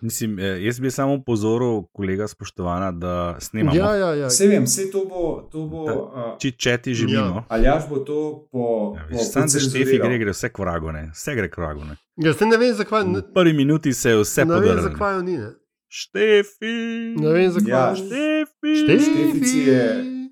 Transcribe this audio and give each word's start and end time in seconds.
Mislim, 0.00 0.38
eh, 0.38 0.42
jaz 0.64 0.80
bi 0.80 0.90
samo 0.90 1.22
pozoril, 1.24 1.82
kolega 1.92 2.28
spoštovana, 2.28 2.92
da 2.92 3.36
snemamo. 3.40 3.76
Ja, 3.76 3.94
ja, 3.96 4.14
ja. 4.14 4.26
Vse 4.26 4.46
vem, 4.46 4.64
vse 4.64 4.90
to 4.90 5.04
bo. 5.04 5.48
To 5.52 5.66
bo 5.66 5.84
uh, 5.84 6.38
Če, 6.38 6.50
če 6.50 6.76
ti 6.82 6.94
živimo. 6.94 7.44
ali 7.48 7.64
jaš 7.64 7.88
bo 7.88 7.98
to 7.98 8.48
po. 8.52 8.96
Ja, 8.96 9.06
po 9.10 9.24
Sam 9.24 9.48
za 9.48 9.60
Štefi 9.60 9.98
gre, 9.98 10.18
gre 10.18 10.32
vse 10.32 10.48
k 10.48 10.58
vragu, 10.58 10.92
ne. 10.92 11.10
vse 11.14 11.34
gre 11.34 11.50
k 11.50 11.58
vragu. 11.58 11.84
Ne. 11.84 11.96
Ja, 12.16 12.32
ne 12.46 12.56
vem, 12.56 12.74
zakaj. 12.74 13.04
Ne, 13.04 13.18
V 13.18 13.32
prvi 13.34 13.52
minuti 13.52 13.92
se 13.92 14.10
je 14.10 14.22
vse 14.22 14.44
ne 14.44 14.60
vem, 14.60 14.80
zakaj 14.80 15.22
ni. 15.22 15.36
Ne, 15.38 15.52
Štefi, 15.88 16.74
ne 17.18 17.32
vem, 17.32 17.50
zakaj. 17.50 17.70
Ja, 17.70 17.94
Štefi. 17.94 18.76
Štefici 18.80 19.58
je 19.68 19.84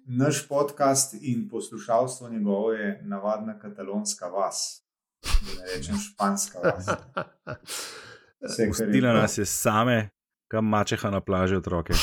naš 0.09 0.49
podcast 0.49 1.15
in 1.21 1.49
poslušalstvo 1.49 2.29
njegovo 2.29 2.73
je 2.73 3.01
navadna 3.05 3.59
katalonska 3.59 4.27
vas. 4.27 4.85
Da 5.23 5.63
ne 5.63 5.75
rečem 5.77 5.97
španska 5.99 6.59
vas. 6.59 6.87
Pustila 8.41 9.11
prav. 9.11 9.23
nas 9.23 9.39
je 9.39 9.45
same, 9.45 10.09
kam 10.51 10.69
mačeha 10.69 11.11
na 11.11 11.21
plaži 11.21 11.57
otroke. 11.57 11.93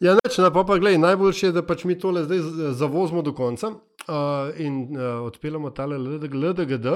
Ja, 0.00 0.14
neč, 0.14 0.36
na 0.38 0.52
pa 0.54 0.62
pa 0.62 0.76
gledaj, 0.78 0.98
najboljše 1.02 1.46
je, 1.46 1.52
da 1.52 1.64
pač 1.66 1.82
mi 1.84 1.96
tole 1.98 2.22
zdaj 2.22 2.38
zavozimo 2.78 3.22
do 3.26 3.32
konca 3.34 3.72
uh, 3.72 4.60
in 4.62 4.94
uh, 4.94 5.24
odpeljemo 5.26 5.72
tale 5.74 5.98
LDG, 5.98 6.34
LDGD. 6.34 6.86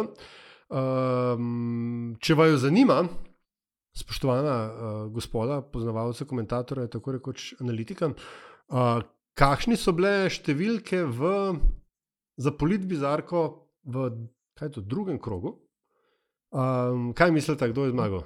Um, 0.71 2.15
če 2.23 2.37
vaju 2.39 2.61
zanima, 2.63 3.01
spoštovana 3.99 4.55
uh, 4.55 4.93
gospoda, 5.13 5.59
poznavalca, 5.63 6.25
komentatorja, 6.25 6.87
tako 6.95 7.17
rekoč 7.19 7.49
analitika, 7.61 8.13
uh, 8.15 9.03
kakšni 9.35 9.77
so 9.77 9.93
bile 9.97 10.31
številke 10.31 11.03
v, 11.03 11.35
za 12.39 12.55
politbizarko 12.55 13.43
v 13.91 14.09
to, 14.63 14.81
drugem 14.81 15.19
krogu? 15.19 15.57
Um, 16.53 17.13
kaj 17.13 17.33
mislite, 17.33 17.69
kdo 17.69 17.85
je 17.85 17.91
zmagal? 17.91 18.23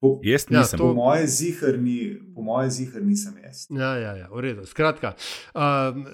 Po, 0.00 0.20
Jaz 0.22 0.46
Ja, 0.50 0.60
nisem. 0.60 0.78
to- 0.78 0.84
po 0.84 0.94
moje 0.94 1.26
zihrni, 1.26 1.98
po 2.34 2.42
moje 2.42 2.70
zihrni 2.70 3.16
sem 3.16 3.34
jaz. 3.42 3.66
Ja, 3.70 3.96
ja, 3.96 4.16
ja 4.16 4.28
v 4.30 4.40
redu. 4.40 4.62
Skratka, 4.62 5.14
uh, 5.54 5.62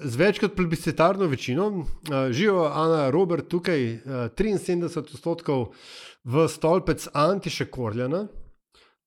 z 0.03 0.15
več 0.15 0.39
kot 0.39 0.55
plebiscitarno 0.55 1.27
večino, 1.27 1.67
uh, 1.67 1.85
živijo 2.31 2.65
Ana 2.65 3.09
Robert 3.09 3.47
tukaj, 3.47 3.93
uh, 3.95 4.01
73 4.33 5.13
odstotkov 5.13 5.75
v 6.23 6.47
stolpec 6.47 7.07
Antiša 7.13 7.65
Korljana. 7.65 8.27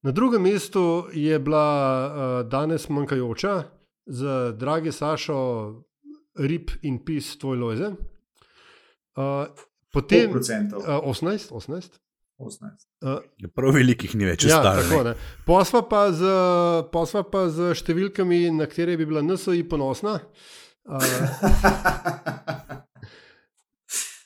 Na 0.03 0.13
drugem 0.13 0.43
mestu 0.43 1.09
je 1.13 1.39
bila 1.39 1.67
uh, 2.07 2.13
danes 2.49 2.89
manjkajoča 2.89 3.65
z 4.07 4.21
dragi 4.55 4.93
Sašo, 4.93 5.75
Rip 6.39 6.71
in 6.83 7.03
Pis, 7.05 7.35
tvoj 7.37 7.57
lojze. 7.57 7.89
Uh, 9.17 9.51
potem 9.93 10.33
Potem, 10.33 10.69
uh, 10.75 11.09
18, 11.09 11.53
18. 11.53 11.99
18. 12.39 12.87
Uh, 13.03 13.19
Prav 13.55 13.75
velikih 13.75 14.15
ni 14.15 14.25
več 14.29 14.45
Ja, 14.47 14.61
ostalo. 14.61 15.03
ne. 15.05 15.15
Posva 15.47 15.83
pa, 15.83 16.13
z, 16.15 16.23
posva 16.95 17.23
pa 17.27 17.49
z 17.51 17.73
številkami, 17.75 18.47
na 18.55 18.67
katere 18.71 18.95
bi 18.97 19.07
bila 19.09 19.23
NSOI 19.27 19.65
ponosna. 19.67 20.21
Uh, 20.87 21.03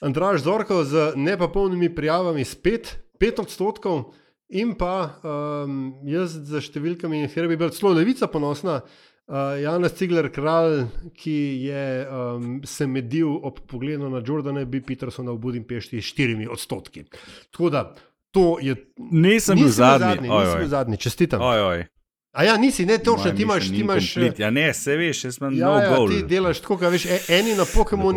Andraž 0.06 0.42
Zorko 0.42 0.82
z 0.84 1.12
nepopolnimi 1.16 1.88
prijavami 1.94 2.44
spet 2.44 2.98
5 3.22 3.40
odstotkov, 3.46 4.12
in 4.52 4.74
pa 4.76 5.16
um, 5.24 5.94
jaz 6.04 6.34
z 6.36 6.60
številkami, 6.60 7.22
na 7.24 7.28
katere 7.30 7.48
bi 7.48 7.56
bila 7.56 7.72
celo 7.72 7.94
levica 7.96 8.28
ponosna. 8.28 8.82
Uh, 9.28 9.34
Janez 9.62 9.92
Cigler, 9.92 10.28
kralj, 10.28 10.84
ki 11.14 11.32
je 11.62 11.82
um, 12.04 12.60
se 12.64 12.86
medil 12.86 13.28
ob 13.38 13.60
pogledu 13.60 14.10
na 14.10 14.22
Jordana 14.26 14.64
B. 14.64 14.80
Petersona 14.80 15.32
v 15.32 15.38
Budimpešti 15.38 16.02
s 16.02 16.12
4 16.12 16.48
odstotki. 16.48 17.04
Tako 17.50 17.70
da 17.70 17.94
to 18.30 18.58
je 18.60 18.74
Nisem 18.98 19.56
bil 19.56 19.64
Nisi 19.64 19.76
zadnji. 19.76 20.20
nisi 20.20 20.32
Oj, 20.32 20.58
bil 20.58 20.68
zadnji, 20.68 20.96
čestitam. 20.96 21.40
Oj, 21.42 21.60
oj. 21.60 21.84
A 22.32 22.44
ja, 22.44 22.56
nisi, 22.56 22.86
ne 22.86 22.98
točno, 22.98 23.24
Moja 23.24 23.34
ti 23.36 23.42
imaš, 23.42 23.68
ti 23.68 23.76
imaš. 23.76 24.02
incomplete. 24.06 24.42
Ja, 24.42 24.50
ne, 24.50 24.74
se 24.74 24.96
veš, 24.96 25.24
jaz 25.24 25.38
imam 25.38 25.54
Ja, 25.54 25.66
no 25.66 25.74
ja, 25.74 25.88
goal. 25.90 26.08
ti 26.08 26.22
delaš 26.24 26.60
tako, 26.60 26.78
kot 26.78 26.90
veš. 26.90 27.06
e- 27.06 27.20
Eni 27.30 27.54
na 27.54 27.64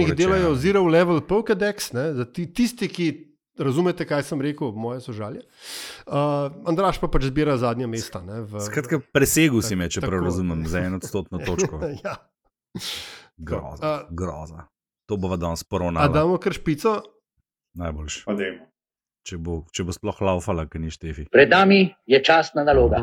rečeno. 0.06 0.16
delajo 0.18 0.56
zero 0.56 0.84
level 0.84 1.22
Pokédex, 1.22 1.94
ne, 1.94 2.26
ti, 2.26 2.54
tisti, 2.54 2.88
ki 2.88 3.35
razumete, 3.58 4.04
kaj 4.04 4.24
sem 4.24 4.42
rekel, 4.42 4.72
moje 4.72 5.02
sožalje. 5.02 5.42
Uh, 6.06 6.14
Andraš 6.64 6.98
pa 6.98 7.08
pač 7.08 7.24
zbira 7.24 7.56
zadnja 7.56 7.86
mesta. 7.86 8.22
Ne, 8.22 8.42
v, 8.42 8.60
Skratka, 8.60 9.00
presegel 9.10 9.62
si 9.62 9.76
me, 9.76 9.88
če 9.88 10.00
prav 10.00 10.18
Tako. 10.18 10.26
razumem, 10.26 10.66
za 10.66 10.80
eno 10.82 10.98
odstotno 10.98 11.40
točko. 11.48 11.80
ja. 11.98 12.16
Groza, 13.38 13.84
A- 13.84 14.04
groza. 14.10 14.68
To 15.06 15.18
bo 15.18 15.30
danes 15.32 15.62
A 15.62 15.66
poravnalo. 15.66 16.10
damo 16.10 16.38
kar 16.38 16.54
špico? 16.54 17.02
Najboljš. 17.74 18.24
Pa 18.26 18.34
dajmo. 18.34 18.66
Če 19.22 19.38
bo, 19.38 19.66
če 19.68 19.84
bo 19.84 19.92
sploh 19.92 20.22
laufala, 20.22 20.66
ker 20.66 20.78
ni 20.78 20.90
štefi. 20.90 21.26
Pred 21.28 21.50
nami 21.50 21.80
je 22.06 22.20
častna 22.22 22.62
naloga. 22.64 23.02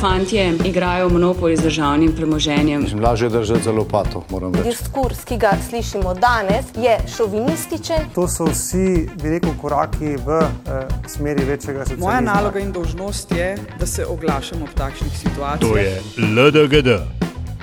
Fantje 0.00 0.52
igrajo 0.64 1.08
monopoli 1.08 1.56
z 1.56 1.62
državnim 1.62 2.12
premoženjem. 2.16 2.86
Lažje 3.02 3.28
držati 3.28 3.62
za 3.62 3.72
lopato, 3.72 4.24
moram 4.30 4.54
reči. 4.54 4.68
Diskurs, 4.68 5.24
ki 5.24 5.36
ga 5.36 5.52
slišimo 5.68 6.14
danes, 6.14 6.66
je 6.76 6.98
šovinističen. 7.16 8.10
To 8.14 8.28
so 8.28 8.44
vsi, 8.44 9.08
bi 9.22 9.30
rekel, 9.30 9.50
koraki 9.60 10.16
v 10.16 10.38
eh, 10.38 10.86
smeri 11.06 11.44
večjega 11.44 11.84
socializma. 11.84 12.06
Moja 12.06 12.20
naloga 12.20 12.60
in 12.60 12.72
dolžnost 12.72 13.32
je, 13.32 13.56
da 13.80 13.86
se 13.86 14.06
oglašam 14.06 14.62
ob 14.62 14.68
takšnih 14.74 15.18
situacijah. 15.18 15.70
To 15.70 15.76
je 15.76 16.00
LDGD, 16.18 16.88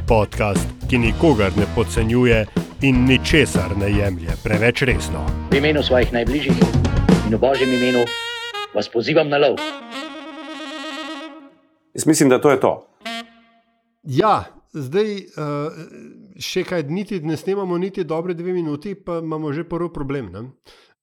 podcast, 0.08 0.68
ki 0.90 0.98
nikogar 0.98 1.52
ne 1.58 1.66
podcenjuje 1.76 2.46
in 2.82 3.06
ničesar 3.06 3.78
ne 3.78 3.92
jemlje 3.92 4.36
preveč 4.44 4.82
resno. 4.82 5.26
V 5.52 5.56
imenu 5.56 5.84
svojih 5.84 6.14
najbližjih 6.14 6.58
in 7.28 7.36
v 7.36 7.40
božjem 7.40 7.74
imenu 7.74 8.04
vas 8.74 8.90
pozivam 8.90 9.30
na 9.30 9.38
lov. 9.38 9.56
Jaz 11.96 12.08
mislim, 12.08 12.30
da 12.30 12.42
to 12.42 12.52
je 12.52 12.60
to. 12.60 12.88
Ja, 14.04 14.44
zdaj 14.74 15.16
uh, 15.16 15.24
še 16.40 16.66
kaj, 16.68 16.84
niti, 16.92 17.22
ne 17.24 17.38
snemamo 17.38 17.78
niti 17.78 18.04
dobre 18.04 18.34
dve 18.36 18.54
minuti, 18.54 18.96
pa 18.96 19.22
imamo 19.24 19.54
že 19.56 19.64
prvi 19.64 19.88
problem. 19.94 20.28
Ne? 20.32 20.44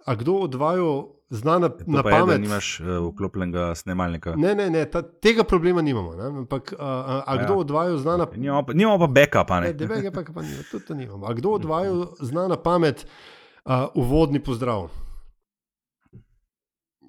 A 0.07 0.15
kdo 0.15 0.35
od 0.45 0.55
vaju 0.55 0.91
zna 1.31 1.59
na, 1.59 1.69
To 1.73 1.85
na 1.87 2.03
pa 2.03 2.11
je, 2.11 2.21
pamet? 2.21 2.41
nimaš 2.41 2.81
uh, 2.81 3.09
vklopljenega 3.09 3.73
snemalnika. 3.75 4.37
Ne, 4.37 4.55
ne, 4.55 4.69
ne 4.71 4.85
ta, 4.85 5.03
tega 5.03 5.45
problema 5.49 5.83
nimamo. 5.83 6.13
Ne? 6.15 6.29
Ampak, 6.45 6.75
a, 6.79 6.85
a, 6.85 7.23
a 7.27 7.37
kdo 7.45 7.53
ja. 7.53 7.59
od 7.59 7.71
vaju 7.71 7.99
zna 7.99 8.17
na 8.17 8.27
Nimamo 8.37 8.67
pa, 8.67 8.73
nimamo 8.73 8.99
pa 8.99 9.07
backupa, 9.07 9.61
ne? 9.61 9.73
Ne, 9.73 9.73
devega 9.73 10.13
pa, 10.13 10.27
pa 10.29 10.43
nima, 10.45 10.61
tudi 10.71 10.85
to 10.85 10.95
nimamo. 10.95 11.27
A 11.27 11.33
kdo 11.33 11.57
od 11.57 11.65
vaju 11.65 12.07
zna 12.21 12.49
na 12.53 12.61
pamet 12.61 13.07
uh, 13.65 13.89
uvodni 13.95 14.45
pozdrav? 14.45 14.91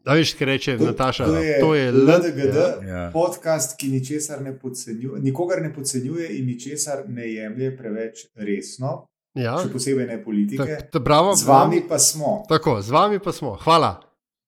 Da 0.04 0.14
veš, 0.14 0.34
kaj 0.34 0.46
reče 0.46 0.78
Nataša. 0.78 1.26
to 1.26 1.36
je, 1.36 1.60
to 1.60 1.76
je 1.76 1.92
LDGD, 1.92 2.56
Ja. 2.56 2.94
Ja. 2.94 3.10
podcast, 3.14 3.78
ki 3.78 3.88
ničesar 3.90 4.42
ne 4.42 4.52
podcenjuje, 4.54 5.22
nikogar 5.22 5.62
ne 5.62 5.74
podcenjuje 5.74 6.30
in 6.30 6.46
ničesar 6.46 7.04
ne 7.08 7.24
jemlje 7.26 7.78
preveč 7.78 8.26
resno, 8.36 9.06
Ja. 9.34 9.58
še 9.58 9.72
posebej 9.72 10.08
ne 10.08 10.24
politike. 10.24 10.78
Ta, 10.82 10.88
ta, 10.90 11.00
bravo, 11.00 11.36
Z 11.36 11.44
vami 11.44 11.82
pa 11.82 11.98
smo, 11.98 12.44
Tako, 12.50 12.82
z 12.82 12.90
vami 12.90 13.20
pa 13.20 13.32
smo. 13.32 13.56
Hvala. 13.56 14.02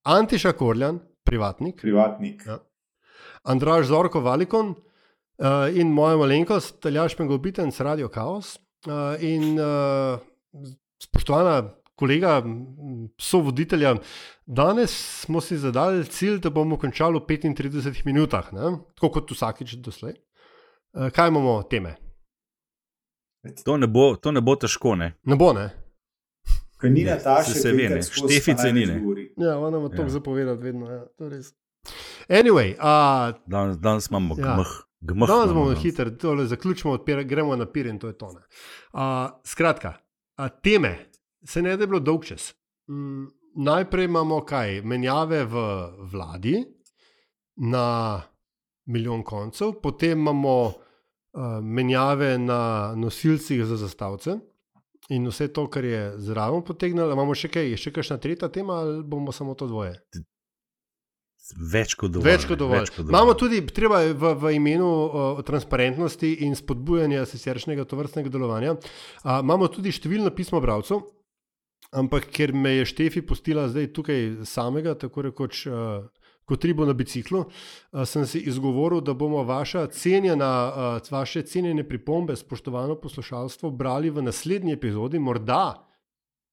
Antiša 0.03 0.51
Korljan, 0.51 0.99
privatnik, 1.23 1.79
privatnik. 1.81 2.43
Ja. 2.45 2.59
Andraž 3.43 3.85
Zorko 3.85 4.19
Valikon 4.19 4.69
uh, 4.69 5.45
in 5.71 5.87
moja 5.87 6.17
malenkost, 6.17 6.79
Taljaš 6.79 7.15
Pengobitenc, 7.15 7.79
Radio 7.79 8.07
Chaos. 8.07 8.59
Uh, 8.85 8.91
in 9.19 9.57
uh, 9.57 10.19
spoštovana 10.99 11.73
kolega, 11.95 12.43
sovoditelja, 13.17 13.95
danes 14.45 14.91
smo 15.21 15.41
si 15.41 15.57
zadali 15.57 16.05
cilj, 16.05 16.39
da 16.39 16.49
bomo 16.49 16.77
končali 16.77 17.19
v 17.19 17.25
35 17.27 18.05
minutah, 18.05 18.51
ne? 18.51 18.77
tako 18.95 19.09
kot 19.11 19.31
vsakič 19.31 19.77
doslej. 19.77 20.13
Uh, 20.93 21.09
kaj 21.09 21.27
imamo 21.27 21.63
teme? 21.63 21.95
To 23.63 23.77
ne 23.77 23.87
bo, 23.87 24.15
to 24.15 24.31
ne 24.31 24.41
bo 24.41 24.55
težko, 24.55 24.95
ne? 24.95 25.13
Ne 25.23 25.35
bo, 25.35 25.53
ne? 25.53 25.69
Ker 26.75 26.91
ni 26.91 27.03
Ne, 27.03 27.11
Nataše, 27.11 27.53
se- 27.53 27.71
ve, 27.71 27.89
ne, 27.89 28.01
Štefice 28.01 28.73
ni, 28.73 28.85
ne. 28.85 28.95
Ja, 29.37 29.57
ona 29.57 29.77
ima 29.77 29.89
to 29.89 30.01
Ja. 30.01 30.09
zapovedati 30.09 30.61
vedno. 30.61 30.89
Ja, 30.89 31.05
to 31.09 31.29
res. 31.29 31.53
Anyway, 32.27 32.73
uh, 32.73 33.37
Danes, 33.47 33.77
danes 33.77 34.07
imamo 34.07 34.35
Ja. 34.37 34.55
gmh. 34.55 34.71
gmh 35.01 35.27
Danes 35.27 35.47
bomo 35.49 35.65
danes. 35.65 35.83
hitro, 35.83 36.09
tole 36.11 36.45
zaključimo, 36.45 36.93
odpira, 36.93 37.23
gremo 37.23 37.55
na 37.55 37.65
pir 37.65 37.85
in 37.85 37.99
to 37.99 38.07
je 38.07 38.17
tone. 38.17 38.41
Uh, 38.93 38.99
skratka, 39.43 39.93
uh, 40.37 40.47
teme, 40.61 41.05
se 41.45 41.61
ne 41.61 41.77
da 41.77 41.83
je 41.83 41.87
bilo 41.87 41.99
dolg 41.99 42.25
čas. 42.25 42.53
Mm, 42.89 43.27
najprej 43.55 44.05
imamo 44.05 44.41
kaj, 44.45 44.81
menjave 44.81 45.45
v 45.45 45.65
vladi 46.11 46.63
na 47.55 48.21
milijon 48.85 49.23
koncev, 49.23 49.79
potem 49.83 50.19
imamo 50.19 50.57
uh, 50.65 50.73
menjave 51.61 52.37
na 52.37 52.93
nosilcih 52.95 53.65
za 53.65 53.77
zastavce. 53.77 54.37
In 55.09 55.27
vse 55.29 55.47
to, 55.53 55.67
kar 55.69 55.85
je 55.85 56.13
zraven 56.17 56.63
potegnilo, 56.65 57.13
imamo 57.13 57.35
še 57.37 57.51
kaj, 57.53 57.67
je 57.69 57.77
še 57.77 57.91
kakšna 57.93 58.17
tretja 58.17 58.49
tema, 58.49 58.79
ali 58.81 59.03
bomo 59.05 59.31
samo 59.31 59.53
to 59.53 59.67
dvoje? 59.69 59.93
Več 61.53 61.93
kot 61.93 62.09
dovolj. 62.09 62.25
Več 62.25 62.47
kot 62.49 62.57
dovolj. 62.57 62.79
Več 62.79 62.89
kot 62.89 63.03
dovolj. 63.03 63.13
Imamo 63.13 63.35
tudi, 63.37 63.59
treba 63.69 63.99
je 64.01 64.15
v, 64.17 64.31
v 64.41 64.53
imenu 64.57 64.87
uh, 64.89 65.43
transparentnosti 65.45 66.31
in 66.47 66.57
spodbujanja 66.57 67.27
siceršnjega 67.29 67.85
tovrstnega 67.85 68.33
delovanja, 68.33 68.73
uh, 68.79 69.37
imamo 69.45 69.69
tudi 69.69 69.93
številna 69.93 70.33
pisma 70.33 70.61
bralcev, 70.63 71.05
ampak 71.95 72.29
ker 72.33 72.53
me 72.53 72.75
je 72.79 72.85
Štefi 72.91 73.23
pustila 73.25 73.67
zdaj 73.71 73.91
tukaj 73.95 74.21
samega, 74.47 74.95
tako 74.99 75.25
rekoč 75.29 75.65
uh, 75.67 76.05
kot 76.45 76.65
ribo 76.67 76.85
na 76.85 76.93
biciklu, 76.93 77.45
uh, 77.45 78.03
sem 78.05 78.27
si 78.29 78.43
izgovoril, 78.49 79.01
da 79.01 79.15
bomo 79.17 79.43
vaša 79.47 79.87
cenjena, 79.95 80.51
uh, 80.99 81.11
vaše 81.11 81.45
cenjene 81.47 81.87
pripombe, 81.87 82.35
spoštovano 82.35 82.99
poslušalstvo, 83.01 83.71
brali 83.71 84.09
v 84.09 84.25
naslednji 84.25 84.75
epizodi, 84.75 85.19
morda. 85.19 85.81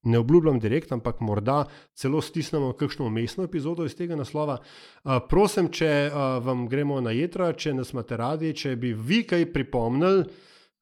Ne 0.02 0.18
obljubljam 0.18 0.58
direkt, 0.58 0.90
ampak 0.92 1.20
morda 1.22 1.68
celo 1.94 2.18
stisnemo 2.20 2.72
kakšno 2.74 3.06
umestno 3.06 3.44
epizodo 3.44 3.84
iz 3.86 3.94
tega 3.94 4.16
naslova. 4.18 4.56
Uh, 4.58 5.20
prosim, 5.28 5.70
če 5.70 5.90
uh, 6.08 6.38
vam 6.42 6.66
gremo 6.70 6.98
na 7.00 7.14
jedra, 7.14 7.52
če 7.52 7.74
nas 7.74 7.92
imate 7.94 8.18
radi, 8.18 8.54
če 8.54 8.74
bi 8.76 8.90
vi 8.94 9.22
kaj 9.26 9.52
pripomnili, 9.52 10.24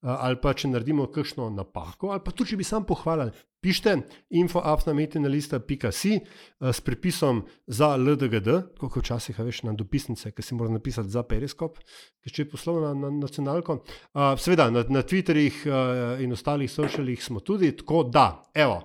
ali 0.01 0.39
pa 0.41 0.55
če 0.57 0.71
naredimo 0.73 1.11
kakšno 1.13 1.51
napako, 1.53 2.15
ali 2.15 2.23
pa 2.25 2.33
tudi 2.33 2.55
če 2.55 2.57
bi 2.57 2.65
sam 2.65 2.87
pohvalili. 2.89 3.35
Pišite 3.61 3.99
infoafnametinalista.si 4.31 6.13
uh, 6.17 6.69
s 6.73 6.81
pripisom 6.81 7.43
za 7.67 7.97
LDGD, 7.97 8.49
kot 8.81 8.97
včasih 8.97 9.39
veš 9.39 9.63
na 9.69 9.75
dopisnice, 9.77 10.33
ki 10.33 10.43
si 10.43 10.57
mora 10.57 10.73
napisati 10.73 11.13
za 11.13 11.23
periskop, 11.29 11.77
ki 12.25 12.33
če 12.33 12.43
je 12.43 12.49
poslovno 12.49 12.95
na, 12.95 13.11
na 13.11 13.11
nacionalko. 13.21 13.83
Uh, 14.15 14.33
seveda 14.41 14.71
na, 14.73 14.85
na 14.89 15.05
Twitterjih 15.05 15.61
uh, 15.69 16.23
in 16.25 16.33
ostalih 16.33 16.73
socialih 16.73 17.21
smo 17.25 17.41
tudi, 17.45 17.75
tako 17.77 18.05
da, 18.09 18.43
evo. 18.55 18.81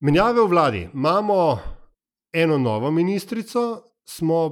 Menjave 0.00 0.40
v 0.40 0.48
vladi. 0.48 0.88
Imamo 0.94 1.58
eno 2.32 2.58
novo 2.58 2.90
ministrico, 2.90 3.82
smo 4.06 4.46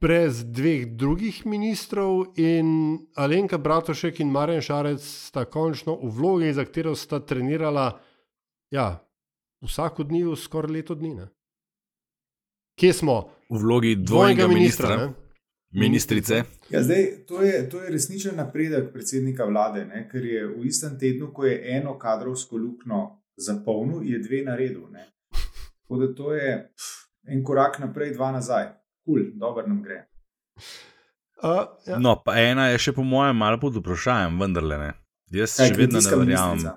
brez 0.00 0.44
dveh 0.44 0.86
drugih 0.96 1.46
ministrov, 1.46 2.32
in 2.40 2.98
Alenka 3.14 3.58
Bratušek 3.58 4.20
in 4.20 4.30
Marjan 4.32 4.62
Šarec 4.64 5.04
sta 5.04 5.44
končno 5.44 5.98
v 6.00 6.14
vlogi, 6.16 6.52
za 6.52 6.64
katero 6.64 6.94
sta 6.96 7.20
trenirala 7.20 8.00
ja, 8.70 9.08
vsako 9.62 10.04
dni, 10.04 10.24
skoraj 10.36 10.72
leto 10.72 10.94
dni. 10.94 11.14
Ne? 11.14 11.28
Kje 12.78 12.92
smo? 12.92 13.20
V 13.50 13.58
vlogi 13.58 13.96
dvojnega 13.96 14.48
ministra. 14.48 14.96
ne? 14.96 15.12
Ministrice. 15.70 16.42
Ja, 16.70 16.82
zdaj, 16.82 17.26
to, 17.28 17.42
je, 17.42 17.68
to 17.70 17.82
je 17.82 17.90
resničen 17.90 18.36
napredek 18.36 18.92
predsednika 18.92 19.44
vlade, 19.44 19.84
ne? 19.84 20.08
ker 20.10 20.24
je 20.24 20.46
v 20.46 20.64
istem 20.66 20.98
tednu, 20.98 21.30
ko 21.32 21.44
je 21.44 21.60
eno 21.76 21.98
kadrovsko 21.98 22.56
luknjo 22.56 23.04
zapolnil, 23.36 24.02
je 24.02 24.18
dve 24.18 24.42
na 24.44 24.56
redu. 24.56 24.88
ne. 24.90 25.06
Tako 25.82 25.96
da 25.96 26.14
to 26.14 26.34
je 26.34 26.72
en 27.28 27.44
korak 27.44 27.78
naprej, 27.78 28.14
dva 28.14 28.32
nazaj. 28.32 28.66
Kul, 29.04 29.14
cool, 29.14 29.38
dobro 29.38 29.66
nam 29.66 29.82
gre. 29.82 30.06
Uh, 31.42 31.66
ja. 31.86 31.98
No, 31.98 32.18
pa 32.24 32.34
ena 32.36 32.68
je 32.68 32.78
še 32.78 32.92
po 32.92 33.02
mojem 33.02 33.36
malo 33.36 33.60
pod 33.60 33.78
vprašanjem, 33.78 34.40
vendarle 34.40 34.78
ne. 34.78 34.90
Jaz 35.32 35.56
Kaj, 35.56 35.70
še 35.70 35.78
vedno 35.78 36.02
ne 36.02 36.10
verjamem. 36.10 36.58
ministrica? 36.58 36.76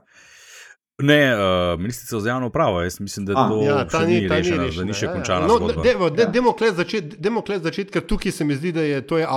Ne, 1.01 1.35
uh, 1.35 1.79
ministrica 1.79 2.19
za 2.19 2.29
javno 2.29 2.47
upravo, 2.47 2.81
jaz 2.81 2.99
mislim, 2.99 3.25
da 3.25 3.33
A, 3.35 3.49
to 3.49 3.61
Ja, 3.61 3.87
ta 3.87 3.99
še 3.99 4.07
ni, 4.07 4.21
ni 4.21 4.27
ta 4.27 4.35
ni 4.35 4.39
rešeno, 4.39 4.57
da 4.57 4.63
rešena, 4.63 4.85
ni 4.85 4.93
še 4.93 5.05
ja, 5.05 5.09
ja. 5.09 5.15
končana 5.15 5.47
No. 5.47 5.83
Demo 5.83 6.09
Ja. 6.17 6.25
demo 6.25 6.53
kle 6.53 6.71
začeti, 6.71 7.17
demo 7.17 7.41
kle 7.41 7.57
začeti, 7.59 7.91
ker 7.91 8.05
tukaj 8.05 8.31
se 8.31 8.45
mi 8.45 8.55
zdi, 8.55 8.71
da 8.71 8.81
je 8.85 8.99
to 9.07 9.17
je 9.17 9.27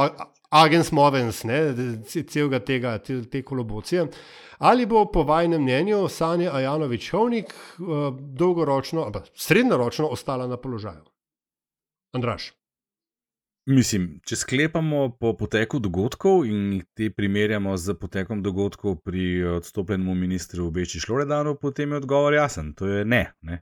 agens 0.51 0.93
movens, 0.93 1.45
ne, 1.49 1.61
celega 2.05 2.61
tega, 2.61 2.99
te, 2.99 3.23
te 3.25 3.43
kolobocije. 3.43 4.07
Ali 4.59 4.87
bo 4.87 5.05
po 5.13 5.25
vašem 5.25 5.57
mnenju 5.63 6.09
Sanja 6.09 6.53
Ajanovič 6.53 7.11
Hovnik 7.11 7.53
uh, 7.53 8.13
dolgoročno, 8.21 9.03
ali 9.03 9.13
pa 9.13 9.25
srednjeročno 9.35 10.13
ostala 10.13 10.47
na 10.47 10.57
položaju? 10.57 11.05
Andraš. 12.13 12.53
Mislim, 13.67 14.21
če 14.23 14.37
sklepamo 14.39 15.17
po 15.19 15.33
poteku 15.35 15.81
dogodkov 15.83 16.45
in 16.47 16.85
te 16.95 17.09
primerjamo 17.11 17.73
z 17.77 17.97
potekom 17.99 18.39
dogodkov 18.43 19.01
pri 19.03 19.43
odstopljenem 19.57 20.21
ministru 20.21 20.69
Beči 20.71 21.01
Šloredanu, 21.03 21.57
potem 21.59 21.91
je 21.91 21.99
odgovor 21.99 22.35
jasen. 22.35 22.75
To 22.79 22.87
je 22.87 23.05
ne. 23.05 23.25
ne. 23.43 23.59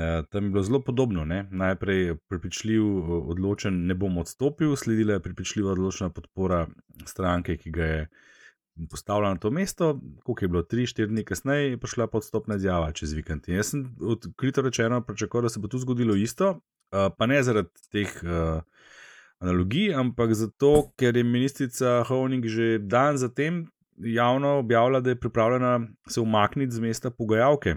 Eh, 0.00 0.22
Tam 0.30 0.44
je 0.44 0.50
bilo 0.50 0.62
zelo 0.64 0.80
podobno. 0.80 1.26
Ne. 1.28 1.42
Najprej 1.50 2.16
prepričljiv, 2.28 2.82
eh, 2.82 3.18
odločen, 3.34 3.84
ne 3.86 3.94
bom 3.94 4.16
odstopil, 4.18 4.76
sledila 4.76 5.18
je 5.18 5.24
prepričljiva, 5.26 5.74
odločena 5.76 6.08
podpora 6.10 6.64
stranke, 7.04 7.58
ki 7.60 7.70
ga 7.70 7.84
je 7.84 8.08
postavila 8.90 9.34
na 9.34 9.36
to 9.36 9.50
mesto. 9.50 10.00
Koliko 10.24 10.44
je 10.44 10.48
bilo, 10.48 10.62
tri, 10.62 10.86
štiri 10.86 11.12
dni 11.12 11.24
kasneje, 11.24 11.70
je 11.70 11.78
prišla 11.78 12.06
podstopna 12.06 12.56
izjava 12.56 12.92
čez 12.92 13.12
vikend. 13.12 13.44
In 13.48 13.60
jaz 13.60 13.74
sem 13.74 13.84
odkrito 14.00 14.64
rečeno 14.64 15.02
pričakoval, 15.04 15.42
da 15.42 15.52
se 15.52 15.60
bo 15.60 15.68
tu 15.68 15.78
zgodilo 15.78 16.16
isto, 16.16 16.62
eh, 16.92 17.10
pa 17.18 17.26
ne 17.26 17.42
zaradi 17.42 17.90
teh. 17.92 18.08
eh, 18.24 18.62
analogij, 19.44 19.92
ampak 19.94 20.32
zato, 20.34 20.90
ker 20.96 21.16
je 21.16 21.24
ministrica 21.24 22.00
Hovnik 22.08 22.48
že 22.48 22.78
dan 22.80 23.20
zatem 23.20 23.66
javno 23.96 24.58
objavila, 24.58 25.00
da 25.00 25.12
je 25.12 25.20
pripravljena 25.20 25.80
se 26.08 26.20
umakniti 26.20 26.74
z 26.74 26.80
mesta 26.80 27.10
pogajalke 27.10 27.76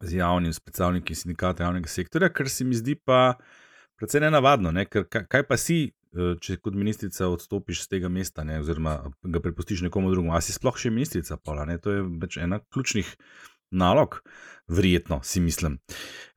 z 0.00 0.16
javnim 0.16 0.52
predstavniki 0.64 1.14
sindikata 1.14 1.64
javnega 1.64 1.88
sektorja, 1.88 2.28
kar 2.28 2.48
se 2.48 2.64
mi 2.64 2.74
zdi 2.74 2.94
pa 2.94 3.34
precej 3.96 4.20
nenavadno, 4.20 4.72
ne? 4.72 4.84
ker 4.84 5.06
ka- 5.08 5.24
kaj 5.24 5.46
pa 5.48 5.56
si, 5.56 5.92
eh, 6.12 6.34
če 6.40 6.58
kot 6.60 6.74
ministrica 6.74 7.28
odstopiš 7.32 7.84
z 7.84 7.88
tega 7.94 8.08
mesta, 8.12 8.44
ne? 8.44 8.60
oziroma 8.60 8.98
ga 9.24 9.40
prepustiš 9.40 9.86
nekomu 9.86 10.12
drugemu, 10.12 10.34
a 10.36 10.40
si 10.40 10.52
sploh 10.52 10.76
še 10.76 10.92
ministrica, 10.92 11.36
Paula, 11.36 11.64
ne? 11.64 11.78
to 11.78 11.92
je 11.92 12.04
pač 12.20 12.36
ena 12.36 12.60
ključnih 12.60 13.14
nalog, 13.72 14.20
verjetno 14.68 15.20
si 15.24 15.40
mislim. 15.40 15.78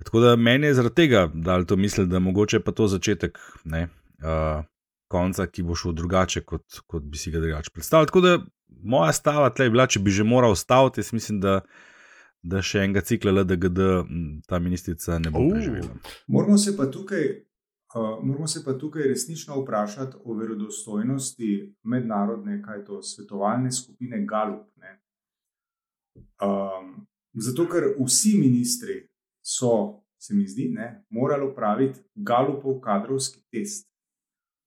Tako 0.06 0.24
da 0.24 0.36
meni 0.36 0.68
je 0.68 0.74
zaradi 0.80 0.96
tega 0.96 1.28
dal 1.34 1.66
to 1.66 1.76
misli, 1.76 2.08
da 2.08 2.20
mogoče 2.20 2.64
pa 2.64 2.72
to 2.72 2.88
začetek 2.88 3.38
ne, 3.66 3.90
uh, 4.24 4.66
konca, 5.10 5.48
ki 5.48 5.64
bo 5.66 5.76
šel 5.76 5.96
drugače, 5.98 6.44
kot, 6.46 6.82
kot 6.88 7.04
bi 7.04 7.18
si 7.18 7.32
ga 7.32 7.42
drugače 7.42 7.74
predstavljal. 7.74 8.06
Tako 8.12 8.22
da 8.22 8.38
moja 8.84 9.14
stava 9.14 9.50
tle 9.50 9.66
je 9.66 9.74
bila, 9.74 9.88
če 9.88 10.00
bi 10.00 10.12
že 10.14 10.24
moral 10.24 10.56
staviti, 10.56 11.02
jaz 11.02 11.12
mislim, 11.14 11.40
da, 11.42 11.60
da 12.42 12.62
še 12.62 12.86
enega 12.86 13.02
cikla 13.02 13.34
LDGD 13.42 13.90
ta 14.48 14.60
ministrica 14.60 15.20
ne 15.20 15.34
bo 15.34 15.44
Uh. 15.44 15.52
preživela. 15.54 15.98
Moramo 16.28 16.58
se 16.58 16.76
pa 16.78 16.86
tukaj, 16.92 17.26
uh, 17.96 18.22
moramo 18.24 18.48
se 18.48 18.64
pa 18.66 18.78
tukaj 18.78 19.10
resnično 19.10 19.62
vprašati 19.64 20.22
o 20.24 20.38
verodostojnosti 20.38 21.52
mednarodne, 21.84 22.62
kaj 22.62 22.86
to, 22.86 23.02
svetovalne 23.02 23.72
skupine 23.72 24.26
Galup. 24.26 24.68
Ne? 24.78 25.00
Um, 26.44 27.08
zato, 27.34 27.66
ker 27.70 27.96
vsi 27.98 28.38
ministri 28.38 29.02
so, 29.42 30.04
se 30.20 30.36
mi 30.36 30.46
zdi, 30.48 30.70
ne, 30.76 31.06
morali 31.10 31.48
opraviti 31.48 32.00
Galupov 32.16 32.80
kadrovski 32.84 33.42
test 33.52 33.89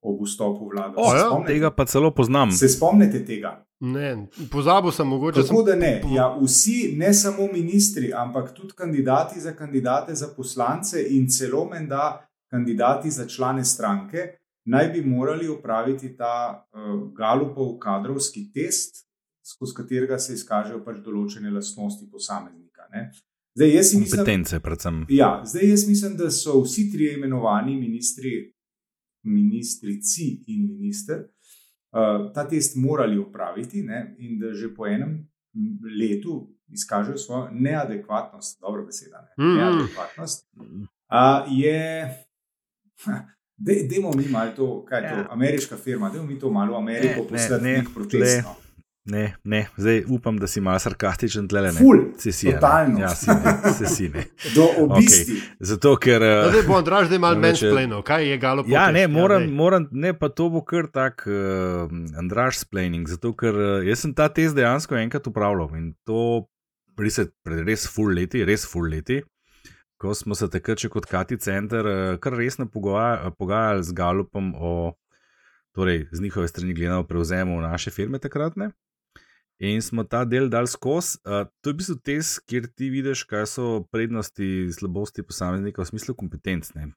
ob 0.02 0.24
vstopu 0.26 0.66
v 0.66 0.74
vlado. 0.74 0.98
O, 0.98 1.14
ja, 1.14 1.26
spomnite? 1.26 1.52
Tega 1.52 1.70
pa 1.70 1.86
celo 1.86 2.10
poznam. 2.10 2.50
Se 2.52 2.68
spomnite 2.68 3.22
tega? 3.24 3.54
Ne, 3.82 4.28
pozabil 4.50 4.92
sem 4.94 5.08
mogoče. 5.08 5.42
Tako 5.42 5.62
sem, 5.62 5.66
da 5.66 5.76
ne. 5.78 5.92
Ja, 6.14 6.28
vsi, 6.38 6.94
ne 6.98 7.14
samo 7.14 7.48
ministri, 7.52 8.12
ampak 8.14 8.52
tudi 8.54 8.74
kandidati 8.78 9.40
za 9.40 9.54
kandidate 9.58 10.14
za 10.14 10.28
poslance 10.36 11.02
in 11.10 11.26
celo 11.28 11.64
menda 11.70 12.28
kandidati 12.50 13.10
za 13.10 13.26
člane 13.26 13.64
stranke, 13.64 14.28
naj 14.64 14.88
bi 14.88 15.02
morali 15.04 15.48
opraviti 15.48 16.16
ta 16.16 16.66
uh, 16.72 17.12
Galupov 17.16 17.78
kadrovski 17.78 18.52
test, 18.52 19.06
skozi 19.54 19.74
katerega 19.74 20.18
se 20.18 20.34
izkažejo 20.34 20.82
pač 20.84 21.00
določene 21.02 21.50
lastnosti 21.50 22.06
posameznika. 22.10 22.86
Ne. 22.92 23.10
Zdaj, 23.56 23.74
jaz 23.74 23.94
mislim, 23.94 24.18
Kompetence, 24.18 24.60
predvsem. 24.60 25.04
ja, 25.08 25.42
zdaj 25.44 25.68
jaz 25.70 25.88
mislim, 25.88 26.16
da 26.16 26.30
so 26.30 26.60
vsi 26.62 26.86
trije 26.92 27.16
imenovani 27.18 27.76
ministri, 27.76 28.52
ministrici 29.24 30.44
in 30.46 30.68
minister, 30.68 31.18
uh, 31.18 32.32
ta 32.32 32.44
test 32.44 32.76
morali 32.76 33.18
opraviti 33.18 33.82
ne, 33.82 34.16
in 34.18 34.38
da 34.38 34.52
že 34.52 34.74
po 34.74 34.86
enem 34.86 35.28
letu 36.00 36.34
izkažejo 36.68 37.16
svojo 37.18 37.48
neadekvatnost, 37.52 38.60
dobro 38.60 38.84
beseda, 38.84 39.18
ne, 39.28 39.44
Mhm. 39.44 39.56
neadekvatnost. 39.56 40.48
Uh, 40.56 40.66
je, 41.50 42.08
de, 43.56 43.74
demo 43.86 44.10
mi 44.12 44.24
malo 44.28 44.52
to, 44.52 44.84
kaj 44.84 45.02
je 45.02 45.10
to, 45.10 45.16
Ja. 45.16 45.26
ameriška 45.30 45.76
firma, 45.78 46.10
demo 46.10 46.24
mi 46.24 46.38
to 46.38 46.50
malo 46.50 46.72
v 46.72 46.78
Ameriko 46.78 47.14
Ne, 47.14 47.22
ne, 47.22 47.28
poslati 47.28 47.64
ne, 47.64 47.72
nek 47.72 47.88
protest. 47.94 48.46
No. 49.04 49.12
Ne, 49.12 49.34
ne, 49.44 49.66
zdaj 49.76 50.04
upam, 50.08 50.36
da 50.36 50.46
si 50.46 50.60
malo 50.60 50.78
sarkastičen 50.78 51.48
tle. 51.48 51.62
Ne. 51.62 51.72
Ful, 51.72 51.98
Si 52.16 52.30
si, 52.32 52.46
a 52.46 52.50
ne. 52.50 52.54
totalno. 52.56 53.00
Ja, 53.00 53.08
si 53.10 53.26
ne, 53.28 53.72
se 53.72 53.86
si 53.88 54.08
ne. 54.08 54.22
Do 54.54 54.66
obisti. 54.78 55.32
Okay. 55.32 55.40
Zato, 55.60 55.96
ker. 55.96 56.20
No, 56.20 56.26
eh, 56.38 56.50
zdaj 56.50 56.62
bo 56.62 56.76
Andraš 56.76 57.06
zdaj 57.06 57.18
malo 57.18 57.34
No, 57.36 57.40
več 57.40 57.58
je- 57.58 57.66
mansplainov, 57.66 58.02
kaj 58.04 58.28
je 58.28 58.38
galo 58.38 58.64
Ja, 58.68 58.90
ne, 58.90 59.08
moram, 59.08 59.42
daj. 59.42 59.50
moram, 59.52 59.88
ne, 59.92 60.14
pa 60.14 60.28
to 60.30 60.46
bo 60.48 60.62
kar 60.62 60.86
tak 60.88 61.26
uh, 61.26 61.90
Andraš 62.14 62.58
splaining, 62.58 63.08
zato 63.08 63.34
ker 63.34 63.54
uh, 63.54 63.82
jaz 63.82 63.98
sem 64.00 64.14
ta 64.14 64.28
test 64.28 64.54
dejansko 64.54 64.94
enkrat 64.96 65.26
upravljal 65.26 65.74
in 65.74 65.94
to 66.04 66.46
je 66.96 67.26
pred 67.42 67.66
res 67.66 67.88
full 67.88 68.14
leti, 68.14 68.44
res 68.44 68.62
full 68.64 68.86
leti, 68.86 69.18
ko 69.98 70.14
smo 70.14 70.34
se 70.34 70.46
takrat 70.46 70.78
še 70.78 70.88
kot 70.88 71.06
Kati 71.06 71.34
Center 71.36 71.82
uh, 71.82 71.98
kar 72.18 72.32
resno 72.34 72.66
pogoja- 72.66 73.32
pogajali 73.34 73.82
z 73.82 73.92
Galupom 73.92 74.54
o, 74.54 74.92
torej 75.72 76.06
z 76.12 76.20
njihove 76.20 76.46
strani 76.46 76.74
gledano, 76.74 77.02
prevzemu 77.02 77.58
naše 77.60 77.90
firme 77.90 78.18
takratne. 78.18 78.70
In 79.62 79.78
smo 79.82 80.02
ta 80.04 80.24
del 80.26 80.48
dal 80.50 80.66
skozi. 80.66 81.20
Uh, 81.22 81.46
to 81.62 81.70
je 81.70 81.74
v 81.74 81.78
bistvu 81.78 81.94
test, 82.02 82.40
kjer 82.50 82.66
ti 82.66 82.88
vidiš, 82.90 83.22
kaj 83.30 83.46
so 83.46 83.66
prednosti, 83.94 84.72
slabosti 84.74 85.22
posameznika 85.22 85.84
v 85.84 85.86
smislu 85.86 86.16
kompetenc. 86.18 86.72
Ne. 86.74 86.88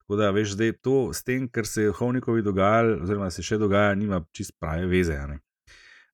Tako 0.00 0.16
da, 0.16 0.30
veš, 0.32 0.54
zdaj 0.56 0.72
to 0.80 1.12
s 1.12 1.20
tem, 1.26 1.44
kar 1.48 1.66
se 1.68 1.82
je 1.82 1.92
Hovnikovi 1.92 2.42
dogajalo, 2.42 3.02
oziroma 3.04 3.28
se 3.30 3.44
še 3.44 3.58
dogaja, 3.60 3.92
nima 3.94 4.22
čist 4.32 4.54
prave 4.60 4.86
veze. 4.88 5.18
ne. 5.28 5.42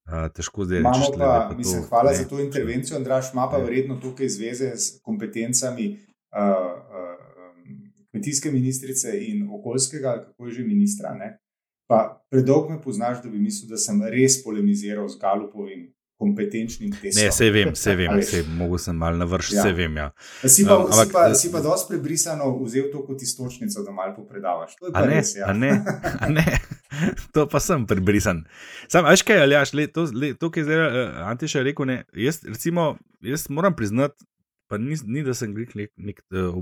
Uh, 0.03 0.27
težko 0.35 0.65
zdaj 0.67 0.81
Imamo 0.83 0.99
reči, 1.07 1.19
pa, 1.19 1.55
mislim, 1.55 1.85
hvala 1.87 2.11
ne. 2.11 2.17
za 2.19 2.25
to 2.27 2.41
intervencijo, 2.41 2.97
Andraš, 2.99 3.31
ima 3.33 3.47
pa 3.47 3.59
Ne. 3.59 3.65
verjetno 3.65 4.01
tukaj 4.03 4.29
zveze 4.29 4.73
s 4.75 4.99
kompetencami, 5.03 5.87
uh, 6.35 6.41
uh, 6.43 7.13
kmetijske 8.11 8.51
ministrice 8.51 9.15
in 9.15 9.47
okoljskega, 9.47 10.25
kako 10.27 10.47
je 10.47 10.53
že 10.53 10.65
ministra. 10.65 11.15
Ne? 11.15 11.39
Pa 11.93 11.99
predolgo 12.33 12.71
me 12.71 12.79
poznaš, 12.81 13.19
da 13.21 13.29
bi 13.29 13.37
mislil, 13.39 13.69
da 13.69 13.77
sem 13.77 13.99
res 14.09 14.39
polemiziral 14.41 15.09
z 15.13 15.19
Galupovim 15.21 15.91
kompetenčnim 16.17 16.93
testom. 16.95 17.19
Ne, 17.19 17.33
se 17.35 17.49
vem, 17.51 17.73
se 17.75 17.97
vem, 17.99 18.13
se 18.31 18.45
mogo 18.49 18.79
sem 18.79 18.97
mal 18.97 19.17
navršiti, 19.19 19.57
Ja. 19.57 19.63
se 19.63 19.73
vem. 19.73 19.97
Ja. 19.97 20.07
Si 20.47 20.65
pa, 20.65 20.77
Um, 20.77 20.87
ampak- 20.87 21.07
si 21.07 21.13
pa, 21.13 21.25
si 21.35 21.51
pa 21.53 21.61
dosti 21.61 21.91
prebrisano 21.91 22.47
vzel 22.63 22.89
to 22.93 23.03
kot 23.07 23.23
istočnico, 23.23 23.83
da 23.83 23.93
malo 23.93 24.15
popredavaš. 24.17 24.77
To 24.79 24.87
je 24.89 24.93
pa 24.95 25.03
ne, 25.03 25.17
res, 25.17 25.35
ja. 25.37 25.51
a 25.51 25.53
ne, 25.53 25.73
a 26.21 26.31
ne, 26.31 26.45
to 27.35 27.45
pa 27.47 27.61
sem 27.61 27.85
prebrisan. 27.87 28.45
Sam, 28.89 29.05
veš 29.05 29.27
kaj, 29.27 29.43
Aljaš, 29.43 29.75
le, 29.75 29.89
to, 29.91 30.07
le, 30.15 30.33
to, 30.35 30.49
kar 30.51 30.63
je 30.63 30.69
zdaj 30.71 30.81
uh, 30.87 31.27
Antiša 31.35 31.67
rekel, 31.67 31.91
ne, 31.91 31.99
jaz, 32.15 32.39
recimo, 32.47 32.93
jaz 33.21 33.49
moram 33.51 33.75
priznati, 33.75 34.23
pa 34.71 34.79
ni, 34.79 34.95
ni 35.05 35.27
da 35.27 35.35
sem 35.35 35.51
nek, 35.53 35.75
nek, 35.75 35.91
nek 35.99 36.23
uh, 36.31 36.55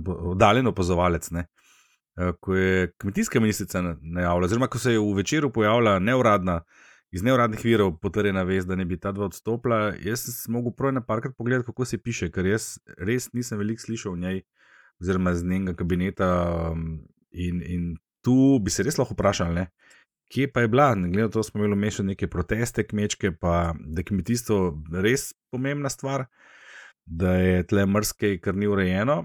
ob, 0.00 0.08
oddaljen 0.32 0.72
opazovalec. 0.72 1.28
Ne. 1.36 1.44
Uh, 1.46 1.65
ko 2.40 2.54
je 2.56 2.92
kmetijska 2.98 3.40
ministrica 3.40 3.82
na- 3.82 3.96
najavila, 4.02 4.44
oziroma 4.44 4.66
ko 4.66 4.78
se 4.78 4.92
je 4.92 4.98
v 4.98 5.14
večeru 5.16 5.52
pojavila 5.52 5.98
neuradna, 5.98 6.60
iz 7.10 7.22
neuradnih 7.22 7.64
virov 7.64 7.98
potrjena 8.00 8.42
vest, 8.42 8.68
da 8.68 8.76
ne 8.76 8.84
bi 8.84 8.98
ta 9.00 9.12
dva 9.12 9.24
odstopila, 9.24 9.94
jaz 10.04 10.24
sem 10.26 10.52
mogel 10.52 10.72
prav 10.72 10.92
na 10.92 11.00
parkrat 11.00 11.36
pogledati, 11.36 11.66
kako 11.66 11.84
se 11.84 11.98
piše, 11.98 12.30
ker 12.30 12.46
jaz 12.46 12.78
res 12.98 13.32
nisem 13.32 13.58
veliko 13.58 13.80
slišal 13.80 14.12
o 14.12 14.16
njej, 14.16 14.42
oziroma 15.00 15.34
z 15.34 15.44
njenega 15.44 15.74
kabineta. 15.74 16.28
Um, 16.72 17.06
in, 17.30 17.62
in 17.62 17.96
tu 18.24 18.58
bi 18.58 18.70
se 18.70 18.82
res 18.82 18.98
lahko 18.98 19.14
vprašali, 19.14 19.54
ne, 19.54 19.68
kje 20.32 20.48
pa 20.52 20.64
je 20.64 20.68
bila, 20.68 20.94
glede 20.94 21.28
na 21.28 21.30
to, 21.30 21.38
da 21.38 21.46
smo 21.46 21.64
imeli 21.64 21.90
še 21.90 22.02
neke 22.02 22.26
proteste 22.26 22.84
kmečke, 22.86 23.30
pa 23.40 23.74
da 23.78 24.02
je 24.02 24.08
kmetijstvo 24.10 24.58
res 25.04 25.30
pomembna 25.50 25.92
stvar. 25.92 26.26
Da 27.06 27.32
je 27.38 27.66
tle 27.66 27.86
mrske, 27.86 28.38
kar 28.42 28.56
ni 28.58 28.66
urejeno. 28.66 29.24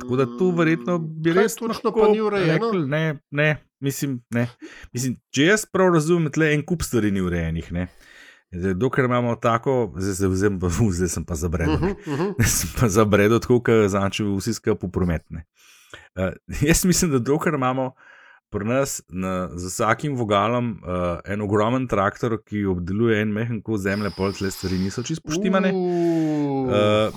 Tako 0.00 0.16
da 0.16 0.24
tu 0.38 0.50
verjetno 0.50 0.98
bi 0.98 1.30
Mm, 1.30 1.34
Kaj 1.34 1.42
res 1.42 1.54
točno 1.54 1.80
lahko 1.84 2.00
pa 2.00 2.08
ni 2.08 2.20
urejeno? 2.20 2.52
Rekli, 2.52 2.88
ne, 2.88 3.18
ne, 3.30 3.56
mislim, 3.80 4.20
ne. 4.34 4.48
mislim, 4.92 5.14
če 5.30 5.44
jaz 5.44 5.64
prav 5.72 5.92
razumem, 5.94 6.32
tle 6.32 6.50
en 6.54 6.64
kup 6.66 6.82
stvari 6.82 7.10
ni 7.10 7.22
urejenih. 7.22 7.72
Ne. 7.72 7.86
Zdaj, 8.50 8.74
Dokler 8.74 9.06
imamo 9.06 9.36
tako, 9.36 9.92
zdaj, 9.96 10.12
zdaj, 10.12 10.34
zdaj, 10.34 10.56
uf, 10.66 10.80
zdaj 10.98 11.08
sem 11.08 11.24
pa 11.24 11.34
zabredel. 11.34 11.76
Mhm, 11.78 12.12
mhm. 12.12 12.32
Zdaj 12.38 12.50
sem 12.50 12.70
pa 12.80 12.88
zabredel, 12.88 13.38
tako 13.38 13.60
kot 13.62 13.86
zanče 13.94 14.26
vsi 14.26 14.54
skupaj 14.58 14.90
prometne. 14.90 15.44
Uh, 16.18 16.34
jaz 16.66 16.84
mislim, 16.84 17.10
da 17.14 17.18
dokler 17.18 17.54
imamo 17.54 17.92
pri 18.50 18.66
nas 18.66 19.02
na, 19.08 19.48
z 19.54 19.70
vsakim 19.70 20.16
vogalom 20.18 20.72
uh, 20.82 21.20
en 21.24 21.40
ogromen 21.44 21.86
traktor, 21.88 22.34
ki 22.42 22.64
obdeluje 22.72 23.20
en 23.22 23.32
mehen 23.34 23.60
kos 23.62 23.84
zemlje, 23.84 24.10
pol 24.16 24.34
tle 24.34 24.50
stvari 24.50 24.80
niso 24.82 25.04
čisto 25.06 25.28
poštimane. 25.28 25.70
Uh, 25.70 27.14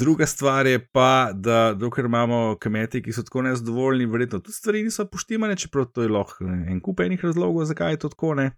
druga 0.00 0.26
stvar 0.26 0.66
je 0.66 0.80
pa, 0.80 1.30
da 1.34 1.74
dokler 1.76 2.08
imamo 2.08 2.56
kmete, 2.60 3.02
ki 3.04 3.12
so 3.12 3.24
tako 3.26 3.44
nezadovoljni, 3.48 4.08
verjetno 4.08 4.40
tudi 4.40 4.56
stvari 4.56 4.82
niso 4.88 5.04
poštimane, 5.06 5.58
čeprav 5.60 5.90
to 5.92 6.06
je 6.06 6.12
lahko 6.12 6.48
en 6.48 6.80
kup 6.80 7.04
enih 7.04 7.24
razlogov, 7.24 7.68
zakaj 7.68 7.98
je 7.98 8.02
to 8.06 8.12
tako. 8.16 8.34
Ne? 8.40 8.50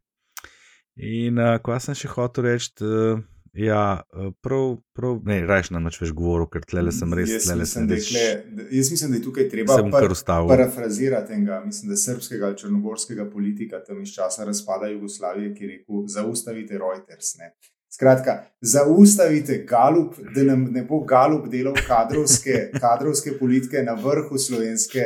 In 0.97 1.39
uh, 1.41 1.57
ko 1.65 1.75
sem 1.83 1.99
še 1.99 2.15
hotel 2.15 2.51
reči, 2.53 2.73
uh, 2.87 3.19
ja, 3.53 4.03
uh, 4.13 4.33
prav, 4.41 4.77
prav, 4.97 5.19
ne, 5.29 5.41
rajš 5.47 5.71
nam 5.75 5.85
več 5.85 6.13
govoril, 6.17 6.47
ker 6.53 6.65
tle 6.69 6.93
sem 6.93 7.13
res, 7.15 7.29
jaz, 7.31 7.45
tle 7.45 7.57
mislim, 7.61 7.67
sem 7.67 7.89
da 7.89 7.95
res. 7.95 8.13
da- 8.57 8.69
jaz 8.77 8.91
mislim, 8.91 9.11
da 9.11 9.17
je 9.17 9.25
tukaj 9.27 9.49
treba 9.49 9.77
ustavil. 10.11 10.49
parafrazirati 10.49 11.33
enega, 11.33 11.61
mislim, 11.67 11.91
da 11.93 11.97
srpskega 11.97 12.47
ali 12.47 12.59
črnogorskega 12.59 13.31
politika 13.31 13.83
tam 13.85 14.01
iz 14.03 14.15
časa 14.15 14.45
razpada 14.45 14.89
Jugoslavije, 14.89 15.55
ki 15.55 15.65
je 15.65 15.71
rekel: 15.71 16.07
Zaustavite 16.07 16.79
Reuters. 16.79 17.37
Ne. 17.39 17.53
Skratka, 17.93 18.39
zaustavite 18.61 19.67
Galup, 19.69 20.15
da 20.35 20.43
nam 20.43 20.65
ne 20.73 20.83
bo 20.83 21.03
Galup 21.05 21.49
delal 21.53 21.75
kadrovske, 21.87 22.71
kadrovske 22.85 23.37
politike 23.39 23.83
na 23.85 23.93
vrhu 23.93 24.39
slovenske, 24.39 25.05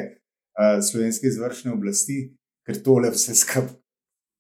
uh, 0.55 0.79
slovenske 0.83 1.27
izvršne 1.27 1.73
oblasti, 1.73 2.37
ker 2.67 2.79
tole 2.83 3.11
vse 3.11 3.35
skupaj, 3.35 3.75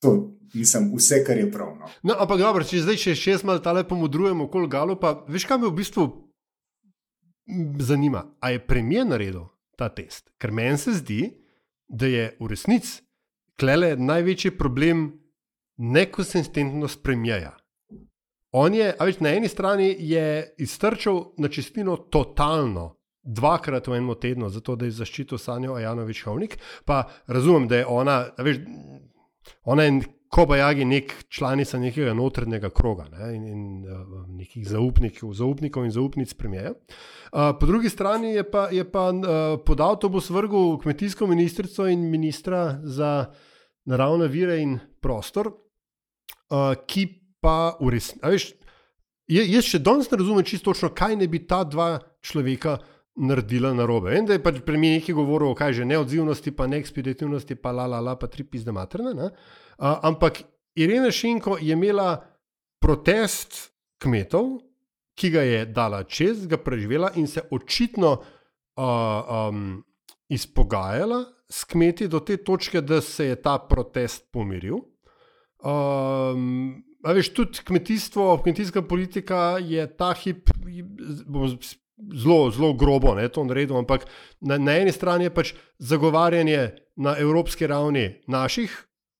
to 0.02 0.35
mislim, 0.54 0.92
vse, 0.96 1.22
kar 1.26 1.36
je 1.36 1.50
prav. 1.52 1.74
No. 2.02 2.14
Ampak 2.18 2.38
dobro, 2.38 2.64
če 2.64 2.84
zdaj 2.84 3.00
še 3.02 3.14
šest 3.14 3.46
mal 3.48 3.62
tale 3.64 3.84
pomodrujemo 3.88 4.46
okoli 4.46 4.70
Galo, 4.70 4.98
pa 5.00 5.14
veš, 5.28 5.48
kaj 5.48 5.60
me 5.62 5.70
v 5.70 5.76
bistvu 5.80 6.06
zanima? 7.78 8.24
A 8.40 8.50
je 8.54 8.62
premijer 8.66 9.06
naredil 9.06 9.48
ta 9.78 9.88
test? 9.88 10.30
Ker 10.38 10.52
meni 10.52 10.78
se 10.78 10.96
zdi, 11.00 11.20
da 11.88 12.06
je 12.06 12.30
v 12.40 12.50
resnici 12.50 13.02
klele 13.60 13.96
največji 13.96 14.56
problem 14.58 15.06
nekonsistentnost 15.76 17.02
premijeja. 17.02 17.56
On 18.52 18.74
je, 18.74 18.94
a 18.98 19.04
veš, 19.04 19.20
na 19.20 19.34
eni 19.36 19.48
strani 19.48 19.90
je 19.98 20.54
iztrčal 20.58 21.32
na 21.38 21.48
čistino 21.48 21.96
totalno. 21.96 22.94
Dvakrat 23.26 23.88
v 23.88 23.96
enem 23.98 24.14
tednu, 24.22 24.48
zato 24.54 24.76
da 24.78 24.86
je 24.86 24.94
zaščitil 24.94 25.38
Sanjo 25.38 25.74
Ajanovič 25.74 26.20
Hovnik, 26.22 26.52
pa 26.86 27.08
razumem, 27.26 27.66
da 27.68 27.80
je 27.80 27.86
ona, 27.86 28.20
veš, 28.38 28.60
ona 29.66 29.82
je 29.82 29.96
kobajagi 30.30 30.84
nek 30.84 31.14
članica 31.28 31.78
nekega 31.78 32.14
notrnega 32.14 32.70
kroga 32.70 33.06
ne, 33.12 33.34
in, 33.36 33.44
in 33.46 33.84
uh, 33.84 34.24
nekih 34.28 34.68
zaupnikov, 34.68 35.32
zaupnikov 35.34 35.84
in 35.84 35.94
zaupnic 35.94 36.34
premijeja. 36.34 36.72
Uh, 36.72 37.52
po 37.60 37.66
drugi 37.66 37.88
strani 37.88 38.34
je 38.34 38.50
pa, 38.50 38.68
je 38.72 38.84
pa 38.90 39.10
uh, 39.10 39.24
pod 39.66 39.80
avtobus 39.80 40.30
vrgel 40.30 40.78
kmetijsko 40.82 41.26
ministrico 41.26 41.86
in 41.86 42.10
ministra 42.10 42.80
za 42.82 43.32
naravne 43.84 44.28
vire 44.28 44.58
in 44.62 44.78
prostor, 45.00 45.52
uh, 46.50 46.74
ki 46.86 47.06
pa 47.40 47.76
v 47.80 47.94
resnici. 47.94 48.54
Jaz 49.26 49.66
še 49.66 49.82
danes 49.82 50.10
ne 50.10 50.18
razumem 50.18 50.44
čisto 50.46 50.70
točno, 50.70 50.92
kaj 50.94 51.16
ne 51.18 51.26
bi 51.26 51.42
ta 51.46 51.64
dva 51.66 51.96
človeka 52.22 52.78
naredila 53.16 53.72
na 53.74 53.86
robe. 53.86 54.10
Vem, 54.10 54.26
da 54.26 54.36
je 54.36 54.42
pač 54.42 54.60
premijer 54.66 55.00
nekaj 55.00 55.16
govoril 55.16 55.50
o 55.50 55.56
kaj 55.58 55.80
že 55.80 55.88
neodzivnosti, 55.88 56.52
pa 56.52 56.66
neekspeditivnosti, 56.70 57.56
pa 57.58 57.72
la 57.72 57.86
la 57.90 58.00
la, 58.00 58.14
pa 58.20 58.28
tri 58.30 58.44
pizde 58.44 58.74
materne. 58.76 59.14
Ne? 59.16 59.30
Uh, 59.78 59.98
ampak 60.02 60.42
Irena 60.74 61.10
Šinko 61.10 61.58
je 61.60 61.72
imela 61.72 62.24
protest 62.80 63.72
kmetov, 63.98 64.58
ki 65.16 65.30
ga 65.32 65.42
je 65.42 65.64
dala 65.66 66.02
čez, 66.04 66.46
ga 66.46 66.58
preživela 66.60 67.10
in 67.16 67.26
se 67.26 67.42
očitno 67.50 68.12
uh, 68.16 69.48
um, 69.48 69.84
izpogajala 70.28 71.24
s 71.48 71.64
kmeti 71.64 72.08
do 72.08 72.20
te 72.20 72.36
točke, 72.36 72.80
da 72.80 73.00
se 73.00 73.26
je 73.26 73.36
ta 73.42 73.58
protest 73.58 74.28
pomiril. 74.32 74.80
Um, 75.64 76.82
a 77.04 77.12
veš, 77.12 77.30
tudi 77.32 77.64
kmetijstvo, 77.64 78.42
kmetijska 78.42 78.82
politika 78.82 79.58
je 79.62 79.86
ta 79.96 80.12
hip, 80.12 80.50
bom 81.26 81.48
zelo, 82.12 82.50
zelo 82.50 82.72
grobo 82.74 83.14
ne, 83.14 83.28
to 83.28 83.44
naredil, 83.44 83.78
ampak 83.78 84.04
na, 84.40 84.58
na 84.58 84.76
eni 84.76 84.92
strani 84.92 85.28
je 85.28 85.34
pač 85.34 85.54
zagovarjanje 85.78 86.74
na 86.96 87.16
evropski 87.18 87.66
ravni 87.66 88.20
naših 88.26 88.74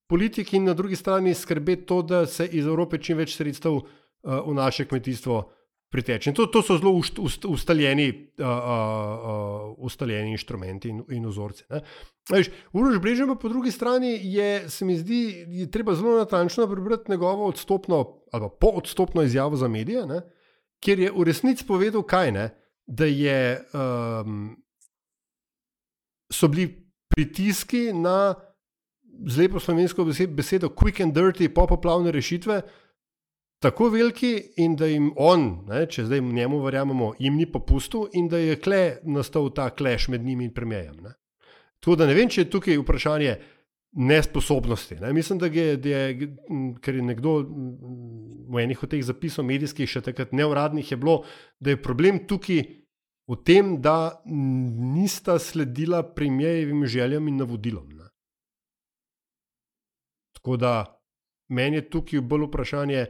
politik 0.07 0.53
in 0.53 0.63
na 0.63 0.73
drugi 0.73 0.95
strani 0.95 1.33
skrbeti 1.33 1.85
to, 1.85 2.01
da 2.01 2.25
se 2.25 2.47
iz 2.47 2.65
Evrope 2.65 2.97
čim 2.97 3.17
več 3.17 3.35
sredstev 3.35 3.73
uh, 3.73 3.83
v 4.23 4.53
naše 4.55 4.85
kmetijstvo 4.87 5.41
priteče. 5.91 6.29
In 6.29 6.35
to, 6.35 6.45
to 6.51 6.61
so 6.61 6.77
zelo 6.77 6.91
ust, 6.99 7.19
ust, 7.19 7.45
ustaljeni, 7.45 8.09
uh, 8.39 8.45
uh, 8.47 9.75
ustaljeni 9.77 10.31
inštrumenti 10.35 10.89
in, 10.89 11.03
in. 11.09 11.27
Veš, 12.31 12.49
Uroš 12.73 12.99
Brežen 12.99 13.27
pa 13.31 13.35
po 13.39 13.49
drugi 13.49 13.71
strani 13.71 14.17
je, 14.23 14.69
se 14.69 14.85
mi 14.85 14.97
zdi, 14.97 15.45
je 15.47 15.71
treba 15.71 15.95
zelo 15.95 16.17
natančno 16.17 16.67
prebrati 16.67 17.11
njegovo 17.11 17.47
odstopno 17.47 18.23
ali 18.31 18.49
poodstopno 18.59 19.23
izjavo 19.23 19.55
za 19.55 19.67
medije, 19.67 20.05
ne, 20.05 20.21
kjer 20.83 20.99
je 20.99 21.11
v 21.15 21.23
resnici 21.23 21.65
povedal 21.67 22.03
kaj 22.03 22.31
ne, 22.31 22.49
da 22.87 23.05
je, 23.05 23.63
um, 23.73 24.57
so 26.31 26.47
bili 26.47 26.91
pritiski 27.09 27.93
na 27.93 28.35
z 29.25 29.37
lepo 29.37 29.59
slovensko 29.59 30.05
bese- 30.05 30.27
besedo 30.27 30.69
quick 30.69 31.03
and 31.03 31.13
dirty, 31.13 31.49
popoplavne 31.49 32.11
rešitve 32.11 32.61
tako 33.59 33.89
veliki 33.89 34.53
in 34.57 34.75
da 34.75 34.85
jim 34.85 35.11
on, 35.15 35.47
ne, 35.67 35.85
če 35.89 36.05
zdaj 36.05 36.21
njemu 36.21 36.61
verjamemo, 36.61 37.13
jim 37.19 37.37
ni 37.37 37.47
popustil 37.49 38.07
in 38.13 38.27
da 38.29 38.37
je 38.37 38.59
kle 38.61 38.99
nastal 39.03 39.49
ta 39.53 39.69
kleš 39.69 40.07
med 40.13 40.25
njimi 40.25 40.45
in 40.45 40.53
premijejem. 40.53 40.99
Ne. 41.03 41.15
Tako 41.79 41.95
da 41.95 42.07
ne 42.09 42.13
vem, 42.17 42.29
če 42.29 42.43
je 42.43 42.49
tukaj 42.53 42.77
vprašanje 42.77 43.35
nesposobnosti. 43.97 44.99
Ne. 45.01 45.13
Mislim, 45.13 45.39
da 45.39 45.49
je, 45.49 45.77
da 45.77 45.89
je, 45.89 46.31
ker 46.83 46.95
je 46.95 47.05
nekdo 47.05 47.39
m, 47.41 47.69
v 48.53 48.61
enih 48.61 48.83
od 48.83 48.91
teh 48.93 49.03
zapisov 49.05 49.47
medijskih, 49.47 49.89
še 49.89 50.03
takrat 50.05 50.35
neuradnih, 50.37 50.91
je 50.91 50.97
bilo, 51.01 51.21
da 51.59 51.73
je 51.73 51.81
problem 51.81 52.25
tukaj 52.29 52.61
v 53.27 53.37
tem, 53.43 53.77
da 53.81 54.21
nista 54.27 55.39
sledila 55.41 56.03
premijejevim 56.15 56.85
željam 56.85 57.27
in 57.27 57.41
navodilom. 57.41 57.96
Tako 60.47 60.57
da 60.57 61.01
meni 61.49 61.75
je 61.75 61.89
tukaj 61.89 62.21
bolj 62.21 62.45
vprašanje 62.47 63.05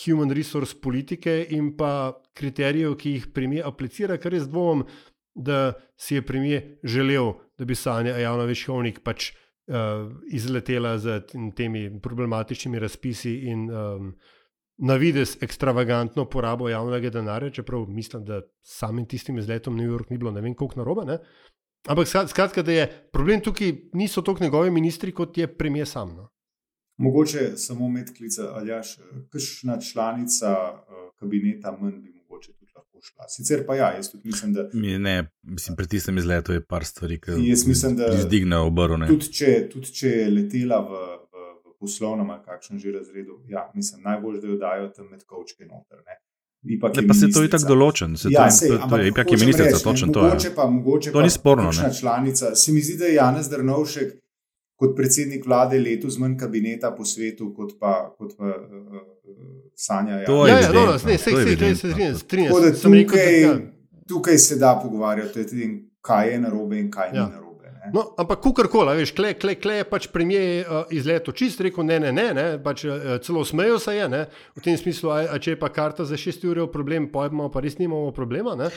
human 0.00 0.30
resource 0.32 0.78
politike 0.80 1.46
in 1.52 1.74
pa 1.76 2.22
kriterijev, 2.32 2.94
ki 2.96 3.10
jih 3.10 3.26
premijer 3.34 3.66
aplicira, 3.68 4.16
ker 4.16 4.32
jaz 4.32 4.46
dvomim, 4.48 4.86
da 5.34 5.74
si 6.00 6.14
je 6.14 6.22
premijer 6.24 6.78
želel, 6.84 7.34
da 7.58 7.68
bi 7.68 7.76
Sanja 7.76 8.16
Javnovič 8.16 8.64
Hovnik 8.66 9.02
pač 9.04 9.28
uh, 9.34 10.08
izletela 10.32 10.94
z 10.98 11.20
temi 11.56 11.84
problematičnimi 12.00 12.80
razpisi 12.80 13.34
in 13.52 13.68
um, 13.68 14.14
na 14.78 14.96
vides 14.96 15.36
ekstravagantno 15.42 16.24
porabo 16.24 16.72
javnega 16.72 17.10
denarja, 17.10 17.50
čeprav 17.60 17.84
mislim, 17.88 18.24
da 18.24 18.40
samim 18.64 19.04
tistim 19.04 19.38
izletom 19.38 19.76
v 19.76 19.82
New 19.82 19.92
York 19.92 20.10
ni 20.10 20.18
bilo 20.18 20.32
ne 20.32 20.40
vem 20.40 20.54
koliko 20.54 20.80
narobe. 20.80 21.04
Ne? 21.12 21.20
Ampak 21.88 22.08
skrat- 22.08 22.32
skratka, 22.32 22.62
da 22.62 22.72
je 22.72 22.90
problem 23.12 23.44
tukaj, 23.44 23.76
niso 23.92 24.22
toliko 24.22 24.44
njegovi 24.44 24.70
ministri, 24.70 25.12
kot 25.12 25.38
je 25.38 25.56
premijer 25.56 25.88
sam. 25.88 26.16
No. 26.16 26.30
Mogoče 27.00 27.56
samo 27.56 27.88
medklica, 27.88 28.50
ali 28.50 28.70
jaš, 28.70 28.98
kakšna 29.30 29.80
članica 29.82 30.50
uh, 30.70 30.80
kabineta 31.16 31.72
manj 31.72 31.92
bi 31.94 32.10
mogoče 32.12 32.52
tudi 32.52 32.72
lahko 32.76 32.98
šla. 33.02 33.24
Sicer 33.28 33.66
pa 33.66 33.74
ja, 33.74 33.92
jaz 33.92 34.10
tudi 34.10 34.26
mislim, 34.26 34.52
da 34.52 34.68
Mi, 34.74 34.98
ne, 35.00 35.14
mislim, 35.44 35.76
pri 35.76 35.86
tistem 35.88 36.18
izletu 36.18 36.52
je 36.52 36.60
par 36.62 36.84
stvari, 36.84 37.20
ki 37.20 37.30
Jaz 37.44 37.66
mislim, 37.66 37.96
da- 37.96 38.12
izdignejo 38.14 38.66
obrone. 38.66 39.06
tudi 39.08 39.32
če, 39.32 39.68
tudi 39.68 39.92
če 39.92 40.08
je 40.10 40.30
letela 40.30 40.80
v, 40.82 40.92
v, 41.26 41.36
v 41.64 41.78
poslovnem 41.80 42.30
ali 42.30 42.42
kakšnem 42.44 42.78
že 42.78 42.92
razredu, 42.92 43.40
ja, 43.48 43.70
mislim, 43.74 44.02
najbolj, 44.02 44.40
da 44.40 44.46
jo 44.48 44.56
dajo 44.58 44.88
tam 44.90 45.06
med 45.06 45.24
kavčke 45.24 45.64
noter. 45.66 45.98
Ne. 46.06 46.20
Ipak 46.66 46.92
Ne, 46.92 47.02
je 47.02 47.08
pa 47.08 47.14
se 47.14 47.20
to 47.20 47.26
ministrica. 47.26 47.44
itak 47.48 47.62
določen, 47.66 48.16
se 48.16 48.28
ja, 48.28 48.44
to, 48.44 48.52
sej, 48.52 48.68
to, 48.70 48.88
to 48.88 48.96
je, 48.98 49.08
ipak 49.08 49.26
je 49.26 49.38
ministrica, 49.38 49.70
reči, 49.70 49.78
ne, 49.78 49.86
točno 49.86 50.06
to 50.08 50.20
je. 50.20 50.28
Mogoče 50.28 50.50
pa, 50.54 50.64
mogoče 50.68 51.08
To 51.10 51.18
pa 51.18 51.22
ni 51.22 51.30
sporno, 51.32 51.70
ne. 51.72 51.88
članica. 51.94 52.54
Se 52.54 52.72
mi 52.72 52.80
zdi, 52.80 52.96
da 52.98 53.06
je 53.06 53.14
Janez 53.14 53.48
Drnovšek 53.48 54.08
kot 54.80 54.94
predsednik 54.96 55.44
vlade 55.44 55.76
letos 55.78 56.16
manj 56.18 56.38
kabineta 56.40 56.90
po 56.90 57.04
svetu, 57.04 57.50
kot 57.52 57.74
pa, 57.78 58.14
kot 58.16 58.32
pa 58.38 58.48
uh, 58.48 59.02
Sanja. 59.76 60.22
To 60.24 60.46
Ja, 60.46 60.56
je 60.56 60.62
ja, 60.62 60.72
no, 60.72 60.86
no, 60.86 60.94
evidentno, 60.94 61.10
ne, 61.10 61.16
to 61.16 61.18
sej, 61.18 61.18
sej, 61.18 61.34
sej, 61.34 61.42
evidentno. 61.42 62.14
se 62.14 62.18
strinjam, 62.18 62.54
rekel, 62.54 62.72
da, 62.72 62.80
tukaj, 63.04 63.40
ja. 63.42 63.52
tukaj 64.08 64.38
se 64.38 64.56
da 64.56 64.74
pogovarjati 64.82 65.40
o 65.40 65.44
tem, 65.44 65.76
kaj 66.00 66.32
je 66.32 66.40
narobe 66.40 66.78
in 66.78 66.90
kaj 66.90 67.10
Ja. 67.14 67.24
ni 67.24 67.32
narobe. 67.32 67.46
Ne? 67.70 67.90
No, 67.94 68.14
ampak 68.16 68.40
kukorkoli, 68.40 68.96
veš, 68.96 69.12
kle, 69.12 69.34
kle, 69.34 69.54
kle 69.56 69.74
je 69.74 69.84
pač 69.84 70.08
premijer 70.12 70.66
uh, 70.68 70.82
izletel 70.90 71.32
čist, 71.34 71.60
rekel 71.60 71.84
ne, 71.84 72.00
ne, 72.00 72.12
ne, 72.12 72.26
ne 72.34 72.46
pač, 72.62 72.84
uh, 72.84 73.16
celo 73.24 73.44
smejo 73.44 73.78
se 73.78 73.94
je, 73.96 74.08
ne, 74.08 74.26
v 74.56 74.60
tem 74.64 74.76
smislu, 74.76 75.08
a, 75.10 75.20
a 75.32 75.38
če 75.40 75.54
je 75.54 75.60
pa 75.60 75.68
karta 75.68 76.04
za 76.04 76.16
6 76.16 76.44
ur 76.50 76.66
problem, 76.72 77.08
pojmo 77.08 77.48
pa 77.48 77.60
res 77.60 77.78
nimamo 77.78 78.12
problema. 78.12 78.52
Ne. 78.56 78.68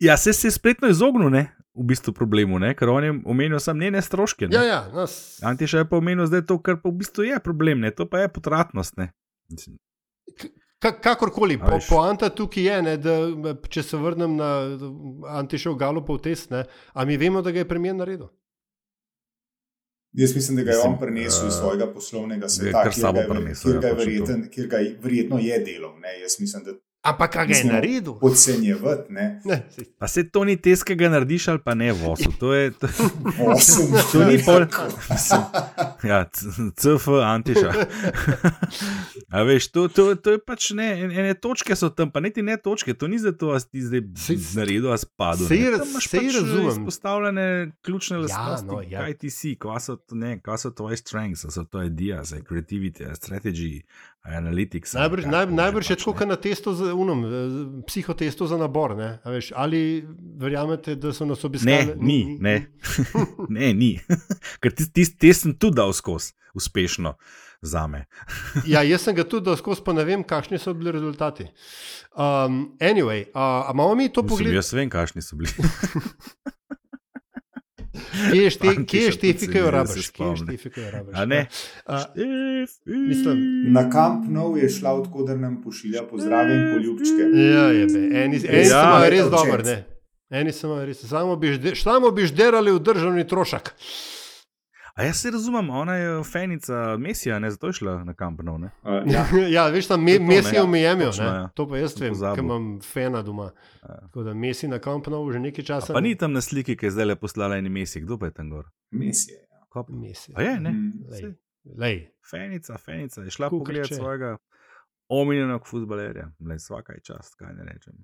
Ja, 0.00 0.16
se 0.16 0.32
se 0.32 0.48
je 0.48 0.52
spletno 0.52 0.88
izognil, 0.88 1.30
ne, 1.32 1.46
v 1.76 1.84
bistvu 1.84 2.12
problemu, 2.12 2.58
ne, 2.58 2.74
ker 2.74 2.88
on 2.88 3.04
je 3.04 3.12
omenil 3.24 3.58
sam 3.58 3.78
njene 3.78 4.00
stroške. 4.00 4.46
Ne. 4.46 4.54
Ja, 4.54 4.62
ja, 4.64 4.80
no, 4.90 5.04
s- 5.04 5.42
Antiša 5.42 5.78
je 5.78 5.84
pa 5.84 5.96
omenil 5.96 6.26
zdaj 6.26 6.42
to, 6.44 6.56
kar 6.58 6.76
pa 6.76 6.88
v 6.88 6.96
bistvu 6.96 7.24
je 7.24 7.38
problem, 7.40 7.80
ne, 7.80 7.90
to 7.92 8.06
pa 8.06 8.18
je 8.18 8.28
potratnost. 8.30 8.96
Ne. 8.96 9.10
Mislim, 9.48 9.76
Ka- 10.78 11.00
Kakorkoli, 11.00 11.56
po, 11.58 11.78
poanta 11.86 12.28
tukaj 12.30 12.62
je, 12.62 12.82
ne, 12.82 12.96
da 12.96 13.12
če 13.66 13.82
se 13.82 13.96
vrnem 13.96 14.34
na 14.34 14.48
Antišev 15.34 15.74
Galopov 15.74 16.18
test, 16.20 16.50
ne, 16.50 16.64
a 16.92 17.04
mi 17.04 17.16
vemo, 17.16 17.40
da 17.40 17.50
ga 17.50 17.58
je 17.58 17.64
premijer 17.66 17.94
naredil. 17.94 18.28
Jaz 20.12 20.34
mislim, 20.34 20.56
da 20.56 20.62
ga 20.62 20.70
je 20.70 20.76
Mislim, 20.76 20.92
on 20.92 20.98
prenesel 20.98 21.46
iz 21.46 21.54
eh, 21.54 21.58
svojega 21.58 21.86
poslovnega 21.88 22.48
sveta, 22.48 22.82
kjer 22.86 23.12
ga 23.12 23.20
je- 23.20 23.28
prenesel, 23.28 23.70
kjer 23.70 23.80
ga 23.80 23.86
ja, 23.86 23.90
je 23.90 23.98
verjeten- 23.98 24.48
kjer 24.50 24.66
ga 24.66 24.76
je 24.78 24.98
verjetno 24.98 25.38
je 25.38 25.58
delal. 25.60 25.94
Ne? 25.98 26.20
Jaz 26.20 26.36
mislim, 26.40 26.64
da 26.64 26.72
Ampak 27.06 27.32
kaj 27.32 27.46
je 27.48 27.64
naredil? 27.64 28.14
podcenjevati. 28.14 29.12
Ne? 29.12 29.40
Ne, 29.44 29.58
pa 29.98 30.08
se 30.08 30.24
to 30.24 30.44
ni 30.44 30.56
test, 30.56 30.84
ki 30.84 30.94
ga 30.94 31.08
narediš 31.08 31.48
ali 31.48 31.60
pa 31.60 31.74
ne 31.74 31.92
vosu. 31.94 32.32
To 32.38 32.52
je, 32.52 32.70
to, 32.72 32.88
Osem. 33.46 33.86
to 34.12 34.24
ni 34.24 34.38
pol. 34.38 34.66
Ja, 36.02 36.24
CF 36.74 37.08
Antiša. 37.24 37.70
A 39.28 39.42
veš, 39.42 39.68
to, 39.68 39.88
to, 39.88 40.14
to 40.14 40.30
je 40.30 40.38
pač 40.40 40.70
ne, 40.70 41.00
en- 41.00 41.10
ene 41.12 41.34
točke 41.34 41.76
so 41.76 41.88
tam, 41.88 42.10
pa 42.10 42.20
niti 42.20 42.42
ne 42.42 42.56
točke, 42.56 42.94
to 42.94 43.06
ni 43.06 43.18
zato, 43.18 43.52
da 43.52 43.60
si 43.60 43.68
ti 43.68 43.80
zdaj 43.82 44.02
naredil, 44.54 44.86
a 44.86 44.96
raz- 44.96 45.06
Tam 45.78 45.88
imaš 45.88 46.08
sej 46.08 46.20
pač 46.20 46.34
razumem. 46.34 46.68
Izpostavljene 46.70 47.46
ključne 47.82 48.18
lastnosti, 48.18 48.66
no, 48.66 48.82
ja. 48.82 49.00
kaj 49.00 49.14
ti 49.16 49.30
si, 49.30 49.54
kaj 49.56 49.80
so, 49.80 49.96
to- 49.96 50.14
ne, 50.14 50.40
kaj 50.40 50.58
so 50.58 50.70
tvoje 50.72 50.96
strengths, 50.96 51.46
so 51.48 51.64
to 51.64 51.82
ideas, 51.82 52.32
creativity, 52.42 53.06
strategy, 53.14 53.82
analytics. 54.26 54.94
Najbrž, 54.94 55.22
kaj 55.22 55.32
naj, 55.32 55.46
že 55.46 55.56
najbrž 55.60 55.90
je 55.90 55.96
pač, 55.96 56.02
tako, 56.02 56.14
kot 56.18 56.28
na 56.28 56.36
testu 56.36 56.74
za 56.74 56.92
unom, 56.94 57.24
psihotestu 57.86 58.46
za 58.50 58.58
nabor. 58.58 58.96
Veš, 59.24 59.52
ali 59.56 60.04
verjamete, 60.40 60.96
da 61.00 61.12
so 61.14 61.26
nas 61.28 61.44
obiskali? 61.44 61.94
Ne, 61.94 61.96
ni, 61.96 62.38
ne. 62.40 62.56
ne, 63.58 63.72
ni. 63.74 63.92
Ker 64.62 64.74
tisti 64.74 64.92
tis, 65.02 65.14
tis 65.16 65.42
sem 65.44 65.54
tudi 65.54 65.78
dal 65.78 65.94
skozi, 65.96 66.34
uspešno 66.54 67.16
za 67.62 67.86
me. 67.86 68.06
Ja, 68.72 68.82
jaz 68.82 69.06
sem 69.06 69.16
ga 69.16 69.24
tudi 69.24 69.46
dal 69.50 69.58
skozi, 69.60 69.84
pa 69.86 69.94
ne 69.96 70.04
vem, 70.08 70.24
kakšni 70.26 70.58
so 70.62 70.74
bili 70.74 70.94
rezultati. 70.94 71.48
Um, 72.16 72.76
anyway, 72.80 73.26
uh, 73.32 73.70
imamo 73.70 73.94
mi 73.94 74.08
to 74.12 74.26
pogled? 74.26 74.54
jaz 74.54 74.72
vem, 74.74 74.90
kakšni 74.90 75.22
so 75.22 75.38
bili. 75.38 75.52
Kje 78.26 78.38
je 78.38 78.50
šte- 78.50 78.68
Antiša 78.68 78.86
kje 78.86 78.98
je 78.98 79.12
se 79.12 79.46
ne, 79.48 79.62
da 79.62 79.70
rabiš? 79.70 79.94
Kje 80.08 80.24
je 80.24 80.36
spomni. 80.36 80.36
štefikajo 80.38 80.90
rabiš? 80.90 81.14
A 81.86 81.98
Štefi. 82.00 82.98
mislim, 83.08 83.36
Na 83.68 83.90
kamp 83.90 84.24
nov 84.28 84.58
je 84.58 84.68
šla, 84.70 84.92
odkud 84.92 85.28
nam 85.30 85.62
pošilja 85.62 86.02
pozdrave 86.02 86.50
in 86.50 86.64
poljubčke. 86.72 87.22
Ja, 87.34 87.66
je 87.70 87.86
be. 87.86 88.00
Eni, 88.14 88.36
eni 88.38 88.58
Ja, 88.58 88.68
so 88.72 88.82
imajo 88.82 89.10
res 89.10 89.26
dober, 89.26 89.64
ne. 89.64 89.76
Eni 90.30 90.52
so 90.52 90.84
res. 90.84 90.98
Samo 91.02 91.36
bi, 91.36 91.52
žde, 91.52 91.76
samo 91.76 92.10
bi 92.10 92.22
žderali 92.24 92.70
v 92.70 92.78
državni 92.80 93.24
trošak. 93.24 93.74
A 94.96 95.02
jaz 95.04 95.16
se 95.16 95.30
razumem, 95.30 95.70
ona 95.70 95.94
je 95.94 96.24
fenica 96.24 96.96
Mesija, 96.96 97.38
ne 97.38 97.50
zato 97.50 97.66
je 97.66 97.72
šla 97.72 98.04
na 98.04 98.14
kampanov. 98.14 98.58
Ne? 98.60 98.70
Uh, 98.82 99.12
ja. 99.12 99.26
ja, 99.56 99.68
veš, 99.68 99.86
tam 99.86 100.04
me, 100.04 100.06
To 100.06 100.12
je 100.12 100.18
to, 100.18 100.24
Messi 100.24 100.54
ne. 100.56 100.62
v 100.62 100.68
Miami, 100.68 101.04
Točno, 101.04 101.24
ja. 101.24 101.48
to 101.54 101.68
pa 101.68 101.76
jaz 101.76 101.92
Sem 101.92 102.14
vem, 102.14 102.34
ker 102.34 102.44
imam 102.44 102.80
fena 102.80 103.22
doma. 103.22 103.50
Tako 103.82 104.22
da 104.22 104.34
Messi 104.34 104.68
na 104.68 104.78
kampanovu 104.78 105.32
že 105.32 105.38
nekaj 105.38 105.64
A 105.64 105.66
časa. 105.66 105.92
Pa 105.92 106.00
ni 106.00 106.14
tam 106.16 106.32
na 106.32 106.40
sliki, 106.40 106.76
ki 106.76 106.88
je 106.88 106.90
zdaj 106.96 107.06
le 107.12 107.16
poslala 107.16 107.58
en 107.60 107.68
mesec, 107.72 108.04
kdo 108.04 108.16
pa 108.18 108.26
je 108.26 108.32
tam 108.40 108.50
gor? 108.50 108.72
Mesije. 108.90 109.36
Ja. 109.36 109.66
Ko 109.68 109.84
pa- 109.84 109.92
Messi. 109.92 110.32
A 110.34 110.42
je, 110.42 110.60
ne? 110.60 110.72
Mm. 110.72 110.92
Lej, 111.12 111.34
lej. 111.76 112.00
Fenica, 112.30 112.78
fenica, 112.78 113.20
je 113.22 113.30
šla 113.30 113.50
pogledat 113.50 113.92
svojega 113.92 114.36
omenjenega 115.08 115.64
futbalerja. 115.64 116.30
Le 116.40 116.58
svaka 116.58 116.96
je 116.96 117.00
čast, 117.04 117.36
kaj 117.36 117.52
ne 117.52 117.68
rečem. 117.68 118.00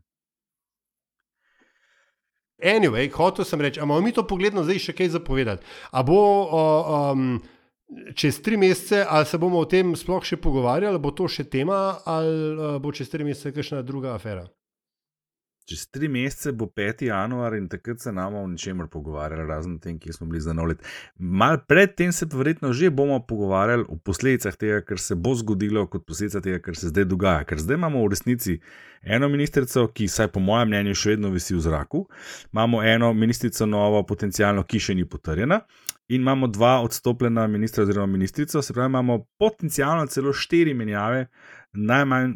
Anyway, 2.63 3.11
hotel 3.11 3.45
sem 3.45 3.61
reči, 3.61 3.81
a 3.81 3.85
imamo 3.85 4.01
mi 4.01 4.13
to 4.15 4.23
pogledno 4.27 4.63
zdaj 4.63 4.79
še 4.79 4.95
kaj 4.95 5.13
zapovedati. 5.17 5.67
A 5.91 6.03
bo 6.07 6.19
o, 6.47 6.63
um, 7.13 7.41
čez 8.15 8.39
tri 8.43 8.57
mesece, 8.57 9.03
ali 9.03 9.27
se 9.27 9.39
bomo 9.39 9.59
o 9.59 9.69
tem 9.69 9.97
sploh 9.99 10.23
še 10.25 10.39
pogovarjali, 10.39 10.95
ali 10.95 11.03
bo 11.03 11.11
to 11.11 11.27
še 11.29 11.49
tema, 11.51 11.99
ali 12.07 12.35
uh, 12.55 12.77
bo 12.83 12.95
čez 12.95 13.11
tri 13.11 13.27
mesece 13.27 13.53
kakšna 13.57 13.83
druga 13.83 14.15
afera. 14.15 14.47
Čez 15.73 15.87
tri 15.89 16.09
mesece 16.09 16.53
bo 16.53 16.67
5. 16.67 17.07
januar 17.07 17.55
in 17.57 17.69
takrat 17.69 18.01
se 18.01 18.13
nam 18.13 18.35
o 18.35 18.47
ničemer 18.47 18.87
pogovarjali, 18.93 19.47
razen 19.49 19.79
tem, 19.81 19.99
kje 19.99 20.13
smo 20.13 20.27
bili 20.27 20.41
za 20.41 20.53
nov 20.53 20.67
let. 20.69 20.83
Mal 21.17 21.57
predtem 21.69 22.13
se 22.13 22.27
verjetno 22.33 22.73
že 22.73 22.91
bomo 22.91 23.17
pogovarjali 23.27 23.87
o 23.89 23.97
posledicah 23.97 24.57
tega, 24.57 24.83
kar 24.85 25.01
se 25.01 25.15
bo 25.15 25.33
zgodilo, 25.35 25.87
kot 25.89 26.05
posledica 26.07 26.41
tega, 26.45 26.59
kar 26.61 26.77
se 26.77 26.93
zdaj 26.93 27.09
dogaja. 27.09 27.49
Ker 27.49 27.65
zdaj 27.65 27.81
imamo 27.81 28.05
v 28.05 28.13
resnici 28.13 28.59
eno 29.03 29.33
ministrico, 29.33 29.87
ki, 29.89 30.11
saj 30.13 30.29
po 30.37 30.45
mojem 30.45 30.69
mnenju, 30.69 30.95
še 30.95 31.17
vedno 31.17 31.33
visi 31.33 31.57
v 31.57 31.65
zraku, 31.65 32.05
imamo 32.53 32.85
eno 32.85 33.13
ministrico 33.17 33.67
novo, 33.67 34.05
potencialno, 34.05 34.69
ki 34.69 34.79
še 34.91 35.01
ni 35.01 35.09
potrjena. 35.09 35.63
In 36.13 36.21
imamo 36.21 36.53
dva 36.53 36.83
odstopljena 36.85 37.47
ministra 37.49 37.87
oziroma 37.87 38.13
ministrico, 38.13 38.61
se 38.63 38.75
pravi, 38.77 38.93
imamo 38.93 39.23
potencialno 39.41 40.05
celo 40.07 40.37
štiri 40.37 40.75
menjave, 40.77 41.31
najmanj, 41.73 42.35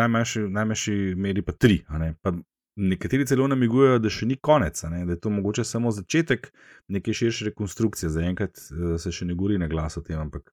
najmanjši, 0.00 0.48
najmanjši 0.48 1.02
meri 1.16 1.44
pa 1.44 1.52
tri. 1.52 1.82
Pa 2.22 2.32
Nekateri 2.78 3.26
celo 3.26 3.48
namigujejo, 3.50 3.98
da 3.98 4.10
še 4.12 4.28
ni 4.30 4.36
konec, 4.38 4.78
ne, 4.92 5.02
da 5.06 5.16
je 5.16 5.20
to 5.24 5.32
mogoče 5.34 5.64
samo 5.66 5.90
začetek 5.90 6.52
neke 6.94 7.14
širše 7.14 7.50
rekonstrukcije. 7.50 8.10
Zaenkrat 8.14 8.60
uh, 8.70 8.94
se 9.02 9.12
še 9.14 9.26
ne 9.26 9.34
govori 9.34 9.58
na 9.58 9.66
glas 9.70 9.98
o 9.98 10.02
tem, 10.06 10.20
ampak 10.20 10.52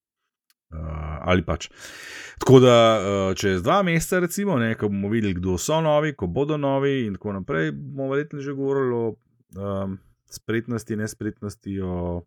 uh, 0.74 1.20
ali 1.30 1.46
pač. 1.46 1.70
Tako 2.42 2.62
da 2.64 2.76
uh, 2.98 3.28
čez 3.38 3.62
dva 3.66 3.84
meseca, 3.86 4.24
recimo, 4.26 4.58
ne, 4.62 4.74
ko 4.80 4.90
bomo 4.90 5.12
videli, 5.14 5.38
kdo 5.38 5.60
so 5.62 5.78
novi, 5.86 6.16
ko 6.18 6.28
bodo 6.28 6.58
novi 6.58 7.06
in 7.06 7.20
tako 7.20 7.38
naprej, 7.38 7.72
bomo 7.76 8.10
verjetno 8.16 8.42
že 8.42 8.58
govorili 8.58 8.96
o 8.96 9.06
um, 9.62 10.00
spretnosti, 10.32 10.98
nespretnosti, 10.98 11.78
o 11.86 12.26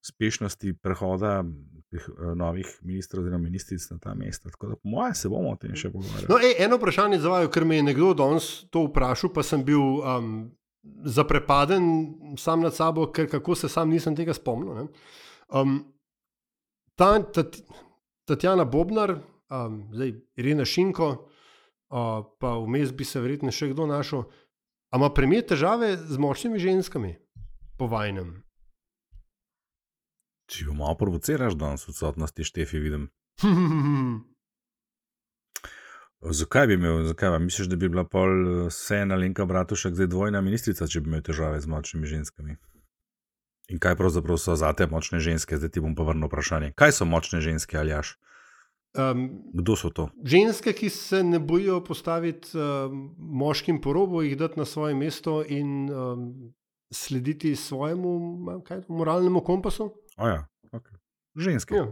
uspešnosti 0.00 0.72
prehoda 0.80 1.44
novih 2.34 2.78
ministrov 2.82 3.22
oziroma 3.24 3.42
ministric 3.42 3.90
na 3.90 3.98
ta 3.98 4.14
mesta. 4.14 4.50
Tako 4.50 4.66
da, 4.66 4.76
po 4.76 4.88
mojem, 4.88 5.14
se 5.14 5.28
bomo 5.28 5.50
o 5.50 5.58
tem 5.58 5.74
še 5.74 5.90
pogovarjali. 5.90 6.28
No, 6.30 6.38
ej, 6.38 6.54
eno 6.64 6.78
vprašanje 6.78 7.18
za 7.18 7.32
vaju, 7.32 7.50
ker 7.50 7.66
me 7.66 7.80
je 7.80 7.86
nekdo 7.90 8.12
danes 8.14 8.50
to 8.70 8.84
vprašal, 8.86 9.32
pa 9.34 9.42
sem 9.42 9.64
bil 9.66 9.82
um, 9.98 10.50
zaprepaden 11.04 11.88
sam 12.38 12.62
nad 12.62 12.76
sabo, 12.76 13.08
ker 13.10 13.26
kako 13.30 13.58
se 13.58 13.68
sam 13.68 13.90
nisem 13.90 14.16
tega 14.16 14.34
spomnil. 14.36 14.74
ne. 14.74 14.86
Um, 15.50 15.80
ta, 16.94 17.16
tat, 17.22 17.58
Tatjana 18.30 18.64
Bobnar, 18.64 19.16
um, 19.50 19.82
zdaj 19.90 20.14
Irena 20.38 20.64
Šinko, 20.64 21.10
uh, 21.90 22.22
pa 22.38 22.54
vmes 22.62 22.94
bi 22.94 23.04
se 23.04 23.20
verjetno 23.20 23.50
še 23.50 23.72
kdo 23.74 23.88
našel. 23.90 24.28
A 24.90 24.98
ima 24.98 25.10
premijer 25.14 25.46
težave 25.46 25.96
z 25.96 26.18
močnimi 26.18 26.58
ženskami 26.58 27.16
po 27.78 27.86
vajnem? 27.90 28.42
Če 30.50 30.64
jo 30.66 30.74
malo 30.74 30.96
provociraš, 30.98 31.54
danes 31.54 31.86
v 31.86 31.92
odsotnosti 31.94 32.44
Štefi 32.44 32.80
vidim. 32.82 33.08
Zakaj 36.20 36.66
bi 36.66 36.74
imel, 36.74 37.04
zakaj 37.08 37.38
misliš, 37.38 37.68
da 37.70 37.76
bi 37.80 37.88
bila 37.88 38.04
pol 38.04 38.28
eh, 38.28 38.66
vseeno 38.68 39.16
Lenka 39.16 39.46
Bratušek 39.46 39.94
zdaj 39.94 40.10
dvojna 40.10 40.42
ministrica, 40.44 40.88
če 40.90 41.00
bi 41.00 41.08
imel 41.14 41.22
težave 41.24 41.60
z 41.60 41.70
močnimi 41.70 42.10
ženskami? 42.10 42.58
In 43.70 43.78
kaj 43.78 43.94
pravzaprav 43.96 44.36
so 44.42 44.56
za 44.58 44.72
te 44.74 44.88
močne 44.90 45.22
ženske? 45.22 45.56
Zdaj 45.56 45.70
ti 45.76 45.80
bom 45.80 45.94
pa 45.94 46.02
vrnil 46.02 46.26
vprašanje. 46.26 46.74
Kaj 46.76 46.92
so 46.98 47.06
močne 47.06 47.40
ženske, 47.40 47.78
ali 47.78 47.94
jaš? 47.94 48.16
um, 48.98 49.42
Kdo 49.54 49.76
so 49.76 49.90
to? 49.90 50.08
ženske, 50.24 50.72
ki 50.72 50.90
se 50.90 51.22
ne 51.22 51.38
bojijo 51.38 51.78
postaviti 51.84 52.58
um, 52.58 53.14
moškim 53.18 53.80
po 53.80 53.92
robu, 53.92 54.22
jih 54.22 54.36
dati 54.36 54.58
na 54.58 54.64
svoje 54.64 54.94
mesto 54.94 55.44
in 55.46 55.90
um, 55.90 56.52
slediti 56.90 57.56
svojemu 57.56 58.12
kaj, 58.66 58.82
moralnemu 58.88 59.40
kompasu. 59.40 59.92
Ja, 60.28 60.48
okay. 60.72 60.96
Ženske. 61.34 61.74
Ja. 61.74 61.86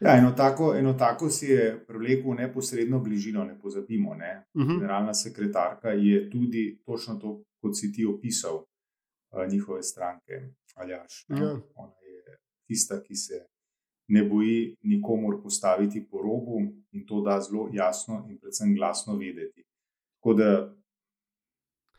ja, 0.00 0.18
eno, 0.18 0.32
tako, 0.32 0.74
eno 0.74 0.92
tako 0.92 1.30
si 1.30 1.46
je 1.46 1.84
privlekel 1.86 2.34
neposredno 2.34 3.00
bližino, 3.00 3.44
ne 3.44 3.58
pozabimo. 3.58 4.14
Ne? 4.14 4.44
Uh 4.54 4.62
-huh. 4.62 4.78
Generalna 4.78 5.14
sekretarka 5.14 5.88
je 5.88 6.30
tudi 6.30 6.82
točno 6.86 7.14
to, 7.14 7.42
kot 7.60 7.76
si 7.76 7.92
ti 7.92 8.06
opisal, 8.06 8.56
uh, 8.56 9.52
njihove 9.52 9.82
stranke. 9.82 10.32
Aljaš, 10.74 11.26
ja. 11.28 11.60
Ona 11.74 11.92
je 11.92 12.38
tista, 12.66 13.02
ki 13.02 13.14
se 13.14 13.46
ne 14.08 14.24
boji 14.24 14.76
nikomor 14.82 15.42
postaviti 15.42 16.06
po 16.10 16.18
robu 16.18 16.60
in 16.90 17.06
to 17.06 17.20
da 17.20 17.40
zelo 17.40 17.68
jasno 17.72 18.26
in 18.28 18.38
predvsem 18.38 18.74
glasno 18.74 19.16
vedeti. 19.16 19.64
Tako 20.14 20.34
da 20.34 20.74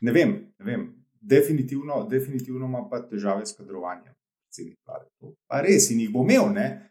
ne 0.01 0.11
vem, 0.11 0.53
ne 0.59 0.65
vem. 0.65 1.03
Definitivno, 1.21 2.07
definitivno 2.09 2.65
ima 2.65 2.89
pa 2.89 3.07
težave 3.07 3.45
s 3.45 3.57
kadrovanjem 3.57 4.13
predsednik 4.53 4.79
vlade. 4.85 5.09
To 5.19 5.33
pa 5.47 5.61
res 5.61 5.89
in 5.91 5.99
jih 5.99 6.11
bo 6.11 6.23
imel, 6.23 6.53
ne? 6.53 6.89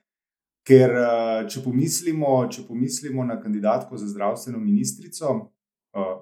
ker 0.67 0.91
eh, 0.95 1.49
če 1.51 1.63
pomislimo, 1.65 2.47
če 2.47 2.63
pomislimo 2.67 3.25
na 3.25 3.41
kandidatko 3.41 3.97
za 3.99 4.07
zdravstveno 4.07 4.61
ministrico, 4.63 5.33
uh, 5.99 6.21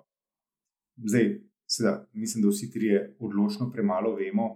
zdaj, 0.97 1.27
seveda, 1.69 2.07
mislim, 2.17 2.47
da 2.47 2.49
vsi 2.49 2.71
trije 2.73 3.03
odločno 3.21 3.69
premalo 3.71 4.15
vemo 4.17 4.47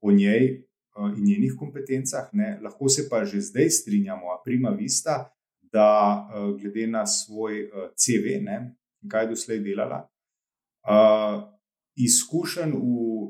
o 0.00 0.12
njej 0.14 0.46
uh, 0.94 1.10
in 1.10 1.24
njenih 1.24 1.56
kompetencah, 1.58 2.28
ne? 2.38 2.52
lahko 2.62 2.88
se 2.88 3.08
pa 3.10 3.24
že 3.24 3.40
zdaj 3.40 3.70
strinjamo, 3.80 4.30
a 4.30 4.38
prima 4.44 4.70
vista, 4.70 5.24
da 5.74 5.90
uh, 6.22 6.54
glede 6.60 6.86
na 6.86 7.02
svoj 7.06 7.64
uh, 7.66 7.90
CV, 7.98 8.38
ne? 8.46 8.76
kaj 9.10 9.26
je 9.26 9.32
doslej 9.34 9.62
delala. 9.66 10.04
Uh, 10.86 11.42
izkušenj 11.96 12.72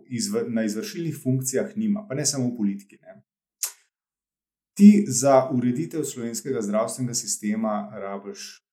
izv 0.07 0.37
na 0.49 0.65
izvršilnih 0.65 1.19
funkcijah 1.23 1.77
nima, 1.77 2.07
pa 2.09 2.15
ne 2.15 2.27
samo 2.27 2.49
v 2.49 2.57
politiki. 2.57 2.99
Ne. 3.03 3.23
Ti 4.77 5.05
za 5.09 5.49
ureditev 5.53 6.05
slovenskega 6.05 6.63
zdravstvenega 6.63 7.15
sistema 7.15 7.91
rabiš 7.93 8.67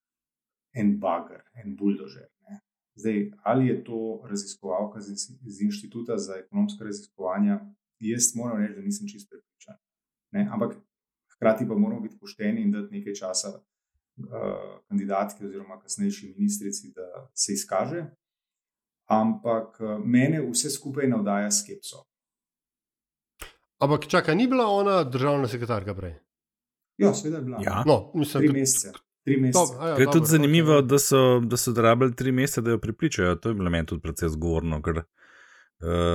en 0.73 0.97
bager, 0.99 1.41
en 1.63 1.75
buldožer. 1.75 2.27
Ne. 2.49 2.59
Zdaj, 2.95 3.31
ali 3.43 3.67
je 3.67 3.83
to 3.83 4.25
raziskovalka 4.29 5.01
z, 5.01 5.15
z 5.45 5.61
Inštituta 5.61 6.17
za 6.17 6.35
ekonomske 6.45 6.83
raziskovanja, 6.83 7.59
jaz 7.99 8.35
moram 8.35 8.61
reči, 8.61 8.75
da 8.75 8.81
nisem 8.81 9.07
čist 9.07 9.29
prepričan. 9.29 9.77
Ne. 10.31 10.49
Ampak 10.51 10.75
hkrati 11.35 11.67
pa 11.67 11.75
moramo 11.75 12.01
biti 12.01 12.19
pošteni 12.19 12.61
in 12.61 12.71
dati 12.71 12.97
nekaj 12.97 13.13
časa 13.13 13.49
uh, 13.53 13.61
kandidatki 14.87 15.45
oziroma 15.45 15.79
kasnejši 15.81 16.33
ministrici, 16.37 16.91
da 16.95 17.29
se 17.33 17.53
izkaže 17.53 18.05
ampak 19.05 19.77
eh, 19.81 19.97
mene 20.05 20.41
vse 20.51 20.69
skupaj 20.69 21.07
navdaja 21.07 21.51
skepso. 21.51 22.03
Ampak 23.83 24.07
čakaj, 24.07 24.35
ni 24.35 24.47
bila 24.47 24.67
ona 24.67 25.03
državna 25.03 25.47
sekretarka 25.47 25.95
prej? 25.95 26.13
Ja, 26.97 27.13
seveda 27.13 27.37
je 27.37 27.43
bila. 27.43 27.57
Ja. 27.63 27.83
No, 27.85 28.11
mislim, 28.13 28.47
tri 28.47 28.59
mesece. 28.59 28.91
Tri 29.23 29.37
mesece. 29.37 29.73
ja, 29.81 29.95
je 29.99 30.11
tudi 30.11 30.25
zanimivo, 30.25 30.81
da 30.81 30.99
so, 30.99 31.39
da 31.39 31.57
so 31.57 31.73
rabili 31.75 32.15
tri 32.15 32.31
mesece, 32.31 32.61
da 32.61 32.71
jo 32.71 32.79
pripričajo. 32.79 33.35
To 33.35 33.49
je 33.49 33.55
bilo 33.55 33.69
meni 33.69 33.85
tudi 33.85 34.01
precej 34.01 34.29
zgovorno, 34.29 34.81
ker 34.81 34.97
uh, 34.97 35.05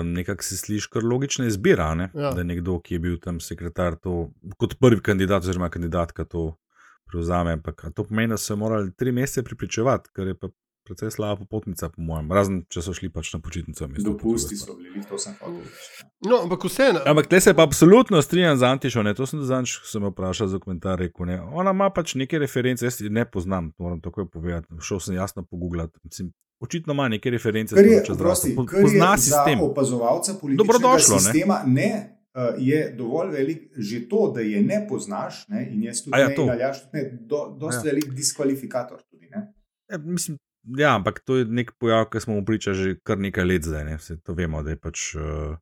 nekako 0.04 0.42
se 0.42 0.56
sliši 0.56 0.88
kar 0.92 1.04
logična 1.04 1.46
izbira, 1.46 1.94
ne? 1.94 2.10
Ja. 2.14 2.30
da 2.32 2.42
nekdo, 2.42 2.80
ki 2.80 2.94
je 2.94 2.98
bil 2.98 3.18
tam 3.20 3.40
sekretar, 3.40 3.96
to 3.96 4.30
kot 4.56 4.78
prvi 4.80 5.02
kandidat 5.02 5.42
oziroma 5.42 5.68
kandidatka 5.70 6.24
to 6.24 6.54
prevzame. 7.10 7.52
Ampak 7.52 7.84
to 7.94 8.04
pomeni, 8.04 8.32
da 8.32 8.36
so 8.36 8.56
morali 8.56 8.94
tri 8.96 9.12
mesece 9.12 9.44
pripričevati, 9.44 10.10
kar 10.12 10.26
je 10.26 10.38
pa 10.38 10.48
precej 10.88 11.12
slaba 11.14 11.36
popotnica, 11.44 11.90
po 11.92 12.02
mojem, 12.02 12.32
razen 12.32 12.58
če 12.72 12.82
so 12.84 12.94
šli 12.96 13.10
pač 13.12 13.30
na 13.34 13.40
počitnico. 13.44 13.88
Dopusti 14.04 14.58
so 14.58 14.74
bili, 14.78 15.04
to 15.08 15.20
sem 15.20 15.36
hotel. 15.40 15.62
No, 16.26 16.42
ampak 16.46 16.66
vseeno. 16.66 17.04
Ampak 17.06 17.30
te 17.30 17.40
se 17.44 17.54
pa 17.54 17.68
absolutno 17.68 18.22
strinjam 18.24 18.58
z 18.58 18.66
Antišo, 18.72 19.04
ne? 19.06 19.14
to 19.14 19.28
sem 19.28 19.44
zadnjič, 19.44 19.78
ko 19.84 19.92
sem 19.92 20.08
jo 20.08 20.12
vprašal 20.14 20.50
za 20.50 20.60
komentar, 20.62 20.98
rekel, 20.98 21.28
ne? 21.30 21.38
ona 21.52 21.76
ima 21.76 21.92
pač 21.94 22.16
neke 22.18 22.40
reference, 22.40 22.86
jaz 22.86 23.00
ne 23.04 23.28
poznam, 23.28 23.72
moram 23.78 24.02
takoj 24.04 24.30
povedati, 24.32 24.80
šel 24.82 25.04
sem 25.04 25.20
jasno 25.20 25.46
pogooglati. 25.46 26.00
Mislim, 26.04 26.32
Očitno 26.60 26.92
ima 26.92 27.08
neke 27.08 27.30
reference, 27.30 27.76
je, 27.78 28.02
prosti, 28.18 28.50
po, 28.56 28.64
kar 28.66 28.82
pozna 28.82 29.12
je 29.12 29.18
sistem. 29.18 29.60
Opazovalca 29.62 30.32
političnega 30.40 30.98
sistema 30.98 31.60
ne. 31.66 31.74
ne 31.74 32.18
uh, 32.34 32.54
je 32.58 32.94
dovolj 32.98 33.30
velik, 33.30 33.62
že 33.76 34.08
to, 34.08 34.32
da 34.34 34.40
je 34.40 34.62
ne 34.62 34.86
poznaš, 34.88 35.44
ne, 35.48 35.68
in 35.72 35.82
jaz 35.82 36.02
tudi 36.04 36.20
ja, 36.20 36.28
ne, 36.28 36.34
in 36.34 36.50
aljaš, 36.50 36.82
ne, 36.92 37.04
do, 37.20 37.44
dosti 37.60 37.86
ja. 37.86 37.92
velik 37.92 38.10
diskvalifikator. 38.14 39.02
Tudi, 39.10 39.30
ja, 39.32 39.98
mislim, 39.98 40.38
Ja, 40.76 40.94
ampak 40.96 41.22
to 41.24 41.38
je 41.38 41.46
nek 41.48 41.72
pojav, 41.80 42.08
ki 42.12 42.20
smo 42.20 42.34
mu 42.34 42.44
priča 42.44 42.74
že 42.76 42.98
kar 43.00 43.18
nekaj 43.18 43.44
let 43.44 43.64
zdaj. 43.64 43.84
Ne? 43.84 43.96
Vse 43.96 44.18
to 44.20 44.34
vemo, 44.36 44.62
da 44.62 44.74
je 44.74 44.80
pač 44.80 45.14
uh, 45.16 45.56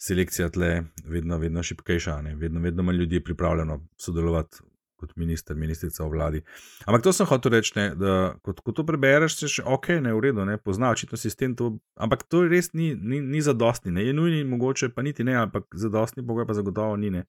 selekcija 0.00 0.48
tle 0.50 0.72
vedno, 1.04 1.38
vedno 1.38 1.62
šipkejša, 1.62 2.20
ne? 2.26 2.34
vedno, 2.36 2.60
vedno 2.60 2.82
manj 2.82 2.96
ljudi 2.96 3.20
je 3.20 3.24
pripravljeno 3.24 3.80
sodelovati 3.98 4.64
kot 5.00 5.16
minister, 5.16 5.56
ministrica 5.56 6.04
v 6.04 6.12
vladi. 6.12 6.40
Ampak 6.84 7.02
to 7.02 7.12
sem 7.16 7.28
hotel 7.28 7.54
reči, 7.56 7.72
ne, 7.78 7.86
da 7.96 8.16
ko, 8.44 8.52
ko 8.52 8.74
to 8.76 8.84
prebereš, 8.84 9.38
se 9.38 9.48
še 9.48 9.64
ok, 9.64 9.94
ne 10.04 10.12
v 10.12 10.20
redu, 10.26 10.44
ne 10.44 10.58
pozna 10.60 10.92
očitno 10.92 11.16
sistem. 11.20 11.56
To, 11.56 11.72
ampak 11.96 12.26
to 12.28 12.44
res 12.48 12.74
ni, 12.76 12.92
ni, 12.94 13.22
ni 13.24 13.40
zadostni, 13.44 13.94
ne? 13.96 14.04
je 14.04 14.12
nujni, 14.16 14.44
mogoče 14.48 14.92
pa 14.92 15.04
niti 15.06 15.24
ne, 15.24 15.38
ampak 15.46 15.72
zadostni, 15.72 16.26
pogoj 16.26 16.48
pa 16.48 16.58
zagotovo 16.58 17.00
ni. 17.00 17.12
Ne? 17.16 17.24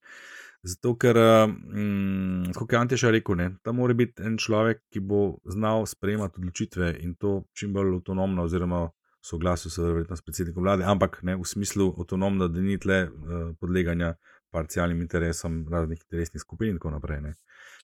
Zato, 0.63 0.93
ker, 1.02 1.17
mm, 1.47 2.52
kot 2.54 2.74
je 2.74 2.78
Antiša 2.78 3.10
rekel, 3.12 3.36
ne, 3.36 3.47
tam 3.65 3.80
mora 3.82 3.95
biti 3.97 4.21
en 4.21 4.38
človek, 4.38 4.84
ki 4.93 5.02
bo 5.02 5.21
znal 5.50 5.88
sprejemati 5.89 6.38
odločitve 6.38 6.91
in 7.02 7.15
to 7.17 7.41
čim 7.58 7.74
bolj 7.74 7.95
avtonomno, 7.95 8.45
oziroma 8.45 8.84
soglasju, 9.26 9.71
seveda, 9.74 9.93
verjetno 9.93 10.15
s 10.15 10.26
predsednikom 10.26 10.63
vlade, 10.63 10.86
ampak 10.86 11.19
ne 11.26 11.36
v 11.38 11.45
smislu 11.45 11.91
avtonomno, 11.97 12.47
da 12.47 12.62
ni 12.62 12.78
tle 12.82 13.04
uh, 13.08 13.56
podleganja 13.60 14.15
parcialnim 14.52 15.02
interesom 15.02 15.63
raznih 15.71 16.00
interesnih 16.02 16.41
skupin 16.41 16.69
in 16.69 16.78
tako 16.78 16.91
naprej. 16.91 17.21
Ne. 17.21 17.34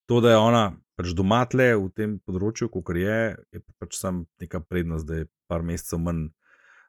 To, 0.06 0.22
da 0.22 0.36
je 0.36 0.38
ona 0.38 0.64
pač 0.96 1.14
doma 1.18 1.46
tle 1.50 1.72
v 1.78 1.90
tem 1.96 2.18
področju, 2.26 2.70
kot 2.74 2.94
je, 2.96 3.38
je 3.54 3.62
pač 3.80 3.98
sam 3.98 4.26
neka 4.42 4.62
prednost, 4.66 5.08
da 5.08 5.24
je 5.24 5.30
par 5.48 5.66
mesecev 5.66 6.02
manj 6.04 6.28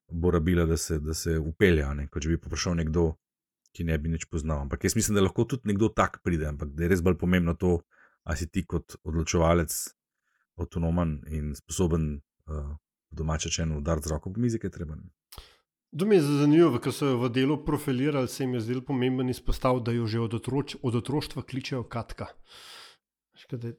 bo 0.08 0.30
rabila, 0.32 0.64
da 0.66 0.76
se, 0.76 0.98
da 1.00 1.14
se 1.14 1.38
upelja, 1.38 1.92
ne, 1.94 2.08
kot 2.08 2.24
če 2.24 2.32
bi 2.32 2.40
poprašal 2.40 2.78
nekdo 2.78 3.10
ki 3.78 3.86
ne 3.86 3.98
bi 4.02 4.10
nič 4.10 4.26
poznal. 4.26 4.64
Ampak 4.66 4.88
jaz 4.88 4.98
mislim, 4.98 5.14
da 5.14 5.22
lahko 5.22 5.46
tudi 5.46 5.70
nekdo 5.70 5.92
tak 5.94 6.18
pride, 6.26 6.50
ampak 6.50 6.74
da 6.74 6.84
je 6.84 6.90
res 6.90 7.04
bolj 7.06 7.18
pomembno 7.20 7.54
to, 7.54 7.78
ali 8.26 8.40
si 8.40 8.50
ti 8.50 8.64
kot 8.66 8.98
odločevalec 9.06 9.76
avtonomen 10.58 11.20
in 11.30 11.54
sposoben 11.54 12.16
uh, 12.50 12.74
domače 13.14 13.52
če 13.54 13.62
eno 13.64 13.78
udariti 13.78 14.08
z 14.08 14.12
roko 14.12 14.32
po 14.34 14.42
mizi, 14.42 14.58
ki 14.58 14.68
je 14.68 14.74
treba. 14.74 14.98
To 15.98 16.06
mi 16.08 16.18
je 16.18 16.24
zanimivo, 16.26 16.80
ker 16.82 16.92
so 16.92 17.12
jo 17.12 17.20
v 17.22 17.30
delu 17.32 17.56
profilirali, 17.64 18.28
se 18.28 18.42
jim 18.44 18.58
je 18.58 18.64
zdelo 18.66 18.82
pomemben 18.90 19.30
izpostav, 19.32 19.78
da 19.80 19.94
jo 19.94 20.10
že 20.10 20.20
od, 20.20 20.34
otroč, 20.36 20.76
od 20.82 20.98
otroštva 21.00 21.46
kličejo 21.48 21.86
Katka. 21.88 22.28
Škade, 23.38 23.72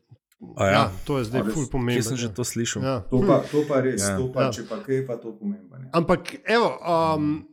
ja. 0.58 0.72
ja, 0.72 0.84
to 1.06 1.20
je 1.20 1.28
zdaj 1.30 1.52
ful 1.52 1.68
pomembno. 1.70 2.00
Jaz 2.00 2.10
sem 2.16 2.18
že 2.18 2.32
to 2.34 2.48
slišal. 2.48 2.82
Ja. 2.82 2.98
To, 3.12 3.22
pa, 3.28 3.44
to 3.52 3.62
pa 3.68 3.84
res, 3.86 4.02
ja. 4.02 4.16
to 4.18 4.32
pa, 4.34 4.48
ja. 4.48 4.56
če 4.56 4.66
pa 4.72 4.80
kaj, 4.82 5.04
pa 5.06 5.20
to 5.22 5.36
pomembno. 5.36 5.84
Ampak, 5.94 6.40
evo. 6.48 6.74
Um, 6.80 7.44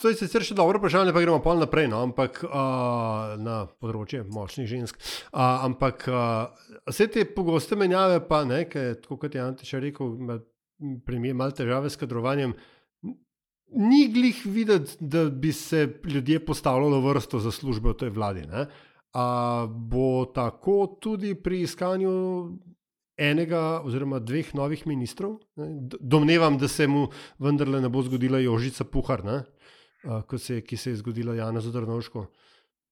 To 0.00 0.10
je 0.10 0.18
sicer 0.18 0.42
še 0.46 0.56
dobro 0.58 0.78
vprašanje, 0.78 1.12
pa 1.14 1.22
gremo 1.22 1.40
pa 1.42 1.54
naprej, 1.58 1.88
no? 1.90 2.02
ampak 2.06 2.40
uh, 2.46 3.34
na 3.40 3.64
področje 3.80 4.24
močnih 4.26 4.68
žensk. 4.70 4.98
Uh, 5.30 5.64
ampak 5.66 6.06
uh, 6.10 6.50
vse 6.90 7.08
te 7.10 7.24
pogoste 7.26 7.78
menjave, 7.78 8.20
pa 8.28 8.42
ne, 8.46 8.64
ker, 8.70 8.98
kot 9.06 9.34
je 9.34 9.42
Antiš 9.42 9.76
rekel, 9.82 10.14
premije 11.06 11.38
malo 11.38 11.54
težave 11.56 11.90
s 11.90 11.98
kadrovanjem. 11.98 12.54
Ni 13.74 14.06
glih 14.14 14.42
videti, 14.46 14.98
da 15.00 15.24
bi 15.30 15.50
se 15.54 15.86
ljudje 16.06 16.42
postavljali 16.46 17.00
v 17.00 17.14
vrsto 17.14 17.40
za 17.42 17.50
službe 17.54 17.94
v 17.94 17.98
tej 18.04 18.14
vladi. 18.14 18.44
Uh, 18.50 19.66
bo 19.70 20.26
tako 20.34 20.98
tudi 21.02 21.34
pri 21.34 21.64
iskanju 21.66 22.14
enega 23.16 23.80
oziroma 23.84 24.18
dveh 24.18 24.54
novih 24.54 24.86
ministrov? 24.86 25.38
Ne? 25.56 25.66
Domnevam, 26.00 26.58
da 26.58 26.68
se 26.68 26.86
mu 26.86 27.08
vendarle 27.38 27.80
ne 27.80 27.88
bo 27.88 28.02
zgodila 28.02 28.38
Jožica 28.38 28.84
Puhar. 28.84 29.24
Ne? 29.24 29.42
uh, 30.04 30.40
se, 30.40 30.60
ki 30.60 30.76
se 30.76 30.90
je 30.90 30.96
zgodila 30.96 31.34
Jana 31.34 31.60
Zodrnovško. 31.60 32.26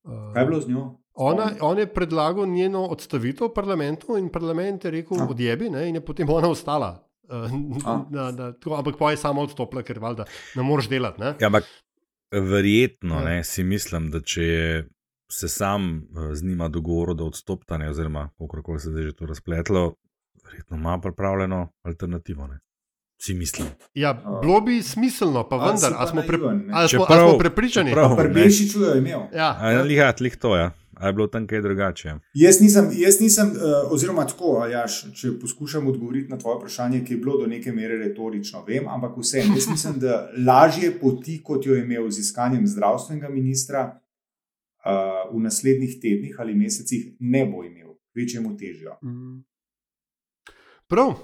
Uh, 0.05 0.33
Kaj 0.35 0.43
je 0.43 0.47
bilo 0.47 0.61
z 0.61 0.69
njo? 0.69 0.99
Ona, 1.15 1.51
on 1.61 1.79
je 1.79 1.87
predlagal 1.95 2.47
njeno 2.47 2.87
odstavitev 2.87 3.47
v 3.47 3.55
parlamentu 3.55 4.17
in 4.19 4.31
parlament 4.33 4.85
je 4.85 4.91
rekel: 4.91 5.21
A. 5.21 5.27
odjebi, 5.31 5.71
ne, 5.71 5.89
in 5.89 5.95
je 5.95 6.05
potem 6.05 6.31
ona 6.31 6.49
ostala. 6.49 7.09
Uh, 7.29 7.53
na, 8.11 8.31
na, 8.31 8.53
tako, 8.53 8.77
ampak 8.77 8.99
pa 8.99 9.11
je 9.11 9.17
samo 9.17 9.43
odstopila, 9.43 9.83
ker 9.83 9.99
valjda, 9.99 10.25
ne 10.57 10.63
moreš 10.63 10.89
delati. 10.89 11.21
Ne? 11.21 11.35
Ja, 11.41 11.47
ampak 11.47 11.69
verjetno 12.33 13.21
ja. 13.21 13.25
ne, 13.25 13.45
si 13.45 13.65
mislim, 13.65 14.11
da 14.11 14.21
če 14.21 14.43
je 14.43 14.89
se 15.33 15.49
sam 15.49 16.03
z 16.33 16.45
njima 16.45 16.69
dogovoril, 16.69 17.15
da 17.17 17.25
odstopta, 17.25 17.79
ne, 17.79 17.89
oziroma 17.91 18.29
kako 18.51 18.79
se 18.79 18.91
je 18.91 19.03
že 19.03 19.15
to 19.17 19.27
razpletlo, 19.27 19.95
verjetno 20.45 20.77
ima 20.77 21.01
pripravljeno 21.01 21.69
alternativo. 21.83 22.47
Ne 22.47 22.59
si 23.23 23.35
mislim. 23.35 23.69
Ja, 23.95 24.39
bilo 24.43 24.61
bi 24.61 24.83
smiselno, 24.83 25.49
pa 25.49 25.57
vendar, 25.57 25.93
ali 25.97 26.09
smo, 26.11 26.23
pre, 26.27 26.39
ali 26.73 26.89
smo, 26.89 27.07
ali 27.09 27.31
smo 27.31 27.39
prepričani, 27.39 27.95
da 27.95 28.29
bi 28.35 28.41
reči, 28.41 28.71
čujo 28.71 28.95
imel. 28.97 29.21
Ja, 29.35 29.71
ja. 29.73 29.83
Lihat, 29.83 30.21
lih 30.21 30.37
to, 30.37 30.57
ja. 30.57 30.71
Ali 30.95 31.09
je 31.09 31.13
bilo 31.13 31.27
tam 31.27 31.47
kaj 31.47 31.61
drugače? 31.61 32.15
Jaz 32.35 32.61
nisem, 32.61 32.91
jaz 32.93 33.21
nisem 33.21 33.49
uh, 33.49 33.93
oziroma 33.93 34.27
tako, 34.27 34.59
Aljaš, 34.63 35.01
če 35.15 35.33
poskušam 35.41 35.87
odgovoriti 35.87 36.31
na 36.31 36.39
tvoje 36.39 36.59
vprašanje, 36.59 37.05
ki 37.05 37.15
je 37.15 37.19
bilo 37.19 37.39
do 37.41 37.47
neke 37.47 37.73
mere 37.73 37.97
retorično, 37.99 38.65
vem, 38.69 38.89
ampak 38.89 39.17
vseeno, 39.19 39.55
jaz 39.57 39.67
mislim, 39.71 39.99
da 40.03 40.29
lažje 40.47 40.93
poti, 41.01 41.41
kot 41.43 41.67
jo 41.67 41.75
je 41.75 41.83
imel 41.83 42.11
z 42.11 42.23
iskanjem 42.27 42.67
zdravstvenega 42.67 43.31
ministra, 43.35 43.87
uh, 44.85 45.33
v 45.33 45.43
naslednjih 45.43 45.97
tednih 46.03 46.37
ali 46.39 46.55
mesecih 46.55 47.17
ne 47.21 47.47
bo 47.47 47.65
imel, 47.65 47.97
večjemu 48.15 48.57
težjo. 48.59 48.99
Mm. 49.03 49.43
Prav. 50.93 51.15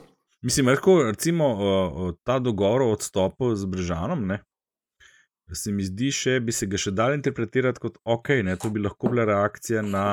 Mislim, 0.42 0.68
lahko 0.68 1.02
recimo 1.02 1.46
uh, 1.52 2.14
ta 2.24 2.38
dogovor 2.38 2.82
o 2.82 2.92
odstopu 2.92 3.54
z 3.54 3.66
Brežanom, 3.66 4.26
ne, 4.26 4.38
se 5.52 5.72
mi 5.72 5.84
zdi, 5.84 6.08
še 6.08 6.38
bi 6.40 6.54
se 6.56 6.64
ga 6.72 6.78
še 6.80 6.94
dal 6.96 7.12
interpretirati 7.12 7.82
kot 7.82 7.98
ok, 8.04 8.30
ne, 8.48 8.54
to 8.56 8.70
bi 8.72 8.80
lahko 8.80 9.10
bila 9.12 9.26
reakcija 9.28 9.82
na 9.84 10.04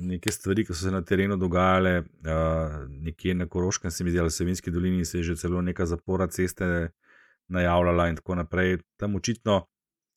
neke 0.00 0.32
stvari, 0.32 0.64
ki 0.64 0.72
so 0.72 0.86
se 0.86 0.92
na 0.94 1.02
terenu 1.04 1.36
dogajale, 1.36 1.92
uh, 2.24 2.78
nekje 3.04 3.34
na 3.36 3.48
Koroškem, 3.52 3.92
se 3.92 4.06
mi 4.06 4.14
zdi, 4.14 4.22
ali 4.22 4.32
v 4.32 4.36
Savinski 4.38 4.72
dolini 4.72 5.04
se 5.04 5.20
je 5.20 5.26
že 5.28 5.36
celo 5.42 5.60
neka 5.60 5.84
zapora 5.92 6.30
ceste 6.32 6.70
najavljala 7.52 8.08
in 8.08 8.16
tako 8.16 8.38
naprej. 8.40 8.78
Tam 8.96 9.20
očitno 9.20 9.58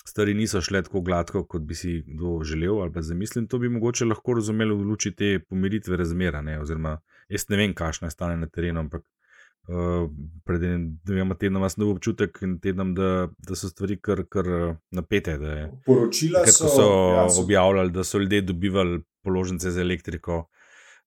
stvari 0.07 0.37
niso 0.39 0.61
šle 0.63 0.85
tako 0.87 1.01
gladko, 1.01 1.43
kot 1.43 1.67
bi 1.67 1.75
si 1.75 1.97
kdo 2.07 2.37
želel 2.47 2.79
ali 2.79 2.95
pa 2.95 3.03
zamislil. 3.03 3.51
To 3.51 3.59
bi 3.59 3.75
mogoče 3.75 4.07
lahko 4.07 4.39
razumeli 4.39 4.71
v 4.71 4.87
luči 4.93 5.11
te 5.11 5.35
pomiritve 5.49 5.99
razmera, 5.99 6.39
ne, 6.41 6.61
oziroma 6.63 6.95
jaz 7.29 7.49
ne 7.49 7.57
vem, 7.57 7.73
kakšno 7.73 8.07
je 8.07 8.15
stanje 8.15 8.37
na 8.41 8.49
terenu, 8.51 8.85
ampak 8.85 9.05
Uh, 9.65 10.11
pred 10.45 10.61
dvema 11.09 11.33
tednoma 11.41 11.65
sem 11.73 11.81
dobil 11.81 11.95
občutek, 11.95 12.35
tednom, 12.61 12.91
da, 12.93 13.07
da 13.41 13.55
so 13.57 13.65
stvari 13.65 13.95
kar, 13.97 14.19
kar 14.29 14.45
napete. 14.93 15.33
Je, 15.41 15.63
Poročila 15.87 16.43
takrat, 16.45 16.59
so, 16.59 16.69
so 16.69 16.83
ja, 17.15 17.23
so 17.33 17.41
objavljali, 17.41 17.89
da 17.95 18.03
so 18.05 18.21
ljudje 18.21 18.43
dobivali 18.45 18.99
položnice 19.25 19.71
za 19.73 19.81
elektriko, 19.81 20.43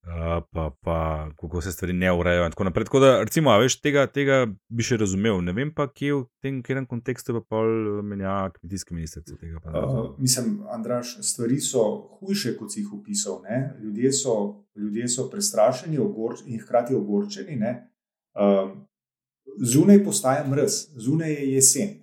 uh, 0.07 0.45
pa, 0.53 0.71
pa 0.85 0.99
kako 1.41 1.61
se 1.61 1.73
stvari 1.73 1.93
ne 1.93 2.13
urejajo. 2.13 2.47
In 2.47 2.51
tako 2.51 2.65
naprej. 2.65 2.85
Tako 2.85 3.01
da, 3.01 3.11
recimo, 3.23 3.55
veš, 3.59 3.81
tega, 3.81 4.07
tega 4.07 4.41
bi 4.69 4.87
še 4.87 4.99
razumel. 5.01 5.41
Ne 5.45 5.55
vem 5.57 5.73
pa, 5.75 5.89
kje 5.93 6.15
v 6.15 6.25
tem 6.45 6.63
katerem 6.63 6.89
kontekstu 6.91 7.37
pa 7.39 7.43
pol 7.57 8.03
menja 8.07 8.51
kmetijske 8.57 8.97
ministrice. 8.97 9.37
Tega, 9.41 9.63
pa, 9.65 9.85
uh, 9.85 10.11
mislim, 10.19 10.61
Andraš, 10.75 11.17
stvari 11.27 11.61
so 11.65 11.85
hujše, 12.21 12.57
kot 12.59 12.75
si 12.75 12.83
jih 12.83 12.93
opisal. 13.01 13.43
Ljudje 13.83 14.13
so, 14.13 14.35
ljudje 14.77 15.09
so 15.09 15.29
prestrašeni 15.31 15.99
ogor, 15.99 16.39
in 16.47 16.61
hkrati 16.63 16.95
ogorčeni. 16.95 17.57
Ne? 17.57 17.75
Uh, 18.39 18.75
zunaj 19.59 20.05
postaja 20.05 20.45
mrz, 20.47 20.85
zunaj 20.97 21.33
je 21.33 21.49
jesen. 21.55 21.97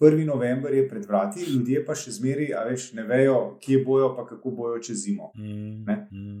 1. 0.00 0.26
november 0.26 0.74
je 0.74 0.88
pred 0.88 1.04
vrati, 1.04 1.44
ljudje 1.44 1.82
pa 1.84 1.94
še 1.94 2.14
zmeraj, 2.16 2.54
a 2.56 2.62
veš, 2.64 2.86
ne 2.96 3.04
vejo, 3.04 3.36
kje 3.60 3.82
bojo, 3.84 4.14
pa 4.16 4.24
kako 4.26 4.50
bojo 4.56 4.78
čez 4.80 5.02
zimo. 5.04 5.28
Ne? 5.36 5.96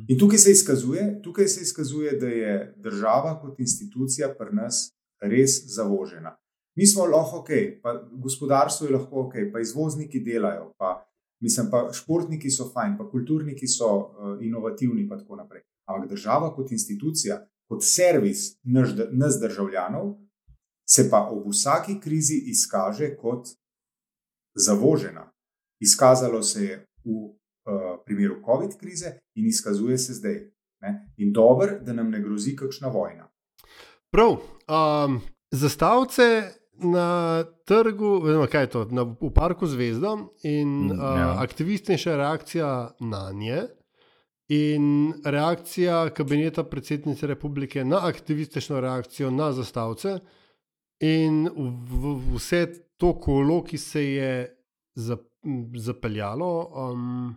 In 0.08 0.18
tukaj 0.18 0.40
se, 0.40 0.54
izkazuje, 0.56 1.20
tukaj 1.22 1.48
se 1.48 1.66
izkazuje, 1.66 2.14
da 2.20 2.28
je 2.28 2.54
država 2.80 3.34
kot 3.42 3.60
institucija 3.60 4.30
pri 4.38 4.56
nas 4.56 4.86
res 5.20 5.58
zavožena. 5.74 6.32
Mi 6.76 6.86
smo 6.86 7.04
lahko 7.04 7.42
ok, 7.42 7.50
pa 7.82 7.94
gospodarstvo 8.12 8.86
je 8.86 8.94
lahko 8.96 9.26
ok, 9.26 9.36
pa 9.52 9.60
izvozniki 9.60 10.22
delajo, 10.24 10.70
pa, 10.78 10.94
mislim, 11.44 11.68
pa 11.68 11.90
športniki 11.92 12.50
so 12.50 12.70
fajn, 12.72 12.96
pa 12.96 13.10
kulturniki 13.10 13.68
so 13.68 13.90
uh, 13.92 14.32
inovativni, 14.40 15.04
in 15.04 15.12
tako 15.12 15.36
naprej. 15.36 15.66
Ampak 15.90 16.08
država 16.08 16.54
kot 16.56 16.72
institucija, 16.72 17.42
kot 17.68 17.84
servis 17.84 18.54
nas 18.64 19.36
državljanov, 19.42 20.14
se 20.90 21.10
pa 21.10 21.28
ob 21.30 21.50
vsaki 21.50 22.00
krizi 22.00 22.42
izkaže 22.46 23.16
kot 23.16 23.48
zavožena. 24.54 25.32
Izkazalo 25.80 26.42
se 26.42 26.64
je 26.64 26.86
v 27.04 27.10
uh, 27.10 27.34
primeru 28.04 28.42
COVID 28.44 28.76
krize 28.80 29.18
in 29.34 29.46
izkazuje 29.46 29.98
se 29.98 30.14
zdaj. 30.14 30.50
Ne? 30.80 31.12
In 31.16 31.32
dobro, 31.32 31.78
da 31.80 31.92
nam 31.92 32.10
ne 32.10 32.20
grozi 32.20 32.56
kakšna 32.56 32.88
vojna. 32.88 33.28
Prav. 34.10 34.30
Um, 34.30 35.20
zastavce 35.50 36.42
na 36.72 37.44
trgu, 37.64 38.20
vemo, 38.24 38.46
kaj 38.46 38.62
je 38.62 38.70
to, 38.70 38.84
na, 38.90 39.02
v 39.02 39.30
parku 39.34 39.66
Zvezda 39.66 40.16
in 40.42 40.90
uh, 40.90 40.98
ja. 40.98 41.36
aktivistična 41.38 42.16
reakcija 42.16 42.94
na 43.00 43.30
nje. 43.32 43.62
In 44.48 45.12
reakcija 45.24 46.08
kabineta 46.10 46.64
predsednice 46.64 47.26
republike 47.26 47.84
na 47.84 48.00
aktivistično 48.08 48.80
reakcijo 48.80 49.30
na 49.30 49.52
zastavce, 49.52 50.18
in 51.00 51.48
v, 51.48 51.80
v, 51.88 52.14
vse 52.36 52.66
to 53.00 53.14
kolo, 53.20 53.62
ki 53.64 53.78
se 53.78 54.04
je 54.04 54.32
zapeljalo. 55.76 56.52
Um, 56.76 57.36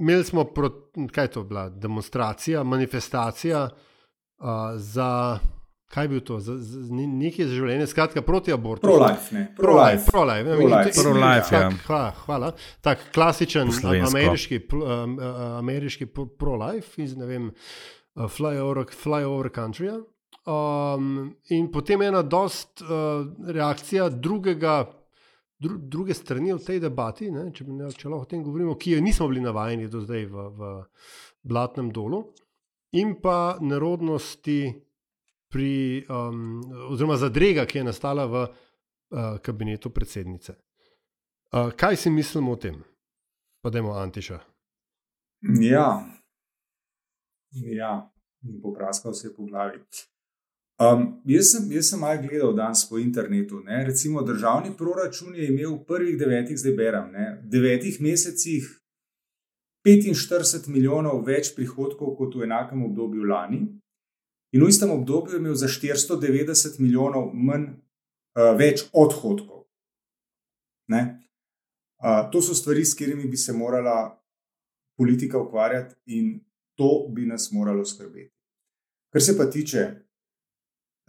imeli 0.00 0.24
smo, 0.24 0.44
prot, 0.44 0.92
kaj 1.12 1.24
je 1.24 1.30
to 1.30 1.44
bila, 1.44 1.68
demonstracija, 1.68 2.64
manifestacija 2.64 3.68
uh, 3.68 4.48
za. 4.76 5.38
Kaj 5.86 6.04
je 6.04 6.08
bil 6.08 6.20
to, 6.20 6.40
za, 6.42 6.56
za, 6.58 6.80
nekaj 6.90 7.46
za 7.46 7.54
življenje, 7.54 7.84
skratka, 7.86 8.22
proti 8.26 8.50
abortu? 8.52 8.88
Pro-life. 8.88 9.44
Pro-life. 9.56 10.10
Pro-life. 10.10 10.56
Pro-life. 10.56 11.02
Pro-life 11.02 11.54
ja. 11.54 11.68
hvala, 11.86 12.08
hvala. 12.24 12.48
Tak 12.82 13.04
klasičen 13.14 13.70
ameriški, 14.08 14.58
um, 14.74 15.14
ameriški 15.60 16.08
pro-life 16.10 16.98
iz, 17.02 17.14
ne 17.16 17.30
vem, 17.30 17.46
flyover, 18.18 18.82
flyover 18.90 19.52
country. 19.54 19.94
Um, 20.46 21.34
in 21.50 21.70
potem 21.74 22.02
ena 22.06 22.22
dost 22.22 22.80
uh, 22.80 23.26
reakcija 23.50 24.08
drugega, 24.08 24.84
dru, 25.58 25.78
druge 25.78 26.14
strani 26.14 26.52
v 26.54 26.62
tej 26.62 26.78
debati, 26.84 27.32
ne, 27.34 27.48
če, 27.50 27.66
ne, 27.66 27.90
če 27.90 28.06
lahko 28.06 28.28
o 28.28 28.30
tem 28.30 28.44
govorimo, 28.46 28.76
ki 28.78 28.94
jo 28.94 29.00
nismo 29.02 29.26
bili 29.26 29.42
navajeni 29.42 29.90
do 29.90 30.04
zdaj 30.04 30.28
v, 30.30 30.46
v 30.54 30.70
Blatnem 31.42 31.90
dolu, 31.90 32.22
in 32.94 33.16
pa 33.22 33.58
nerodnosti 33.58 34.60
pri, 35.50 36.06
um, 36.14 36.62
oziroma 36.92 37.18
zadrega, 37.18 37.66
ki 37.66 37.82
je 37.82 37.88
nastala 37.90 38.30
v 38.30 38.46
uh, 38.46 39.38
kabinetu 39.42 39.90
predsednice. 39.90 40.54
Uh, 41.50 41.74
kaj 41.74 42.06
si 42.06 42.10
mislimo 42.10 42.54
o 42.54 42.60
tem? 42.60 42.78
Pa 43.62 43.74
dajmo 43.74 43.98
Antiša. 43.98 44.38
Ja, 45.58 46.06
ja. 47.50 47.94
popraskal 48.62 49.14
se 49.14 49.26
je 49.28 49.34
po 49.34 49.42
glavi. 49.42 49.82
Um, 50.76 51.22
jaz 51.24 51.54
sem, 51.54 51.70
jaz 51.72 51.88
sem 51.88 52.00
malo 52.00 52.20
gledal 52.20 52.52
danes 52.54 52.84
po 52.84 52.98
internetu. 53.00 53.62
Ne? 53.64 53.84
Recimo, 53.86 54.22
državni 54.22 54.74
proračun 54.76 55.34
je 55.34 55.48
imel 55.48 55.72
v 55.72 55.84
prvih 55.88 56.18
devetih, 56.20 56.58
zdaj 56.58 56.74
berem, 56.76 57.08
ne? 57.12 57.40
devetih 57.44 57.96
mesecih 58.00 58.68
45 59.86 60.68
milijonov 60.68 61.22
več 61.24 61.54
prihodkov 61.56 62.16
kot 62.18 62.36
v 62.36 62.44
enakem 62.44 62.84
obdobju 62.84 63.24
lani, 63.24 63.62
in 64.52 64.64
v 64.64 64.68
istem 64.68 64.92
obdobju 64.92 65.38
je 65.38 65.40
imel 65.40 65.56
za 65.56 65.68
490 65.70 66.80
milijonov 66.82 67.32
manj, 67.32 67.70
uh, 68.36 68.52
več 68.58 68.84
odhodkov. 68.92 69.64
Uh, 70.92 72.26
to 72.28 72.44
so 72.44 72.54
stvari, 72.54 72.84
s 72.84 72.92
katerimi 72.98 73.30
bi 73.30 73.40
se 73.40 73.56
morala 73.56 74.12
politika 74.98 75.40
ukvarjati, 75.40 75.96
in 76.06 76.34
to 76.76 77.08
bi 77.08 77.24
nas 77.24 77.48
moralo 77.52 77.84
skrbeti. 77.84 78.34
Kar 79.08 79.22
se 79.22 79.38
pa 79.38 79.46
tiče 79.48 80.05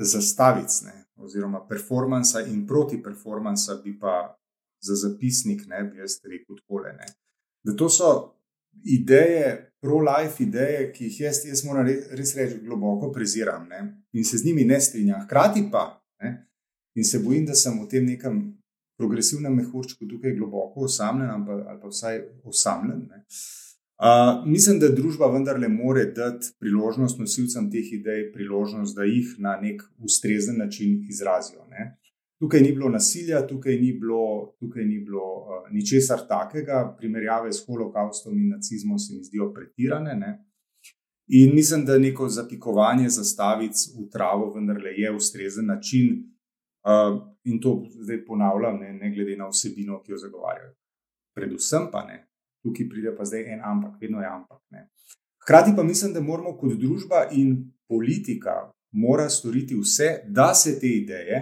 zastavic, 0.05 0.81
ne, 0.85 1.05
oziroma 1.17 1.63
performansa 1.67 2.43
in 2.45 2.65
proti 2.67 3.01
performansa, 3.03 3.79
bi 3.83 3.97
pa 3.99 4.37
za 4.81 4.95
zapisnik, 4.95 5.65
ne 5.67 5.83
bi 5.83 5.97
jaz 5.97 6.19
rekel 6.23 6.55
takole. 6.55 6.93
Ne, 6.93 7.07
da 7.65 7.75
to 7.75 7.89
so 7.89 8.11
ideje, 8.85 9.73
pro-life 9.81 10.43
ideje, 10.43 10.91
ki 10.93 11.09
jih 11.09 11.21
jaz, 11.21 11.41
jaz 11.45 11.63
moram 11.65 11.87
res 11.87 12.35
reči, 12.35 12.59
globoko 12.65 13.11
preziram 13.11 13.67
ne, 13.69 13.81
in 14.13 14.25
se 14.25 14.37
z 14.37 14.45
njimi 14.45 14.65
ne 14.65 14.81
strinjam. 14.81 15.23
Hkrati 15.25 15.65
pa, 15.71 15.87
ne, 16.21 16.33
in 16.95 17.05
se 17.05 17.19
bojim, 17.19 17.45
da 17.45 17.55
sem 17.55 17.79
v 17.81 17.89
tem 17.89 18.05
nekem 18.05 18.41
progresivnem 18.97 19.53
mehurčku 19.55 20.07
tukaj 20.09 20.33
globoko 20.37 20.85
osamljen, 20.85 21.29
ali 21.29 21.79
pa 21.81 21.87
vsaj 21.87 22.21
osamljen. 22.43 23.05
Ne. 23.09 23.25
Uh, 23.97 24.45
mislim, 24.45 24.77
da 24.79 24.91
družba 24.93 25.25
vendarle 25.33 25.67
more 25.67 26.03
dati 26.05 26.51
priložnost 26.59 27.17
nosilcem 27.19 27.71
teh 27.71 27.87
idej, 27.93 28.27
priložnost, 28.33 28.95
da 28.95 29.07
jih 29.09 29.31
na 29.41 29.55
nek 29.61 29.81
ustrezen 29.97 30.57
način 30.57 30.99
izrazijo. 31.09 31.65
Ne. 31.69 31.95
Tukaj 32.39 32.61
ni 32.61 32.71
bilo 32.75 32.91
nasilja, 32.93 33.41
tukaj 33.47 33.79
ni 33.81 33.93
bilo, 33.97 34.53
tukaj 34.59 34.85
ni 34.85 34.99
bilo 34.99 35.23
uh, 35.23 35.71
ničesar 35.73 36.27
takega, 36.29 36.83
primerjave 36.99 37.49
s 37.51 37.65
holokaustom 37.65 38.37
in 38.37 38.51
nacizmom 38.53 38.99
se 38.99 39.15
mi 39.15 39.23
zdijo 39.23 39.49
pretirane. 39.53 40.13
Ne. 40.15 40.45
In 41.27 41.55
mislim, 41.55 41.85
da 41.85 41.97
neko 41.97 42.29
zapikovanje 42.29 43.09
zastavic 43.09 43.81
v 43.97 44.05
travo 44.13 44.53
vendarle 44.53 44.93
je 44.93 45.15
ustrezen 45.15 45.65
način, 45.65 46.13
uh, 46.85 47.17
in 47.43 47.59
to 47.61 47.81
zdaj 47.99 48.25
ponavljam, 48.25 48.79
ne, 48.79 48.93
ne 48.93 49.11
glede 49.15 49.37
na 49.37 49.49
vsebino, 49.49 50.03
ki 50.03 50.11
jo 50.11 50.17
zagovarjajo. 50.17 50.75
Predvsem 51.35 51.89
pa 51.91 52.05
ne, 52.05 52.26
tukaj 52.67 52.89
pride 52.91 53.15
pa 53.15 53.25
zdaj 53.25 53.47
en 53.53 53.63
ampak, 53.63 53.95
vedno 54.01 54.21
je 54.21 54.27
ampak. 54.27 54.59
Ne. 54.75 54.89
Hkrati 55.43 55.71
pa 55.75 55.83
mislim, 55.83 56.13
da 56.13 56.21
moramo 56.21 56.57
kot 56.59 56.75
družba 56.75 57.29
in 57.31 57.71
politika 57.87 58.67
mora 58.91 59.29
storiti 59.29 59.75
vse, 59.75 60.23
da 60.27 60.53
se 60.53 60.79
te 60.79 60.87
ideje, 60.87 61.39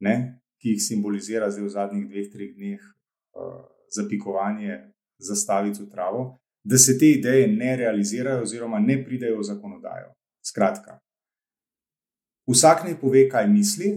ne, 0.00 0.40
ki 0.58 0.74
jih 0.74 0.82
simbolizira 0.82 1.50
zdaj 1.50 1.64
v 1.64 1.70
zadnjih 1.70 2.08
dveh, 2.10 2.28
treh 2.32 2.52
dneh 2.56 2.82
uh, 2.82 3.62
zapikovanje 3.94 4.80
zastavic 5.18 5.78
v 5.80 5.88
travo, 5.90 6.24
da 6.64 6.78
se 6.78 6.98
te 6.98 7.10
ideje 7.10 7.46
ne 7.48 7.76
realizirajo, 7.76 8.42
oziroma 8.42 8.78
ne 8.78 8.98
pridejo 9.04 9.38
v 9.38 9.46
zakonodajo. 9.46 10.10
Skratka, 10.42 10.98
vsak 12.50 12.84
naj 12.84 12.98
pove, 13.00 13.28
kaj 13.30 13.46
misli. 13.50 13.92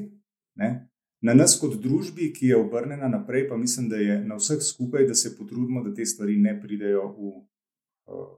Ne? 0.59 0.88
Na 1.21 1.33
nas, 1.35 1.57
kot 1.59 1.75
družbi, 1.83 2.29
ki 2.31 2.53
je 2.53 2.57
obrnjena 2.57 3.09
naprej, 3.11 3.49
pa 3.49 3.57
mislim, 3.57 3.89
da 3.91 3.97
je 3.99 4.19
na 4.23 4.37
vseh 4.39 4.61
skupaj, 4.63 5.07
da 5.07 5.15
se 5.15 5.35
potrudimo, 5.37 5.83
da 5.83 5.93
te 5.93 6.05
stvari 6.05 6.37
ne 6.39 6.53
pridejo 6.61 7.07
v 7.11 7.31
uh, 8.07 8.37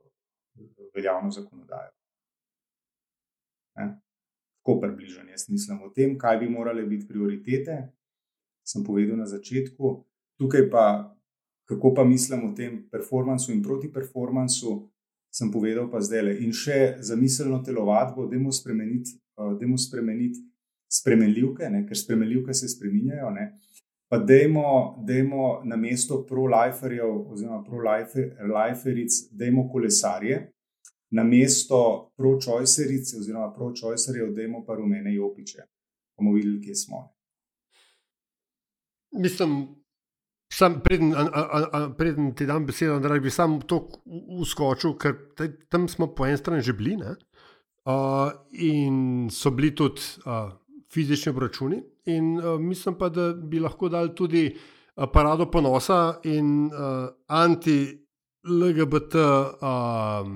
veljavno 0.95 1.31
zakonodajo. 1.31 1.91
Tako 4.61 4.79
približen 4.81 5.29
jaz 5.29 5.49
mislim 5.49 5.81
o 5.81 5.89
tem, 5.89 6.17
kaj 6.17 6.37
bi 6.37 6.49
morale 6.49 6.83
biti 6.85 7.07
prioritete. 7.07 7.77
Sem 8.65 8.83
povedal 8.85 9.17
na 9.17 9.25
začetku, 9.25 10.03
tukaj 10.37 10.69
pa, 10.69 10.85
kako 11.69 11.93
pa 11.93 12.03
mislim 12.05 12.43
o 12.45 12.53
tem 12.55 12.83
performansu 12.91 13.51
in 13.51 13.63
proti 13.63 13.89
performansu, 13.93 14.91
sem 15.33 15.51
povedal 15.51 15.89
pa 15.91 16.01
zdaj 16.01 16.21
le. 16.21 16.35
In 16.45 16.53
še 16.53 16.97
za 17.01 17.15
miselno 17.15 17.61
telovadbo, 17.65 18.27
da 18.27 18.37
moramo 18.37 18.53
spremeniti, 18.53 19.17
uh, 19.37 19.77
spremeniti 19.77 20.50
spremenljivke, 20.91 21.69
ne, 21.69 21.85
ker 21.87 21.97
spremenljivke 21.97 22.53
se 22.53 22.69
spremenjajo. 22.69 23.29
Ne, 23.35 23.45
pa 24.11 24.17
dajmo, 24.17 25.03
dajmo 25.07 25.61
na 25.65 25.77
mesto 25.79 26.25
pro-liferjev 26.27 27.31
oziroma 27.31 27.63
pro-liferic, 27.63 29.19
dajmo 29.31 29.69
kolesarje, 29.71 30.41
na 31.11 31.23
mesto 31.23 32.11
pro-choiceric 32.17 33.13
oziroma 33.19 33.53
pro-choicerjev, 33.55 34.33
dajmo 34.35 34.65
pa 34.67 34.75
rumene 34.75 35.15
jopiče. 35.15 35.63
bomo 36.17 36.33
videli, 36.33 36.61
kje 36.61 36.75
smo. 36.75 36.97
Mislim, 39.11 39.67
sam 40.53 40.81
preden, 40.83 41.13
a, 41.15 41.29
a, 41.33 41.67
a, 41.71 41.93
preden 41.97 42.35
ti 42.35 42.45
dam 42.45 42.65
besedo, 42.65 42.99
da 42.99 43.19
bi 43.19 43.29
sam 43.29 43.61
to 43.61 43.87
uskočil, 44.39 44.97
ker 44.97 45.15
taj, 45.37 45.49
tam 45.69 45.87
smo 45.87 46.11
po 46.15 46.27
eni 46.27 46.37
strani 46.37 46.61
že 46.61 46.73
bili. 46.73 46.97
Uh, 47.01 48.29
in 48.51 49.29
so 49.31 49.49
bili 49.51 49.75
tudi 49.75 50.01
uh, 50.25 50.51
fizični 50.93 51.33
računi. 51.39 51.81
In 52.05 52.37
uh, 52.37 52.59
mislim 52.59 52.97
pa, 52.97 53.09
da 53.09 53.31
bi 53.33 53.59
lahko 53.59 53.89
dali 53.89 54.15
tudi 54.15 54.45
uh, 54.51 55.05
parado 55.13 55.49
ponosa 55.51 56.19
in 56.23 56.65
uh, 56.65 57.09
anti. 57.27 58.01
LGBT 58.43 59.15
uh, 59.15 60.27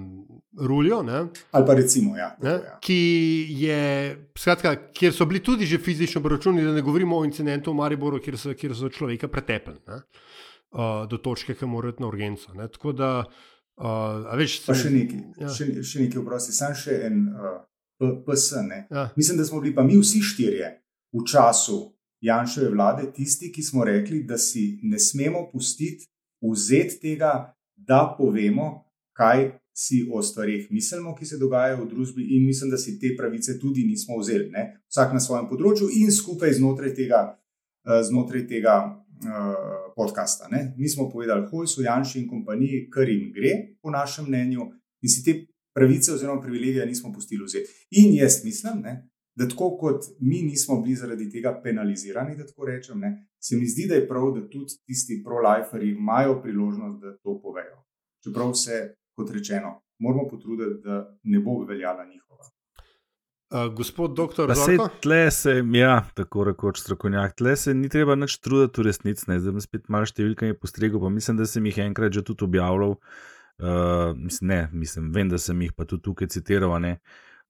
rulijo. 0.68 1.06
Ali 1.52 1.66
pa 1.66 1.74
recimo, 1.74 2.18
ja, 2.18 2.38
tako, 2.42 2.48
ja. 2.48 2.78
Ki 2.82 3.48
je, 3.50 4.18
skratka, 4.38 4.76
kjer 4.94 5.14
so 5.14 5.26
bili 5.26 5.44
tudi 5.44 5.66
že 5.66 5.78
fizični 5.78 6.22
računi, 6.30 6.64
da 6.64 6.72
ne 6.72 6.82
govorimo 6.82 7.18
o 7.18 7.26
incidentu 7.26 7.72
v 7.72 7.76
Mariboru, 7.76 8.20
kjer 8.22 8.38
so, 8.38 8.54
kjer 8.54 8.76
so 8.76 8.90
človeka 8.90 9.28
pretepli 9.28 9.76
uh, 9.90 10.00
do 11.10 11.18
točke, 11.18 11.56
ki 11.56 11.66
mora 11.66 11.90
iti 11.90 12.04
na 12.04 12.08
urgenco. 12.08 12.54
Ne? 12.54 12.68
Tako 12.68 12.94
da, 12.94 13.12
uh, 13.82 14.36
veš, 14.38 14.60
pa 14.68 14.78
še 14.78 14.94
nekaj, 14.94 15.24
ja. 15.42 15.50
še, 15.50 15.72
še 15.82 16.06
nekaj, 16.06 16.22
vprosti, 16.22 16.54
sam 16.54 16.78
še 16.78 17.02
en. 17.10 17.24
Uh... 17.34 17.58
PS. 18.00 18.52
Ja. 18.92 19.10
Mislim, 19.16 19.38
da 19.38 19.46
smo 19.46 19.62
bili 19.62 19.76
pa 19.76 19.84
mi 19.84 19.98
vsi 20.00 20.22
štirje 20.22 20.82
v 21.14 21.26
času 21.32 21.96
Janševe 22.22 22.70
vlade 22.70 23.14
tisti, 23.14 23.52
ki 23.52 23.64
smo 23.64 23.84
rekli, 23.84 24.24
da 24.24 24.38
si 24.38 24.80
ne 24.84 25.00
smemo 25.00 25.50
pustiti 25.52 26.08
vzeti 26.42 27.00
tega, 27.02 27.54
da 27.76 28.16
povemo, 28.18 28.86
kaj 29.14 29.52
si 29.76 30.06
o 30.14 30.22
stvarih 30.24 30.68
mislimo, 30.72 31.16
ki 31.16 31.26
se 31.26 31.38
dogajajo 31.38 31.84
v 31.84 31.90
družbi, 31.90 32.28
in 32.38 32.46
mislim, 32.46 32.72
da 32.72 32.78
si 32.78 33.00
te 33.00 33.16
pravice 33.18 33.60
tudi 33.60 33.84
nismo 33.84 34.18
vzeli. 34.20 34.50
Ne? 34.52 34.80
Vsak 34.92 35.14
na 35.14 35.20
svojem 35.20 35.50
področju 35.50 35.90
in 36.00 36.12
skupaj 36.12 36.56
znotraj 36.60 36.94
tega, 36.96 37.22
eh, 37.86 38.04
znotraj 38.08 38.46
tega 38.48 38.76
uh, 38.86 39.92
podcasta. 39.96 40.48
Ne? 40.52 40.74
Mi 40.78 40.90
smo 40.90 41.10
povedali, 41.10 41.48
hoj 41.52 41.68
so 41.68 41.84
Janši 41.84 42.22
in 42.22 42.30
kompaniji, 42.30 42.86
kar 42.92 43.10
jim 43.10 43.32
gre, 43.36 43.76
po 43.82 43.92
našem 43.92 44.28
mnenju, 44.30 44.70
in 45.04 45.12
si 45.12 45.24
te 45.24 45.36
pravice 45.76 46.14
oziroma 46.14 46.42
privilegije 46.42 46.86
nismo 46.86 47.14
pustili 47.14 47.44
vzeti. 47.44 47.70
In 47.92 48.16
jaz 48.16 48.44
mislim, 48.44 48.74
ne, 48.84 49.10
da 49.36 49.48
tako 49.48 49.78
kot 49.78 50.04
mi 50.20 50.42
nismo 50.42 50.82
bili 50.82 50.96
zaradi 50.96 51.30
tega 51.30 51.60
penalizirani, 51.64 52.38
da 52.38 52.46
tako 52.48 52.66
rečem, 52.66 53.00
ne, 53.00 53.28
se 53.44 53.56
mi 53.56 53.68
zdi, 53.68 53.88
da 53.90 53.96
je 53.96 54.08
prav, 54.08 54.32
da 54.36 54.50
tudi 54.50 54.78
tisti 54.86 55.24
pro-liferi 55.26 55.90
imajo 55.90 56.42
priložnost, 56.42 57.02
da 57.02 57.18
to 57.18 57.40
povejo. 57.44 57.84
Čeprav 58.24 58.54
se, 58.54 58.96
kot 59.18 59.32
rečeno, 59.32 59.82
moramo 60.00 60.28
potruditi, 60.30 60.82
da 60.84 61.18
ne 61.24 61.40
bo 61.40 61.66
veljala 61.66 62.06
njihova. 62.06 62.46
Uh, 63.56 63.74
gospod 63.76 64.16
doktor, 64.16 64.56
se, 64.56 64.78
tle 65.02 65.32
se, 65.32 65.64
ja, 65.74 66.10
tako 66.16 66.44
rekoč 66.44 66.80
strokovnjak, 66.80 67.36
tle 67.36 67.56
se 67.56 67.74
ni 67.74 67.90
treba 67.90 68.16
nič 68.16 68.38
truditi 68.38 68.82
v 68.82 68.88
resnici, 68.88 69.28
zdaj 69.28 69.40
sem 69.44 69.62
spet 69.62 69.90
malo 69.90 70.08
številkami 70.10 70.58
postregel, 70.58 71.00
pa 71.04 71.12
mislim, 71.14 71.38
da 71.38 71.46
sem 71.46 71.66
jih 71.70 71.84
enkrat 71.86 72.16
že 72.16 72.24
tudi 72.26 72.48
objavljal. 72.48 72.96
Uh, 72.96 73.35
mislim, 74.16 74.48
ne, 74.48 74.70
mislim, 74.74 75.12
vem, 75.16 75.30
da 75.30 75.38
sem 75.38 75.62
jih 75.62 75.74
pa 75.74 75.86
tudi 75.86 76.04
tukaj 76.04 76.28
citiral. 76.28 76.76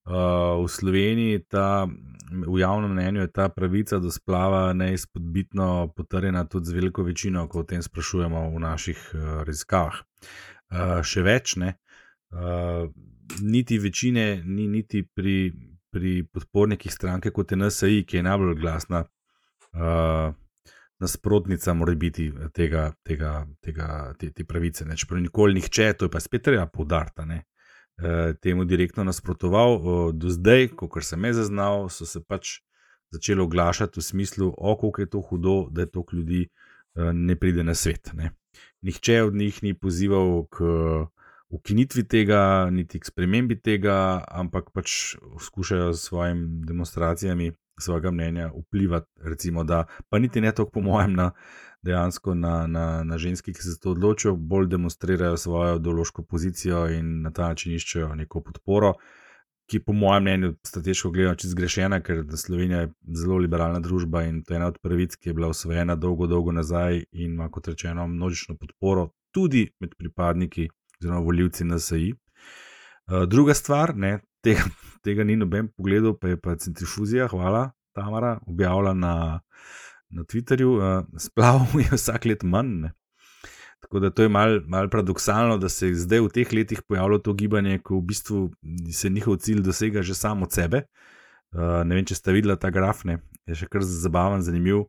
Uh, 0.05 0.61
v 0.61 0.67
Sloveniji 0.69 1.39
ta, 1.49 1.87
v 2.29 2.59
javnem 2.59 2.91
mnenju 2.93 3.21
je 3.21 3.31
ta 3.33 3.49
pravica 3.49 3.97
do 3.99 4.11
splava 4.13 4.73
neizpodbitno 4.73 5.93
potrjena 5.97 6.43
tudi 6.45 6.69
z 6.69 6.77
veliko 6.77 7.03
večino, 7.03 7.47
ko 7.49 7.63
o 7.63 7.65
tem 7.65 7.81
sprašujemo 7.81 8.49
v 8.53 8.59
naših 8.61 8.99
uh, 9.13 9.41
raziskavah. 9.49 9.97
Uh, 10.69 11.01
še 11.01 11.25
več 11.25 11.55
ne. 11.57 11.73
Uh, 12.29 12.85
niti 13.41 13.79
večine, 13.81 14.43
ni 14.45 14.67
niti 14.67 15.01
pri, 15.01 15.49
pri 15.89 16.21
podpornikih 16.29 16.93
stranke 16.93 17.33
kot 17.33 17.51
je 17.51 17.57
NSAI, 17.57 18.03
ki 18.05 18.21
je 18.21 18.27
najbolj 18.29 18.55
glasna. 18.61 19.07
Uh, 19.73 20.37
nasprotnica 20.99 21.73
biti 21.95 22.27
eh, 22.27 22.49
tega, 22.53 22.93
tega, 23.03 23.47
tega, 23.61 24.13
te, 24.19 24.31
te 24.31 24.45
pravice. 24.45 24.85
Ne. 24.85 24.97
Čeprav 24.97 25.21
nikoli 25.21 25.53
nihče, 25.59 25.93
to 25.93 26.05
je 26.05 26.11
pa 26.11 26.19
spet 26.19 26.43
treba 26.43 26.67
poudariti, 26.67 27.25
e, 27.97 28.33
temu 28.41 28.65
direktno 28.65 29.03
nasprotoval. 29.03 29.79
O, 29.83 30.11
do 30.11 30.29
zdaj, 30.29 30.69
kot 30.75 31.03
sem 31.03 31.25
jaz 31.25 31.35
zaznal, 31.35 31.89
so 31.89 32.05
se 32.05 32.23
pač 32.23 32.59
začeli 33.11 33.41
oglašati 33.41 33.99
v 33.99 34.03
smislu, 34.03 34.51
kako 34.55 35.01
je 35.01 35.09
to 35.09 35.21
hudo, 35.21 35.67
da 35.71 35.81
je 35.81 35.91
toliko 35.91 36.15
ljudi 36.15 36.41
e, 36.43 37.13
ne 37.13 37.35
pride 37.35 37.63
na 37.63 37.75
svet. 37.75 38.11
Ne. 38.13 38.31
Nihče 38.81 39.21
od 39.23 39.35
njih 39.35 39.63
ni 39.63 39.73
pozival 39.73 40.45
k. 40.49 40.63
Ukinitvi 41.49 42.03
tega, 42.09 42.67
niti 42.73 42.99
k 42.99 43.05
spremembi 43.05 43.55
tega, 43.61 44.23
ampak 44.27 44.71
pač 44.73 45.13
skušajo 45.39 45.93
s 45.93 46.07
svojimi 46.09 46.65
demonstracijami 46.65 47.51
svojega 47.79 48.11
mnenja 48.11 48.51
vplivati, 48.55 49.11
recimo, 49.23 49.63
da 49.63 49.85
pa 50.09 50.19
niti 50.19 50.41
ne 50.41 50.51
toliko, 50.51 50.71
po 50.71 50.81
mojem, 50.81 51.13
na, 51.13 51.31
dejansko 51.85 52.33
na, 52.33 52.67
na, 52.67 53.03
na 53.03 53.17
ženski, 53.17 53.53
ki 53.53 53.61
se 53.61 53.69
za 53.69 53.77
to 53.81 53.91
odločijo, 53.91 54.35
bolj 54.35 54.67
demonstrirajo 54.67 55.37
svojo 55.37 55.75
ideološko 55.75 56.23
pozicijo 56.23 56.87
in 56.89 57.21
na 57.21 57.31
ta 57.31 57.49
način 57.49 57.75
iščejo 57.75 58.15
neko 58.15 58.41
podporo, 58.41 58.93
ki, 59.69 59.79
po 59.85 59.93
mojem 59.93 60.23
mnenju, 60.23 60.53
strateško 60.65 61.11
gledano, 61.11 61.35
čisto 61.35 61.53
zgrešena, 61.53 61.99
ker 62.05 62.23
Slovenija 62.37 62.79
je 62.85 62.91
zelo 63.17 63.37
liberalna 63.37 63.79
družba 63.79 64.23
in 64.23 64.43
to 64.43 64.53
je 64.53 64.57
ena 64.61 64.67
od 64.73 64.77
pravic, 64.81 65.15
ki 65.15 65.29
je 65.29 65.33
bila 65.33 65.49
usvojena 65.53 65.95
dolgo, 65.95 66.27
dolgo 66.27 66.51
nazaj 66.51 67.03
in 67.11 67.33
ima, 67.33 67.49
kot 67.49 67.67
rečeno, 67.67 68.07
množično 68.07 68.57
podporo 68.61 69.09
tudi 69.33 69.67
med 69.79 69.95
pripadniki 69.97 70.69
oziroma 71.01 71.19
voljivci 71.25 71.65
NSAI. 71.65 72.13
Uh, 72.13 73.23
druga 73.29 73.53
stvar, 73.53 73.95
ne, 73.95 74.19
tega, 74.45 74.67
tega 75.05 75.25
ni 75.27 75.37
noben 75.39 75.69
pogledal, 75.73 76.15
pa 76.19 76.33
je 76.33 76.41
pa 76.41 76.55
centrifuzija, 76.61 77.29
hvala, 77.33 77.69
Tamara, 77.95 78.35
objavila 78.47 78.93
na, 78.93 79.15
na 80.11 80.23
Twitterju, 80.27 80.77
uh, 80.77 81.19
splavov 81.21 81.75
je 81.83 81.89
vsak 81.95 82.29
let 82.29 82.43
manj. 82.43 82.75
Ne. 82.85 82.93
Tako 83.85 84.01
da 84.01 84.09
to 84.09 84.25
je 84.25 84.29
malo 84.29 84.61
mal 84.67 84.89
paradoksalno, 84.89 85.57
da 85.61 85.69
se 85.69 85.91
je 85.91 86.01
zdaj 86.03 86.23
v 86.25 86.31
teh 86.33 86.53
letih 86.53 86.81
pojavilo 86.87 87.19
to 87.21 87.33
gibanje, 87.33 87.79
ko 87.85 87.99
v 87.99 88.07
bistvu 88.11 88.39
se 88.91 89.09
njihov 89.09 89.37
cilj 89.45 89.61
dosega 89.61 90.01
že 90.01 90.15
samo 90.17 90.45
od 90.45 90.53
sebe. 90.53 90.85
Uh, 91.55 91.83
ne 91.85 91.95
vem, 91.95 92.05
če 92.05 92.17
ste 92.17 92.33
videli 92.35 92.57
ta 92.59 92.71
graf, 92.73 93.05
ne? 93.05 93.21
je 93.47 93.55
še 93.61 93.69
kar 93.71 93.85
zabaven, 93.85 94.41
zanimiv. 94.43 94.87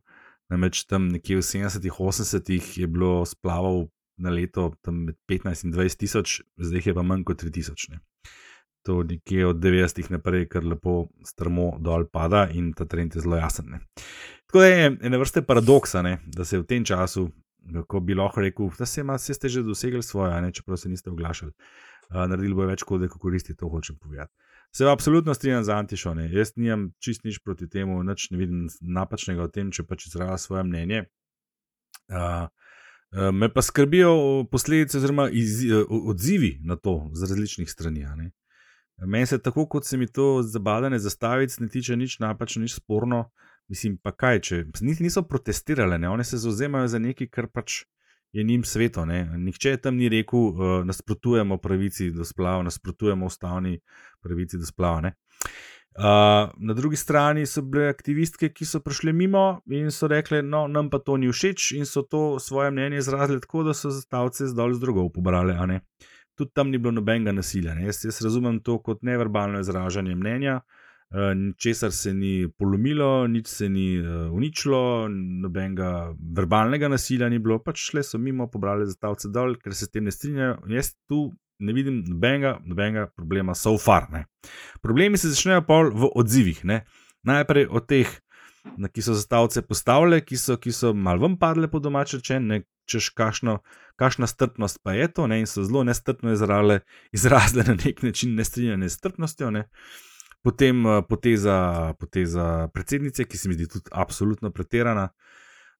Namreč 0.51 0.85
tam 0.87 1.09
nekje 1.11 1.37
v 1.37 1.43
70-ih, 1.43 1.93
80-ih 1.93 2.67
je 2.81 2.87
bilo 2.87 3.21
splavov 3.27 3.89
na 4.17 4.31
leto 4.33 4.71
med 4.87 5.15
15 5.29 5.67
in 5.67 5.75
20 5.75 5.99
tisoč, 6.01 6.41
zdaj 6.57 6.89
je 6.89 6.95
pa 6.95 7.03
manj 7.05 7.27
kot 7.27 7.43
3 7.43 7.53
tisoč 7.53 7.91
to 8.87 9.01
nekje 9.03 9.45
od 9.45 9.57
90-ih 9.59 10.11
naprej, 10.15 10.45
kar 10.47 10.63
lepo 10.63 11.09
strmo 11.27 11.73
dol 11.83 12.05
pada 12.07 12.45
in 12.55 12.71
ta 12.73 12.85
trend 12.87 13.15
je 13.15 13.23
zelo 13.25 13.35
jasen. 13.35 13.67
Ne. 13.73 13.81
Tako 14.47 14.63
da 14.63 14.69
je 14.69 14.91
ena 15.09 15.19
vrsta 15.19 15.43
paradoksa, 15.43 16.01
ne, 16.05 16.19
da 16.31 16.45
se 16.47 16.59
v 16.61 16.63
tem 16.63 16.85
času, 16.87 17.25
ko 17.91 17.99
bi 17.99 18.15
lahko 18.15 18.45
rekel, 18.45 18.69
da 18.79 18.87
se 18.87 19.03
ima, 19.03 19.17
ste 19.19 19.49
že 19.51 19.65
dosegli 19.67 20.03
svoje, 20.03 20.39
ne, 20.41 20.53
čeprav 20.55 20.79
se 20.79 20.89
niste 20.89 21.11
oglašali, 21.11 21.51
uh, 21.51 22.23
naredili 22.31 22.55
bo 22.55 22.69
več 22.69 22.85
kode, 22.87 23.11
kot 23.11 23.21
koristi, 23.21 23.57
to 23.59 23.67
hočem 23.67 23.99
povedati. 23.99 24.31
Se 24.71 24.87
pa 24.87 24.95
absolutno 24.95 25.33
strinjam 25.35 25.63
z 25.63 25.75
Antišone. 25.75 26.29
Jaz 26.31 26.55
nimam 26.55 26.89
čist 27.03 27.27
nič 27.27 27.41
proti 27.43 27.67
temu, 27.69 27.99
nič 28.07 28.29
ne 28.31 28.39
vidim 28.39 28.65
napačnega 28.81 29.49
v 29.49 29.51
tem, 29.51 29.71
če 29.71 29.83
pač 29.83 30.07
izraža 30.07 30.39
svoje 30.47 30.63
mnenje. 30.63 31.03
Uh, 32.07 32.47
me 33.35 33.51
pa 33.51 33.61
skrbijo 33.63 34.47
posledice, 34.51 34.99
oziroma 34.99 35.27
iz, 35.31 35.59
odzivi 35.87 36.57
na 36.63 36.75
to 36.75 37.09
z 37.15 37.31
različnih 37.31 37.71
strani. 37.71 38.03
Uh, 38.07 38.46
Meni 39.05 39.25
se 39.25 39.37
tako, 39.37 39.67
kot 39.69 39.85
se 39.85 39.97
mi 39.97 40.07
to 40.07 40.41
zabadanje 40.43 40.99
zastavic 40.99 41.59
ne 41.59 41.67
tiče 41.67 41.95
nič 41.95 42.19
napačno, 42.19 42.61
nič 42.61 42.73
sporno. 42.79 43.29
Mislim 43.67 43.97
pa 43.97 44.11
kaj, 44.11 44.39
če 44.39 44.63
niti 44.81 45.03
niso 45.03 45.21
protestirali, 45.27 45.97
ne? 45.99 46.09
oni 46.09 46.23
se 46.23 46.37
zauzemajo 46.37 46.87
za 46.87 46.99
nekaj, 46.99 47.27
kar 47.27 47.49
pač 47.51 47.83
je 48.31 48.43
njim 48.43 48.63
sveto. 48.63 49.05
Ne. 49.05 49.25
Nihče 49.37 49.77
tam 49.77 49.95
ni 49.95 50.09
rekel, 50.09 50.39
uh, 50.39 50.85
nasprotujemo 50.85 51.57
pravici 51.57 52.11
do 52.11 52.25
splava, 52.25 52.63
nasprotujemo 52.63 53.25
ustavni 53.25 53.79
pravici 54.23 54.57
do 54.57 54.65
splava. 54.65 55.01
Ne. 55.01 55.13
Uh, 55.97 56.03
na 56.57 56.73
drugi 56.73 56.95
strani 56.95 57.45
so 57.45 57.61
bile 57.61 57.87
aktivistke, 57.89 58.51
ki 58.53 58.65
so 58.65 58.79
prišle 58.85 59.13
mimo 59.13 59.61
in 59.73 59.89
so 59.91 60.07
rekle, 60.07 60.43
no, 60.45 60.67
nam 60.67 60.91
pa 60.93 60.99
to 61.01 61.17
ni 61.17 61.31
všeč, 61.31 61.71
in 61.77 61.89
so 61.89 62.03
to 62.05 62.39
svoje 62.39 62.71
mnenje 62.71 63.01
izrazile 63.01 63.41
tako, 63.41 63.63
da 63.65 63.73
so 63.73 63.89
zastavce 63.89 64.47
zdolj 64.47 64.77
z 64.77 64.79
drugov 64.85 65.09
pobrali. 65.15 65.57
Tudi 66.37 66.53
tam 66.53 66.69
ni 66.69 66.77
bilo 66.77 66.93
nobenega 66.93 67.33
nasilja. 67.33 67.73
Jaz, 67.81 68.03
jaz 68.05 68.21
razumem 68.21 68.59
to 68.61 68.77
kot 68.85 69.01
neverbalno 69.01 69.59
izražanje 69.63 70.13
mnenja, 70.15 70.59
uh, 70.61 71.31
česar 71.57 71.91
se 71.91 72.13
ni 72.13 72.45
polomilo, 72.57 73.27
nič 73.27 73.47
se 73.49 73.69
ni 73.69 73.87
uh, 73.99 74.29
uničilo, 74.33 75.09
nobenega 75.41 76.13
verbalnega 76.37 76.91
nasilja 76.93 77.29
ni 77.33 77.41
bilo, 77.41 77.57
pač 77.63 77.87
šle 77.89 78.05
so 78.05 78.21
mimo, 78.21 78.45
pobrali 78.53 78.85
zastavce 78.85 79.33
dol, 79.33 79.57
ker 79.57 79.73
se 79.73 79.89
s 79.89 79.95
tem 79.95 80.05
ne 80.05 80.13
strinjajo. 80.13 80.59
Jaz 80.77 80.93
tu 81.09 81.25
ne 81.59 81.73
vidim 81.73 82.03
nobenega, 82.05 82.57
nobenega 82.65 83.07
problema, 83.15 83.55
so 83.55 83.77
far. 83.81 84.07
Ne. 84.13 84.25
Problemi 84.81 85.17
se 85.17 85.33
začnejo 85.33 85.65
pol 85.65 85.91
v 85.93 86.11
odzivih. 86.15 86.63
Ne. 86.69 86.83
Najprej 87.25 87.67
od 87.73 87.87
teh, 87.89 88.11
na, 88.77 88.91
ki 88.93 89.01
so 89.01 89.15
zastavce 89.17 89.63
postavljali, 89.65 90.21
ki 90.21 90.37
so, 90.37 90.57
ki 90.61 90.71
so 90.75 90.93
malo 90.93 91.25
ven 91.25 91.37
padle 91.41 91.69
po 91.71 91.81
domače 91.81 92.21
rečeno, 92.21 92.61
češ 92.87 93.09
kakšno, 93.17 93.59
kakšna 93.99 94.27
strpnost 94.27 94.79
pa 94.83 94.95
je 94.95 95.07
to, 95.11 95.27
ne, 95.27 95.41
in 95.43 95.47
so 95.49 95.63
zelo 95.67 95.83
nestrpno 95.83 96.31
izrazile, 96.33 96.79
izrazile 97.11 97.63
na 97.67 97.75
nek 97.85 98.03
način 98.03 98.35
nestrinjanje 98.35 98.89
s 98.89 98.99
strpnostjo. 99.01 99.51
Ne. 99.51 99.67
Potem 100.43 100.83
poteza, 101.09 101.93
poteza 101.99 102.69
predsednice, 102.73 103.25
ki 103.25 103.37
se 103.37 103.49
mi 103.49 103.57
zdi 103.57 103.67
tudi 103.67 103.91
absolutno 103.91 104.51
pretirana. 104.51 105.09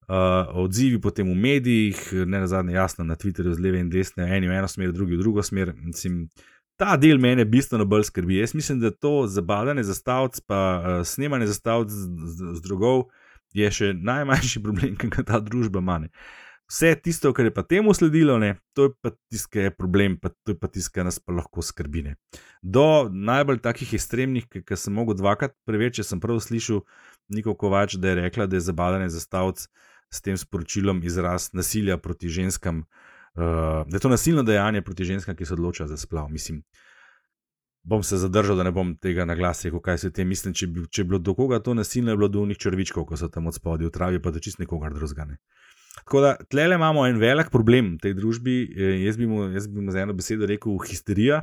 Uh, 0.08 0.16
odzivi 0.64 1.02
potem 1.04 1.28
v 1.28 1.36
medijih, 1.36 1.98
ne 2.26 2.40
na 2.40 2.48
zadnje, 2.48 2.74
jasno 2.74 3.04
na 3.04 3.16
Twitterju, 3.20 3.52
z 3.52 3.60
leve 3.60 3.82
in 3.84 3.90
desne, 3.92 4.24
eni 4.38 4.48
v 4.48 4.56
eno 4.56 4.68
smer, 4.72 4.94
drugi 4.96 5.18
v 5.18 5.20
drugo 5.20 5.44
smer. 5.44 5.74
Mislim, 5.84 6.30
ta 6.80 6.96
del 6.98 7.20
mene 7.20 7.46
bistveno 7.46 7.86
bolj 7.86 8.06
skrbi. 8.08 8.38
Jaz 8.40 8.54
mislim, 8.56 8.80
da 8.80 8.92
to 8.92 9.28
zabadanje 9.28 9.84
zastavc, 9.84 10.40
pa 10.48 10.60
uh, 10.80 11.06
snemanje 11.08 11.50
zastavc 11.52 11.92
z, 11.92 12.08
z, 12.24 12.54
z 12.56 12.64
drugov 12.64 13.10
je 13.54 13.72
še 13.72 13.94
najmanjši 13.94 14.62
problem, 14.66 14.96
ki 14.96 15.12
ga 15.12 15.28
ta 15.28 15.42
družba 15.44 15.84
ima. 15.84 16.00
Vse 16.68 16.96
tisto, 17.00 17.32
kar 17.34 17.48
je 17.48 17.54
pa 17.56 17.64
temu 17.64 17.94
sledilo, 17.96 18.36
ne, 18.40 18.58
to 18.76 18.90
je 18.90 18.92
pa 19.02 19.14
tisto, 19.32 19.48
kar 19.54 19.70
je 19.70 19.72
problem, 19.72 20.18
pa 20.20 20.30
to 20.44 20.52
je 20.52 20.58
pa 20.60 20.68
tisto, 20.68 20.92
kar 20.94 21.06
nas 21.08 21.20
pa 21.20 21.32
lahko 21.34 21.64
skrbi. 21.64 22.02
Ne. 22.04 22.16
Do 22.62 23.08
najbolj 23.08 23.62
takih 23.64 23.94
ekstremnih, 23.96 24.50
ki 24.52 24.76
sem 24.76 24.94
mogel 24.94 25.16
dvakrat 25.16 25.56
preveč, 25.68 26.02
sem 26.04 26.20
prav 26.20 26.42
slišal 26.44 26.84
Niko 27.32 27.56
Kovač, 27.56 27.96
da 27.96 28.12
je 28.12 28.20
rekla, 28.22 28.50
da 28.52 28.60
je 28.60 28.66
zabadanje 28.68 29.08
zastavc 29.16 29.64
s 30.12 30.22
tem 30.22 30.38
sporočilom 30.38 31.00
izraz 31.08 31.54
nasilja 31.54 31.98
proti 31.98 32.28
ženskam, 32.28 32.84
uh, 32.84 33.88
da 33.88 33.96
je 33.96 34.04
to 34.04 34.12
nasilno 34.12 34.44
dejanje 34.44 34.82
proti 34.82 35.08
ženskam, 35.08 35.36
ki 35.36 35.46
se 35.46 35.56
odločajo 35.56 35.88
za 35.88 35.98
splav. 35.98 36.28
Mislim, 36.30 36.64
bom 37.84 38.04
se 38.04 38.18
zadržal, 38.18 38.60
da 38.60 38.64
ne 38.64 38.72
bom 38.72 38.96
tega 39.00 39.26
na 39.26 39.36
glas 39.36 39.64
rekel, 39.64 39.80
kaj 39.80 39.98
se 39.98 40.12
tem 40.12 40.28
mislim. 40.28 40.54
Če, 40.54 40.68
bi, 40.68 40.84
če 40.92 41.02
je 41.02 41.08
bilo 41.08 41.20
do 41.20 41.36
koga 41.36 41.60
to 41.64 41.74
nasilno, 41.74 42.12
je 42.12 42.20
bilo 42.20 42.28
do 42.28 42.44
unih 42.44 42.60
črvičkov, 42.60 43.08
ko 43.08 43.18
so 43.18 43.32
tam 43.32 43.48
od 43.48 43.56
spodaj 43.56 43.88
v 43.88 43.94
travi, 43.96 44.22
pa 44.24 44.36
da 44.36 44.44
čist 44.44 44.60
nekoga 44.60 44.92
drugane. 44.92 45.40
Tako 46.08 46.22
da 46.24 46.36
tle 46.48 46.64
imamo 46.72 47.08
en 47.08 47.18
velik 47.20 47.50
problem 47.52 47.98
v 47.98 48.00
tej 48.00 48.14
družbi. 48.16 48.54
Eh, 48.72 48.92
jaz 49.04 49.18
bi 49.20 49.26
mu, 49.28 49.42
jaz 49.52 49.66
bi 49.68 49.82
mu 49.84 49.92
za 49.92 50.06
eno 50.06 50.14
besedo 50.16 50.48
rekel 50.48 50.78
histerija. 50.80 51.42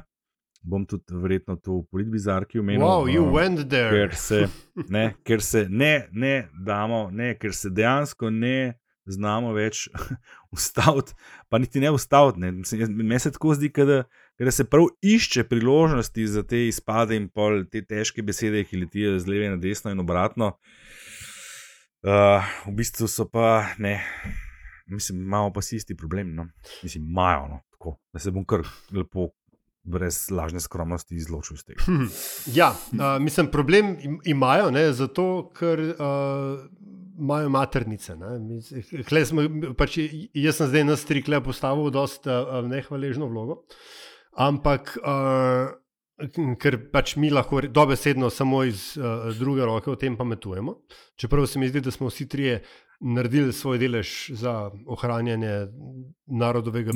Bom 0.65 0.87
tudi 0.89 1.19
verjetno 1.21 1.59
to 1.61 1.83
v 1.83 1.85
politbizarki 1.93 2.63
omenil. 2.63 2.81
Wow, 2.81 3.05
you 3.05 3.27
uh, 3.27 3.35
went 3.35 3.67
there. 3.69 3.93
Ker 3.93 4.17
se 4.17 4.47
ne, 4.97 5.11
ker 5.21 5.45
se 5.45 5.67
ne, 5.69 6.07
ne 6.13 6.49
damo, 6.57 7.11
ne, 7.13 7.35
ker 7.37 7.53
se 7.53 7.69
dejansko 7.69 8.31
ne 8.33 8.79
znamo 9.05 9.53
več 9.53 9.83
ustaviti, 10.57 11.13
pa 11.53 11.61
niti 11.61 11.85
ne 11.85 11.93
ustaviti. 11.93 12.41
Meni 12.89 13.21
se 13.21 13.35
tako 13.37 13.53
zdi, 13.59 13.69
da, 13.85 14.01
da 14.41 14.55
se 14.55 14.65
prav 14.65 14.89
išče 15.05 15.45
priložnosti 15.51 16.27
za 16.39 16.47
te 16.49 16.63
izpade 16.71 17.21
in 17.21 17.29
pol 17.29 17.67
te 17.69 17.85
težke 17.85 18.25
besede, 18.25 18.65
ki 18.65 18.81
letijo 18.87 19.19
z 19.21 19.29
leve 19.29 19.53
na 19.53 19.61
desno 19.61 19.93
in 19.93 20.01
obratno. 20.01 20.55
Uh, 22.01 22.41
v 22.65 22.77
bistvu 22.81 23.13
so 23.13 23.29
pa 23.29 23.75
ne. 23.77 23.99
Mislim, 24.87 25.23
imamo 25.23 25.53
pa 25.53 25.61
isti 25.73 25.97
problem. 25.97 26.35
No. 26.35 26.47
Mislim, 26.83 27.05
imajo, 27.05 27.49
no, 27.49 27.61
tako, 27.71 27.97
da 28.13 28.19
se 28.19 28.31
bom 28.31 28.45
kar 28.45 28.63
lepo 28.93 29.29
brez 29.85 30.31
lažne 30.31 30.61
skromnosti 30.61 31.17
izločil 31.17 31.55
iz 31.55 31.65
tega. 31.65 31.85
Hm, 31.85 32.09
ja, 32.55 32.71
uh, 32.71 33.23
mislim, 33.23 33.51
problem 33.53 33.97
imajo, 34.25 34.71
ne, 34.71 34.93
zato 34.93 35.51
ker 35.59 35.81
uh, 35.81 36.65
imajo 37.19 37.49
maternice. 37.49 38.17
Smo, 39.29 39.47
pač, 39.79 39.99
jaz 40.35 40.59
sem 40.59 40.73
zdaj 40.73 40.85
na 40.89 40.97
strikle 40.97 41.41
postavil 41.45 41.91
dosta 41.95 42.41
uh, 42.43 42.61
nehvaležno 42.69 43.31
vlogo, 43.31 43.65
ampak. 44.37 44.99
Uh, 45.05 45.73
Ker 46.63 46.77
pač 46.95 47.17
mi 47.19 47.27
lahko 47.27 47.59
dobesedno 47.75 48.29
samo 48.31 48.61
iz 48.63 48.93
uh, 48.95 49.33
druge 49.35 49.65
roke 49.67 49.91
o 49.91 49.97
tem 49.99 50.15
pametujemo. 50.15 50.77
Čeprav 51.19 51.49
se 51.51 51.59
mi 51.59 51.67
zdi, 51.67 51.83
da 51.83 51.91
smo 51.91 52.07
vsi 52.07 52.29
trije 52.31 52.61
naredili 53.05 53.53
svoj 53.53 53.79
delež 53.79 54.31
za 54.31 54.71
ohranjanje 54.87 55.67
narodovega 56.27 56.93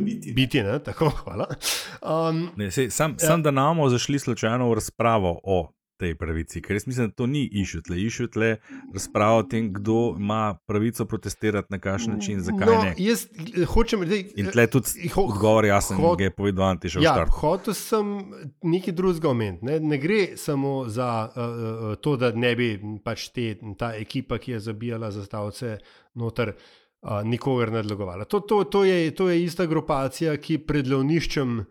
biti. 0.00 0.32
biti 0.32 0.62
ne, 0.62 0.78
tako, 0.78 1.12
um, 2.28 2.48
ne, 2.56 2.70
sej, 2.70 2.90
sam, 2.90 3.12
ja. 3.20 3.26
sam, 3.26 3.42
da 3.42 3.50
nam 3.50 3.76
bomo 3.76 3.88
zašli 3.88 4.18
slučajno 4.18 4.70
v 4.70 4.74
razpravo 4.74 5.40
o 5.42 5.72
tej 5.96 6.14
pravici, 6.18 6.62
ker 6.62 6.76
jaz 6.76 6.86
mislim, 6.86 7.08
da 7.08 7.14
to 7.14 7.26
ni 7.26 7.44
išutle. 7.52 7.98
Išutle 8.00 8.56
razprava 8.94 9.36
o 9.38 9.42
tem, 9.42 9.72
kdo 9.72 10.14
ima 10.18 10.58
pravico 10.66 11.04
protestirati 11.04 11.68
na 11.70 11.78
kakšen 11.78 12.14
način, 12.14 12.40
zakaj 12.40 12.66
no, 12.66 12.82
ne. 12.82 12.94
Jaz 12.98 13.26
eh, 13.26 13.64
hočem 13.64 14.02
reči, 14.02 14.32
in 14.36 14.50
tle 14.52 14.66
tudi 14.66 15.08
ho, 15.14 15.26
odgovor 15.30 15.64
jasen, 15.64 15.96
ho, 15.96 16.14
ki 16.16 16.28
je 16.28 16.34
povedal 16.34 16.74
Antiš. 16.74 16.96
Ja, 17.02 17.14
hotel 17.40 17.74
sem 17.74 18.14
nekaj 18.62 18.94
drugega 18.94 19.30
omeniti. 19.30 19.64
Ne, 19.66 19.80
ne 19.80 19.98
gre 19.98 20.36
samo 20.36 20.88
za 20.88 21.10
uh, 21.28 21.84
to, 22.02 22.16
da 22.16 22.32
ne 22.34 22.54
bi 22.58 22.72
pač 23.04 23.28
te, 23.34 23.54
ta 23.78 23.94
ekipa, 23.94 24.38
ki 24.38 24.56
je 24.56 24.64
zabijala 24.70 25.12
zastavce 25.14 25.78
noter. 26.14 26.56
Uh, 27.04 27.20
nikogar 27.20 27.68
ne 27.68 27.82
dlogovala. 27.84 28.24
To, 28.24 28.38
to, 28.40 28.62
to, 28.64 28.80
je, 28.88 29.10
to 29.12 29.26
je 29.28 29.42
ista 29.44 29.66
grupacija, 29.68 30.38
ki 30.40 30.62
pred 30.64 30.88
lovniščem 30.88 31.58
uh, 31.60 31.66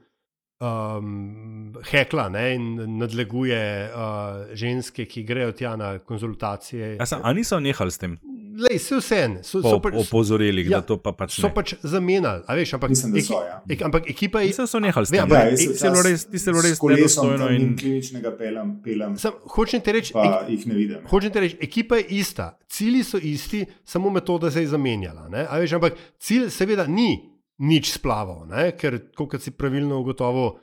um, 0.64 1.74
hekla 1.92 2.30
ne, 2.30 2.46
in 2.56 2.98
nadleguje 2.98 3.90
uh, 3.90 4.56
ženske, 4.56 5.06
ki 5.06 5.24
grejo 5.28 5.52
tja 5.52 5.76
na 5.76 5.98
konzultacije. 6.00 6.98
Ali 7.22 7.42
niso 7.42 7.60
nehali 7.60 7.92
s 7.92 7.98
tem? 7.98 8.18
Lej, 8.54 8.78
se 8.80 8.98
vse 9.00 9.18
en, 9.18 9.36
so, 9.42 9.64
so 9.66 9.80
pač, 9.82 9.96
opozorili, 9.98 10.62
ja, 10.68 10.78
da 10.78 10.86
to 10.86 11.00
pa 11.02 11.10
pač 11.18 11.40
so 11.42 11.50
pač 11.50 11.74
zamenjali. 11.82 12.44
Veš, 12.60 12.76
ampak, 12.78 12.92
Mislim, 12.94 13.16
so, 13.26 13.40
ja. 13.42 13.58
ek, 13.66 13.82
ampak 13.88 14.06
ekipa 14.14 14.44
je. 14.44 14.52
Mislim, 14.52 14.70
so 14.70 14.82
nehali 14.84 15.10
s 15.10 15.14
tem. 15.16 15.34
Ja, 15.34 15.42
ja, 15.50 15.58
ti 15.58 15.68
se 15.74 15.94
res, 16.06 16.28
ti 16.30 16.42
se 16.42 16.54
res 16.54 16.78
nedostojno 16.78 17.50
in 17.56 17.74
kliničnega 17.80 18.36
pelem. 18.38 18.76
pelem 18.86 19.18
Sam, 19.18 19.42
hočem 19.56 19.82
ti 19.82 19.98
reči, 19.98 20.14
ek, 20.14 20.94
hočem 21.10 21.34
ti 21.34 21.46
reči, 21.48 21.58
ekipa 21.66 21.98
je 22.04 22.08
ista, 22.22 22.52
cilji 22.70 23.02
so 23.08 23.18
isti, 23.18 23.66
samo 23.90 24.14
metoda 24.14 24.54
se 24.54 24.62
je 24.62 24.70
zamenjala. 24.76 25.32
Veš, 25.34 25.78
ampak 25.80 25.98
cilj 26.22 26.52
seveda 26.54 26.86
ni 26.86 27.33
nič 27.62 27.94
splaval, 27.94 28.48
ne? 28.50 28.72
ker, 28.78 28.98
kot 29.14 29.38
si 29.42 29.54
pravilno 29.54 30.00
ugotovil, 30.02 30.58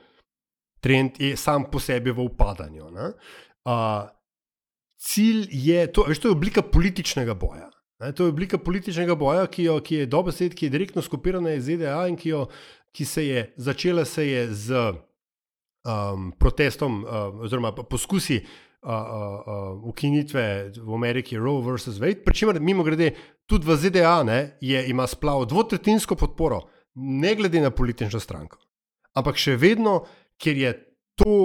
trend 0.83 1.21
je 1.21 1.37
sam 1.37 1.69
po 1.71 1.79
sebi 1.79 2.11
v 2.11 2.25
upadanju. 2.25 2.89
Uh, 2.91 4.09
cilj 5.01 5.47
je, 5.51 5.85
to, 5.93 6.05
veš, 6.09 6.19
to 6.19 6.29
je 6.29 6.37
oblika 6.37 6.63
političnega 6.63 7.35
boja. 7.35 7.71
Ne? 8.01 8.13
To 8.17 8.27
je 8.27 8.33
oblika 8.35 8.59
političnega 8.59 9.15
boja, 9.15 9.47
ki, 9.47 9.69
jo, 9.69 9.79
ki 9.85 10.03
je 10.03 10.11
dobro 10.11 10.33
sed, 10.33 10.57
ki 10.57 10.67
je 10.67 10.75
direktno 10.77 11.05
skopirana 11.05 11.55
iz 11.55 11.69
ZDA 11.69 12.01
in 12.09 12.17
ki, 12.17 12.33
jo, 12.33 12.47
ki 12.97 13.05
se 13.05 13.27
je 13.27 13.47
začela 13.57 14.05
se 14.05 14.27
je 14.27 14.43
z 14.55 14.83
um, 15.85 16.33
protestom, 16.39 17.05
uh, 17.05 17.45
oziroma 17.45 17.73
poskusi. 17.73 18.43
Uh, 18.81 18.89
uh, 18.89 18.97
uh, 18.97 19.89
ukinitve 19.91 20.73
v 20.73 20.95
Ameriki, 20.97 21.37
Roe 21.37 21.61
versus 21.61 21.99
Wade, 22.01 22.23
pri 22.25 22.33
čemer, 22.33 22.57
mimo 22.65 22.81
grede, 22.81 23.11
tudi 23.45 23.69
v 23.69 23.77
ZDA 23.77 24.23
ne, 24.25 24.39
je, 24.65 24.81
ima 24.89 25.05
splav 25.05 25.45
dvotretinsko 25.51 26.17
podporo, 26.17 26.63
ne 26.95 27.35
glede 27.35 27.61
na 27.61 27.71
politično 27.71 28.21
stranko. 28.21 28.59
Ampak 29.15 29.37
še 29.37 29.57
vedno, 29.57 30.05
ker 30.39 30.57
je 30.57 30.73
to, 31.21 31.37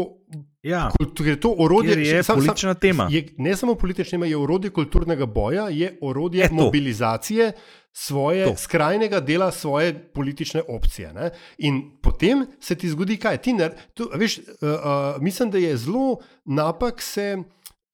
ja, 0.64 0.90
ker 1.18 1.28
je 1.28 1.40
to 1.42 1.52
orodje, 1.60 1.98
je 2.08 2.24
sam, 2.24 2.40
politična 2.40 2.74
sam, 2.74 2.80
tema. 2.80 3.08
Je, 3.12 3.26
ne 3.38 3.56
samo 3.56 3.76
politična 3.76 4.18
tema, 4.18 4.26
je 4.26 4.38
orodje 4.38 4.72
kulturnega 4.72 5.26
boja, 5.26 5.70
je 5.70 5.98
orodje 6.02 6.44
je 6.44 6.50
mobilizacije 6.52 7.52
svoje 7.92 8.46
to. 8.46 8.56
skrajnega 8.58 9.20
dela 9.20 9.52
svoje 9.52 9.94
politične 10.14 10.62
opcije. 10.68 11.14
Ne? 11.14 11.30
In 11.58 11.82
potem 12.02 12.46
se 12.60 12.76
ti 12.76 12.90
zgodi 12.90 13.18
kaj. 13.18 13.38
Ti, 13.38 13.56
tu, 13.94 14.10
veš, 14.16 14.38
uh, 14.38 14.46
uh, 14.62 15.22
mislim, 15.22 15.52
da 15.52 15.58
je 15.58 15.78
zelo 15.78 16.18
napak 16.46 17.02
se. 17.02 17.38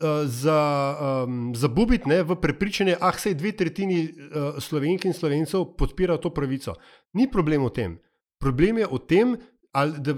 Uh, 0.01 0.25
za 0.25 0.57
um, 1.27 1.51
zabubiti 1.55 2.09
v 2.09 2.35
prepričanje, 2.41 2.95
ah, 2.99 3.13
se 3.13 3.33
dve 3.33 3.51
tretjini 3.51 3.99
uh, 4.03 4.57
slovenk 4.57 5.05
in 5.05 5.13
slovencev 5.13 5.75
podpira 5.77 6.17
to 6.17 6.31
pravico. 6.33 6.73
Ni 7.13 7.27
problem 7.29 7.65
v 7.65 7.69
tem. 7.69 7.91
Problem 8.41 8.81
je 8.81 8.87
v 8.89 8.99
tem, 9.05 9.35
ali 9.71 9.93
da, 9.99 10.13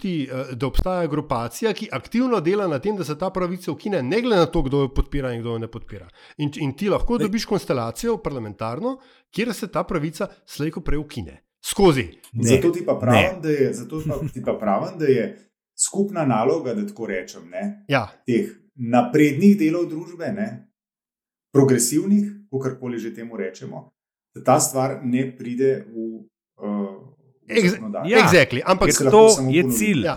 ti, 0.00 0.28
eh, 0.32 0.54
da 0.54 0.66
obstaja 0.66 1.06
grupacija, 1.06 1.72
ki 1.72 1.88
aktivno 1.92 2.40
dela 2.40 2.66
na 2.68 2.78
tem, 2.78 2.96
da 2.96 3.04
se 3.04 3.18
ta 3.18 3.30
pravica 3.30 3.72
ukine, 3.72 4.02
ne 4.02 4.20
glede 4.20 4.40
na 4.40 4.46
to, 4.46 4.62
kdo 4.62 4.80
jo 4.80 4.94
podpira 4.94 5.32
in 5.32 5.40
kdo 5.40 5.54
jo 5.54 5.58
ne 5.58 5.68
podpira. 5.70 6.08
In, 6.36 6.50
in 6.56 6.72
ti 6.76 6.88
lahko 6.88 7.18
dobiš 7.18 7.46
konstelacijo 7.46 8.16
parlamentarno, 8.22 8.96
kjer 9.30 9.54
se 9.54 9.68
ta 9.70 9.84
pravica 9.84 10.28
slejko 10.46 10.80
prej 10.80 10.98
ukine. 10.98 11.42
Skozi. 11.64 12.08
Ne. 12.32 12.48
Zato 12.48 12.70
ti 12.72 12.84
pa 12.86 12.96
pravim, 12.96 13.40
da 13.42 13.48
je, 13.48 13.72
pa, 13.90 14.18
ti 14.32 14.42
pa 14.44 14.56
pravim, 14.58 14.98
da 14.98 15.06
je 15.06 15.26
skupna 15.76 16.24
naloga, 16.26 16.74
da 16.74 16.86
tako 16.86 17.06
rečem, 17.06 17.48
ne, 17.50 17.84
ja. 17.88 18.06
teh 18.26 18.48
naprednih 18.80 19.58
delov 19.60 19.88
družbe, 19.92 20.32
ne, 20.32 20.48
progresivnih, 21.52 22.48
kako 22.50 22.80
koli 22.80 22.98
že 22.98 23.14
temu 23.14 23.36
rečemo, 23.36 23.90
da 24.34 24.44
ta 24.44 24.56
stvar 24.60 25.00
ne 25.04 25.28
pride 25.36 25.84
v. 25.86 26.24
Uh, 26.56 27.10
Ja, 28.06 28.22
exactly. 28.22 28.62
Ampak 28.62 28.94
to 28.94 29.26
je 29.50 29.62
cilj. 29.74 30.06
Ja. 30.06 30.14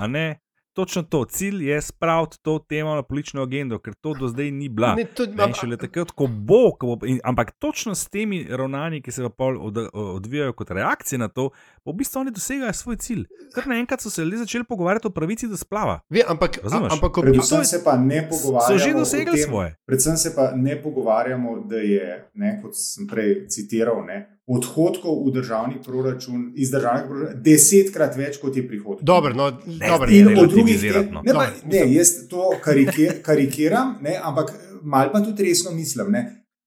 Točno 0.73 1.03
to, 1.03 1.25
cilj 1.25 1.69
je 1.69 1.81
spraviti 1.81 2.37
to 2.41 2.59
temo 2.69 2.95
na 2.95 3.03
politično 3.03 3.43
agendo, 3.43 3.77
ker 3.79 3.93
to 3.93 4.13
do 4.19 4.27
zdaj 4.27 4.51
ni 4.51 4.69
bila. 4.69 4.95
Ne, 4.95 5.05
to, 5.05 5.25
ne, 5.25 5.53
šele 5.53 5.77
takrat, 5.77 6.11
ko 6.11 6.25
bo, 6.27 6.71
ko 6.79 6.95
bo 6.95 7.05
in, 7.05 7.19
ampak 7.23 7.51
točno 7.51 7.95
s 7.95 8.09
temi 8.09 8.47
ravnanji, 8.49 9.01
ki 9.01 9.11
se 9.11 9.29
pa 9.37 9.45
od, 9.45 9.77
odvijajo 9.93 10.53
kot 10.53 10.71
reakcije 10.71 11.19
na 11.19 11.27
to, 11.27 11.49
v 11.85 11.93
bistvu 11.93 12.19
oni 12.19 12.31
dosegajo 12.31 12.73
svoj 12.73 12.97
cilj. 12.97 13.27
Ker 13.53 13.67
naenkrat 13.69 14.01
so 14.01 14.09
se 14.09 14.25
le 14.25 14.37
začeli 14.37 14.65
pogovarjati 14.65 15.07
o 15.07 15.13
pravici 15.13 15.47
do 15.47 15.57
splava. 15.57 15.99
Ve, 16.09 16.25
ampak, 16.27 16.57
a, 16.63 16.87
ampak 16.91 17.21
predvsem 17.21 17.65
se 17.65 17.83
pa 17.83 17.97
ne 17.97 18.25
pogovarjamo. 18.29 18.79
So 18.79 18.85
že 18.87 18.93
dosegli 18.93 19.37
svoje. 19.37 19.75
Predvsem 19.85 20.17
se 20.17 20.35
pa 20.35 20.51
ne 20.55 20.81
pogovarjamo, 20.81 21.59
da 21.69 21.77
je, 21.77 22.29
ne, 22.33 22.59
kot 22.61 22.73
sem 22.73 23.07
prej 23.07 23.45
citiral, 23.47 24.01
ne, 24.05 24.32
odhodkov 24.47 25.23
v 25.27 25.31
državni 25.31 25.79
proračun, 25.85 26.51
iz 26.55 26.71
državnega 26.71 27.07
proračuna, 27.07 27.41
desetkrat 27.43 28.17
več 28.17 28.37
kot 28.41 28.57
je 28.57 28.65
prihodkov. 28.67 29.05
Dobro, 29.05 29.33
no, 29.33 29.49
ne, 29.65 29.87
dobro, 29.87 30.09
ne, 30.11 30.23
ne, 30.23 30.35
ne, 30.35 31.03
no. 31.11 31.21
ne, 31.23 31.47
ne, 31.71 31.83
jaz 31.93 32.27
to 32.29 32.51
karikir, 32.63 33.21
karikiram, 33.23 33.97
ne, 34.03 34.17
ampak 34.19 34.51
mal 34.83 35.11
pa 35.13 35.23
tudi 35.23 35.47
resno 35.47 35.71
mislim. 35.71 36.11
Ne. 36.11 36.23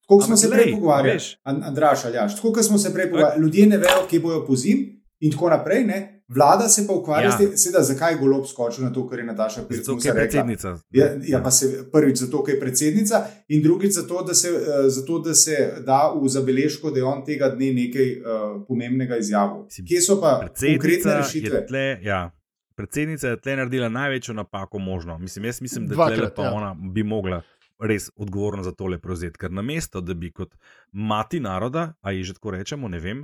Tako 0.07 0.23
smo 0.23 0.37
se 0.37 0.51
prej 0.51 0.73
pogovarjali, 0.73 1.21
Andraš 1.45 2.05
ali 2.05 2.17
Jaš, 2.17 2.37
tako 2.41 2.63
smo 2.63 2.79
se 2.79 2.95
prej 2.95 3.11
pogovarjali, 3.11 3.43
ljudje 3.43 3.67
ne 3.67 3.79
vejo, 3.79 4.07
kje 4.11 4.21
bojo 4.21 4.45
pozim 4.47 4.87
in 5.21 5.33
tako 5.33 5.51
naprej. 5.51 5.85
Ne. 5.85 6.16
Vlada 6.29 6.69
se 6.69 6.87
pa 6.87 6.93
ukvarja 6.93 7.29
ja. 7.29 7.33
s 7.33 7.39
tem, 7.39 7.51
seveda, 7.57 7.83
zakaj 7.87 8.13
je 8.13 8.19
golo 8.19 8.45
skočil 8.45 8.85
na 8.85 8.93
to, 8.93 9.05
kar 9.09 9.19
je 9.19 9.25
Nataša 9.25 9.63
Pirc 9.69 9.87
rekla. 9.89 10.15
Predsednica. 10.15 10.79
Ja, 10.91 11.07
ja, 11.23 11.43
pa 11.43 11.51
se 11.51 11.69
prvič 11.93 12.19
zato, 12.19 12.43
ker 12.45 12.55
je 12.55 12.61
predsednica, 12.61 13.21
in 13.49 13.63
drugič 13.63 13.95
zato, 13.95 14.25
da 14.27 14.35
se, 14.35 14.51
uh, 14.51 14.89
zato, 14.91 15.19
da, 15.19 15.35
se 15.35 15.57
da 15.87 16.01
v 16.23 16.29
zabeležko, 16.29 16.91
da 16.91 16.99
je 16.99 17.05
on 17.05 17.23
tega 17.25 17.49
dne 17.55 17.71
nekaj 17.73 18.11
uh, 18.17 18.49
pomembnega 18.69 19.21
izjavil. 19.23 19.69
Kje 19.71 20.03
so 20.03 20.19
pa 20.21 20.41
konkretne 20.49 21.21
rešitve? 21.21 21.63
Tle, 21.71 21.87
ja. 22.03 22.31
Predsednica 22.77 23.29
je 23.29 23.41
tle 23.41 23.57
naredila 23.57 23.89
največjo 23.89 24.35
napako 24.35 24.79
možno. 24.79 25.19
Mislim, 25.19 25.45
jaz 25.45 25.63
mislim, 25.63 25.87
da 25.87 25.95
Dvakrat, 25.95 26.35
pa 26.35 26.51
ja. 26.51 26.53
ona 26.53 26.75
bi 26.93 27.03
mogla 27.03 27.43
res 27.79 28.11
odgovorno 28.17 28.63
za 28.63 28.73
tole 28.73 28.99
prevzeti. 28.99 29.39
Ker 29.39 29.53
na 29.53 29.63
mesto, 29.63 30.01
da 30.01 30.15
bi 30.15 30.33
kot 30.33 30.59
mati 30.93 31.41
naroda, 31.41 31.93
a 32.01 32.13
ji 32.13 32.25
že 32.25 32.35
tako 32.35 32.51
rečemo, 32.51 32.89
ne 32.89 32.99
vem, 33.01 33.23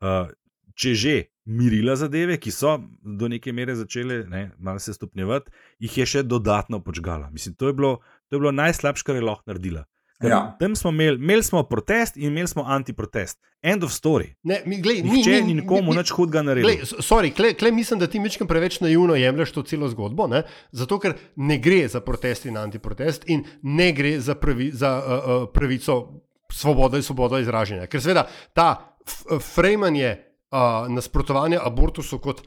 uh, 0.00 0.30
če 0.76 0.94
že 0.94 1.16
mirila 1.46 1.96
zadeve, 1.96 2.36
ki 2.42 2.52
so 2.52 2.76
do 3.00 3.28
neke 3.32 3.52
mere 3.54 3.76
začele 3.78 4.24
ne, 4.28 4.50
malo 4.58 4.82
se 4.82 4.94
stopnjevati, 4.94 5.52
jih 5.82 5.98
je 6.02 6.06
še 6.06 6.22
dodatno 6.26 6.82
počgala. 6.84 7.30
Mislim, 7.32 7.54
to 7.54 7.70
je 7.70 7.76
bilo, 7.76 7.92
to 8.28 8.36
je 8.36 8.42
bilo 8.42 8.52
najslabše, 8.52 9.06
kar 9.06 9.18
je 9.18 9.24
lahko 9.24 9.46
naredila. 9.50 9.86
Ja. 10.24 10.56
Tam 10.60 10.76
smo 10.76 10.90
imeli, 10.90 11.16
imeli 11.20 11.42
smo 11.42 11.62
protest 11.68 12.16
in 12.16 12.30
imeli 12.30 12.48
smo 12.48 12.64
antiprotest. 12.64 13.40
End 13.62 13.84
of 13.84 13.90
story. 13.92 14.32
Ne, 14.42 14.62
mi, 14.66 14.78
glej, 14.80 15.02
Nihče 15.04 15.30
ni, 15.30 15.40
ni, 15.40 15.46
ni 15.46 15.60
nikomu 15.60 15.94
nič 15.94 16.10
hudega 16.16 16.40
naredil. 16.42 16.70
Glej, 16.70 17.02
sorry, 17.04 17.32
klej, 17.36 17.54
klej 17.60 17.72
mislim, 17.76 18.00
da 18.00 18.08
ti 18.08 18.20
mečkam 18.20 18.48
preveč 18.48 18.80
naivno 18.80 19.14
jemlješ 19.14 19.52
to 19.52 19.62
celo 19.62 19.88
zgodbo. 19.92 20.26
Ne? 20.32 20.42
Zato, 20.72 20.98
ker 21.02 21.18
ne 21.36 21.58
gre 21.60 21.84
za 21.88 22.00
protest 22.00 22.48
in 22.48 22.56
antiprotest 22.56 23.28
in 23.28 23.44
ne 23.62 23.90
gre 23.92 24.16
za, 24.20 24.34
pravi, 24.40 24.70
za 24.72 24.96
uh, 24.96 25.12
uh, 25.12 25.48
pravico 25.52 26.22
svobode 26.52 26.96
in 26.96 27.04
svobodo 27.04 27.38
izražanja. 27.38 27.86
Ker 27.86 28.00
seveda 28.00 28.24
ta 28.56 28.96
frajmanje 29.40 30.16
uh, 30.50 30.88
nasprotovanje 30.88 31.58
abortusu 31.62 32.18
kot 32.18 32.42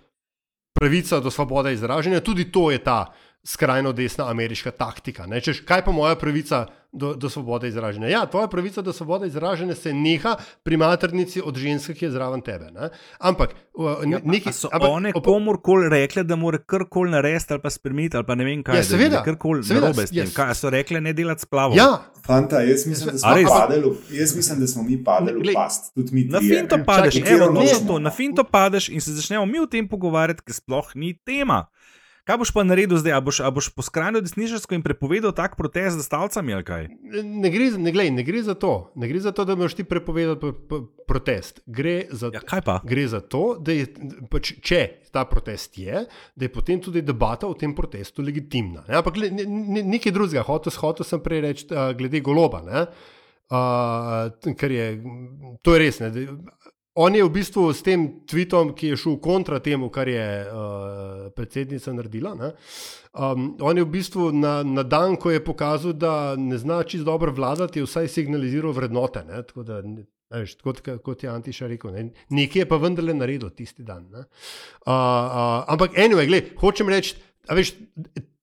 pravica 0.79 1.19
do 1.19 1.31
svobode 1.31 1.73
izražanja, 1.73 2.19
tudi 2.19 2.51
to 2.51 2.71
je 2.71 2.83
ta 2.83 3.13
skrajno 3.49 3.91
desna 3.91 4.29
ameriška 4.29 4.71
taktika. 4.71 5.25
Češ, 5.41 5.63
kaj 5.65 5.81
pa 5.85 5.91
moja 5.91 6.15
pravica 6.15 6.65
do, 6.91 7.15
do 7.15 7.29
svobode 7.29 7.67
izražanja? 7.67 8.07
Ja, 8.07 8.25
tvoja 8.25 8.47
pravica 8.47 8.81
do 8.81 8.93
svobode 8.93 9.27
izražanja 9.27 9.75
se 9.75 9.93
neha 9.93 10.35
pri 10.63 10.77
maternici 10.77 11.41
od 11.45 11.57
ženske, 11.57 11.93
ki 11.93 12.05
je 12.05 12.11
zraven 12.11 12.41
tebe. 12.45 12.69
Ne? 12.71 12.89
Ampak, 13.19 13.55
ja, 14.05 14.19
neki, 14.23 14.53
so 14.53 14.69
ampak, 14.71 14.89
one 14.89 15.13
komorkoli 15.25 15.89
rekle, 15.89 16.23
da 16.23 16.35
mora 16.35 16.57
karkoli 16.61 17.11
narediti 17.11 17.53
ali 17.53 17.61
pa 17.61 17.69
spremeniti, 17.69 18.17
ali 18.17 18.25
pa 18.25 18.35
ne 18.35 18.45
vem 18.45 18.61
kaj. 18.63 18.77
Ja, 18.77 18.83
seveda, 18.83 19.23
karkoli 19.25 19.65
narobe 19.69 20.05
s 20.05 20.13
tem. 20.13 20.27
Yes. 20.27 20.35
Kaj 20.37 20.53
so 20.61 20.69
rekle, 20.69 21.01
ne 21.01 21.13
delati 21.13 21.47
splavo. 21.47 21.73
Ja. 21.77 21.89
Fanta, 22.25 22.61
jaz 22.61 22.85
mislim, 22.85 23.09
da 23.11 23.17
smo, 23.17 23.33
padeli, 23.49 23.95
jaz 24.11 24.35
mislim, 24.35 24.59
da 24.59 24.67
smo 24.67 24.83
mi 24.83 25.03
padli 25.03 25.33
v 25.33 25.57
past. 25.57 25.91
Na 26.29 26.39
finto 26.39 26.77
padeš, 26.85 27.21
evo, 27.25 27.49
no, 27.49 27.65
to, 27.87 27.99
na 27.99 28.13
finto 28.13 28.43
padeš 28.43 28.89
in 28.93 29.01
se 29.01 29.17
začnemo 29.17 29.45
mi 29.45 29.59
o 29.59 29.65
tem 29.65 29.89
pogovarjati, 29.89 30.45
ker 30.45 30.61
sploh 30.61 30.93
ni 30.93 31.15
tema. 31.25 31.65
Kaj 32.27 32.37
boš 32.37 32.51
pa 32.53 32.63
naredil 32.67 32.99
zdaj? 32.99 33.13
A 33.15 33.21
boš, 33.23 33.39
a 33.41 33.49
boš 33.53 33.69
po 33.73 33.83
skrajno 33.85 34.21
desničarsko 34.21 34.75
in 34.75 34.83
prepovedal 34.85 35.31
tak 35.35 35.55
protest 35.57 35.97
z 35.97 36.05
stavcami 36.05 36.53
ali 36.53 36.65
kaj? 36.67 36.87
Ne 37.23 37.49
gre, 37.49 37.69
ne, 37.77 37.93
glej, 37.95 38.11
ne 38.13 38.23
gre 38.27 38.43
za 38.43 38.53
to. 38.59 38.91
Ne 38.99 39.09
gre 39.09 39.21
za 39.23 39.31
to, 39.31 39.45
da 39.47 39.55
boš 39.59 39.77
ti 39.79 39.83
prepovedal 39.87 40.37
protest. 41.07 41.63
Gre 41.65 42.05
za, 42.11 42.31
ja, 42.33 42.43
kaj 42.43 42.61
pa? 42.65 42.79
Gre 42.85 43.07
za 43.07 43.21
to, 43.21 43.55
da 43.57 43.75
je, 43.75 43.87
pač, 44.31 44.53
če 44.61 44.81
ta 45.13 45.25
protest 45.29 45.79
je, 45.81 46.05
da 46.35 46.45
je 46.45 46.51
potem 46.53 46.81
tudi 46.81 47.01
debata 47.01 47.49
o 47.49 47.57
tem 47.57 47.73
protestu 47.75 48.21
legitimna. 48.25 48.85
Ne? 48.87 48.99
Ampak 48.99 49.17
ne, 49.23 49.45
ne, 49.45 49.85
nekaj 49.95 50.13
drugega, 50.13 50.45
hotel, 50.45 50.75
hotel 50.81 51.07
sem 51.07 51.23
prej 51.23 51.41
reči, 51.47 51.69
glede 51.97 52.21
goloba. 52.25 52.61
Uh, 53.49 54.29
ker 54.53 54.69
je, 54.69 54.85
to 55.65 55.73
je 55.73 55.81
res. 55.81 55.97
Ne? 56.03 56.27
On 56.99 57.15
je 57.15 57.23
v 57.23 57.31
bistvu 57.31 57.69
s 57.71 57.79
tem 57.79 58.01
tvitom, 58.27 58.73
ki 58.75 58.91
je 58.91 58.99
šel 58.99 59.15
kontra 59.23 59.61
temu, 59.63 59.87
kar 59.87 60.09
je 60.11 60.23
uh, 60.43 61.29
predsednica 61.31 61.93
naredila. 61.95 62.33
Um, 62.35 63.53
on 63.63 63.79
je 63.79 63.85
v 63.85 63.91
bistvu 63.93 64.31
na, 64.35 64.59
na 64.67 64.83
dan, 64.83 65.15
ko 65.15 65.31
je 65.31 65.39
pokazal, 65.39 65.95
da 65.95 66.35
ne 66.35 66.59
zna 66.59 66.83
čisto 66.83 67.07
dobro 67.07 67.31
vladati, 67.31 67.85
vsaj 67.85 68.11
signaliziral 68.11 68.75
vrednote. 68.75 69.23
Ne? 69.23 69.39
Tako 69.47 69.63
da, 69.63 69.79
veš, 70.35 70.57
kot, 70.59 70.83
kot 70.83 71.23
je 71.23 71.31
Antiša 71.31 71.71
rekel, 71.71 71.95
ne? 71.95 72.09
nekaj 72.35 72.65
je 72.65 72.67
pa 72.67 72.83
vendarle 72.83 73.15
naredil 73.15 73.55
tisti 73.55 73.87
dan. 73.87 74.03
Uh, 74.11 74.27
uh, 74.83 75.63
ampak, 75.71 75.95
anyway, 75.95 76.27
gled, 76.27 76.51
hočem 76.59 76.91
reči, 76.91 77.15
veš, 77.47 77.77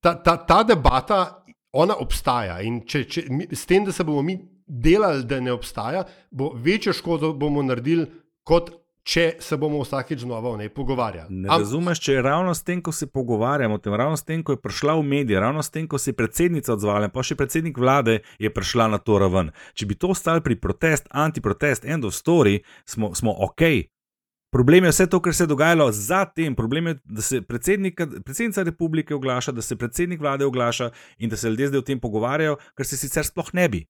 ta, 0.00 0.16
ta, 0.16 0.40
ta 0.48 0.62
debata, 0.64 1.42
ona 1.76 2.00
obstaja 2.00 2.62
in 2.64 2.86
če, 2.88 3.04
če, 3.04 3.28
s 3.52 3.68
tem, 3.68 3.84
da 3.84 3.92
se 3.92 4.04
bomo 4.06 4.24
mi 4.24 4.40
delali, 4.66 5.26
da 5.28 5.44
ne 5.44 5.52
obstaja, 5.52 6.06
bo 6.32 6.54
večjo 6.56 6.96
škodo 6.96 7.36
bomo 7.36 7.60
naredili 7.62 8.08
kot 8.46 8.70
če 9.06 9.26
se 9.42 9.56
bomo 9.56 9.80
vsakeč 9.84 10.24
znova 10.24 10.50
o 10.50 10.56
njej 10.58 10.72
pogovarjali. 10.74 11.30
Ne 11.30 11.48
Am 11.50 11.62
razumeš, 11.62 12.00
če 12.02 12.16
je 12.16 12.22
ravno 12.26 12.54
s 12.54 12.64
tem, 12.66 12.82
ko 12.82 12.92
se 12.92 13.06
pogovarjamo, 13.06 13.78
tem, 13.78 13.94
ravno 13.94 14.18
s 14.18 14.26
tem, 14.26 14.42
ko 14.42 14.56
je 14.56 14.62
prišla 14.62 14.96
v 14.98 15.04
medije, 15.06 15.40
ravno 15.40 15.62
s 15.62 15.70
tem, 15.70 15.86
ko 15.86 15.98
se 15.98 16.10
je 16.10 16.18
predsednica 16.18 16.74
odzvala, 16.74 17.10
pa 17.14 17.22
še 17.22 17.38
predsednik 17.38 17.78
vlade 17.78 18.20
je 18.42 18.50
prišla 18.50 18.88
na 18.90 18.98
to 18.98 19.20
raven. 19.22 19.52
Če 19.78 19.86
bi 19.86 19.98
to 19.98 20.10
ostali 20.14 20.42
pri 20.42 20.58
protest, 20.58 21.06
antiprotest, 21.10 21.86
end 21.86 22.06
of 22.06 22.18
story, 22.18 22.58
smo, 22.86 23.14
smo 23.14 23.34
ok. 23.46 23.62
Problem 24.54 24.86
je 24.86 24.94
vse 24.94 25.06
to, 25.10 25.20
kar 25.22 25.34
se 25.34 25.44
je 25.44 25.50
dogajalo 25.50 25.90
zatem. 25.92 26.54
Problem 26.58 26.86
je, 26.90 26.98
da 27.04 27.22
se 27.22 27.42
predsednica 27.42 28.62
republike 28.66 29.14
oglaša, 29.14 29.52
da 29.52 29.62
se 29.62 29.76
predsednik 29.76 30.22
vlade 30.22 30.46
oglaša 30.46 30.90
in 31.18 31.30
da 31.30 31.36
se 31.36 31.50
ljudje 31.50 31.74
zdaj 31.74 31.82
o 31.82 31.86
tem 31.86 32.00
pogovarjajo, 32.00 32.56
kar 32.74 32.86
se 32.86 32.98
sicer 32.98 33.26
sploh 33.26 33.54
ne 33.54 33.68
bi. 33.68 33.86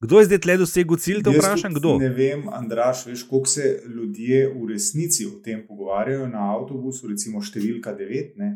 Kdo 0.00 0.18
je 0.20 0.28
zdaj 0.28 0.40
tle 0.44 0.56
dosegel 0.60 0.98
cilj, 1.00 1.22
da 1.24 1.32
vprašam 1.32 1.74
kdo? 1.74 1.96
Ne 1.98 2.10
vem, 2.12 2.42
Andraš, 2.52 3.06
veš, 3.06 3.22
koliko 3.28 3.48
se 3.48 3.82
ljudje 3.88 4.42
v 4.52 4.66
resnici 4.72 5.26
o 5.26 5.38
tem 5.44 5.62
pogovarjajo 5.66 6.26
na 6.28 6.50
avtobusu, 6.52 7.08
recimo 7.08 7.40
številka 7.40 7.94
9. 7.96 8.34
Ne? 8.36 8.50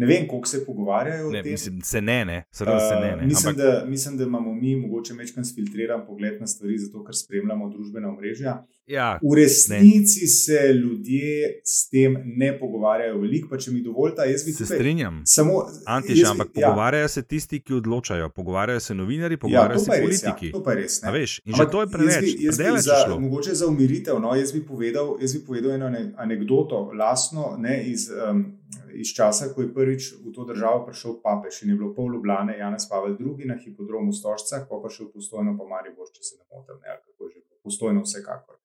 Ne 0.00 0.08
vem, 0.08 0.26
koliko 0.26 0.48
se 0.48 0.64
pogovarjajo 0.64 1.30
ne, 1.30 1.38
o 1.38 1.42
tem. 1.44 1.52
Mislim, 1.52 1.80
se 1.84 2.00
ne, 2.02 2.24
ne. 2.24 2.38
Se 2.50 2.64
ne, 2.66 2.72
ne. 3.20 3.26
Mislim, 3.26 3.52
Ampak... 3.52 3.62
da, 3.62 3.84
mislim, 3.86 4.16
da 4.18 4.24
imamo 4.24 4.54
mi 4.54 4.74
mogoče 4.80 5.14
večkrat 5.14 5.54
filtriran 5.54 6.06
pogled 6.06 6.40
na 6.40 6.46
stvari, 6.50 6.78
zato 6.78 7.04
ker 7.04 7.14
spremljamo 7.14 7.68
družbena 7.70 8.10
omrežja. 8.10 8.62
Ja, 8.86 9.20
v 9.22 9.34
resnici 9.34 10.20
ne. 10.20 10.26
se 10.26 10.72
ljudje 10.72 11.60
s 11.64 11.88
tem 11.90 12.16
ne 12.24 12.58
pogovarjajo 12.58 13.20
veliko, 13.20 13.48
pa 13.52 13.58
če 13.58 13.70
mi 13.70 13.82
dovolite, 13.84 14.24
jaz 14.26 14.42
bi 14.44 14.52
se 14.52 14.64
tukaj, 14.64 14.76
strinjam. 14.76 15.20
Samo, 15.26 15.60
Antiš, 15.86 16.24
ampak 16.30 16.48
ja. 16.54 16.68
pogovarjajo 16.68 17.08
se 17.08 17.22
tisti, 17.22 17.60
ki 17.62 17.74
odločajo, 17.78 18.28
pogovarjajo 18.34 18.80
se 18.80 18.94
novinari, 18.94 19.38
ja, 19.38 19.38
pogovarjajo 19.38 19.78
ja, 19.78 19.84
se 19.84 20.02
politiki. 20.02 20.46
Ja, 20.46 20.52
to 20.52 20.62
pa 20.64 20.74
je 20.74 20.82
res. 20.82 21.00
Veš, 21.12 21.38
in 21.44 21.54
ampak 21.54 21.68
že 21.68 21.72
to 21.72 21.82
je 21.82 21.90
preveč. 21.92 22.14
Jaz 22.14 22.58
bi, 22.58 22.64
jaz 22.64 22.74
bi 22.74 22.86
za, 22.88 23.18
mogoče 23.20 23.54
za 23.54 23.68
umiritev, 23.70 24.18
no, 24.20 24.34
jaz 24.34 24.52
bi 24.52 24.64
povedal, 24.66 25.14
jaz 25.20 25.36
bi 25.38 25.44
povedal 25.46 25.76
eno 25.78 25.92
anegdoto, 26.16 26.90
lasno, 26.98 27.54
ne 27.58 27.84
iz. 27.86 28.10
Um, 28.10 28.48
iz 28.94 29.12
časa, 29.14 29.50
ko 29.54 29.62
je 29.62 29.72
prvič 29.74 30.14
v 30.22 30.32
to 30.34 30.44
državo 30.46 30.84
prišel 30.86 31.18
papež 31.22 31.62
in 31.62 31.70
je 31.70 31.76
bilo 31.76 31.94
pol 31.94 32.12
Ljubljana, 32.14 32.54
Janez 32.54 32.86
Pavel 32.88 33.16
II 33.18 33.48
na 33.48 33.56
hipodromu 33.58 34.12
Stožca, 34.12 34.64
pa 34.68 34.78
pa 34.82 34.90
še 34.90 35.06
v 35.06 35.12
postojno 35.14 35.56
po 35.58 35.66
Maribor, 35.70 36.10
če 36.14 36.22
se 36.22 36.34
ne 36.38 36.44
motim, 36.50 36.78
ne, 36.82 36.98
kako 36.98 37.30
že 37.30 37.39
postojno, 37.64 38.02
vsekakor. 38.02 38.56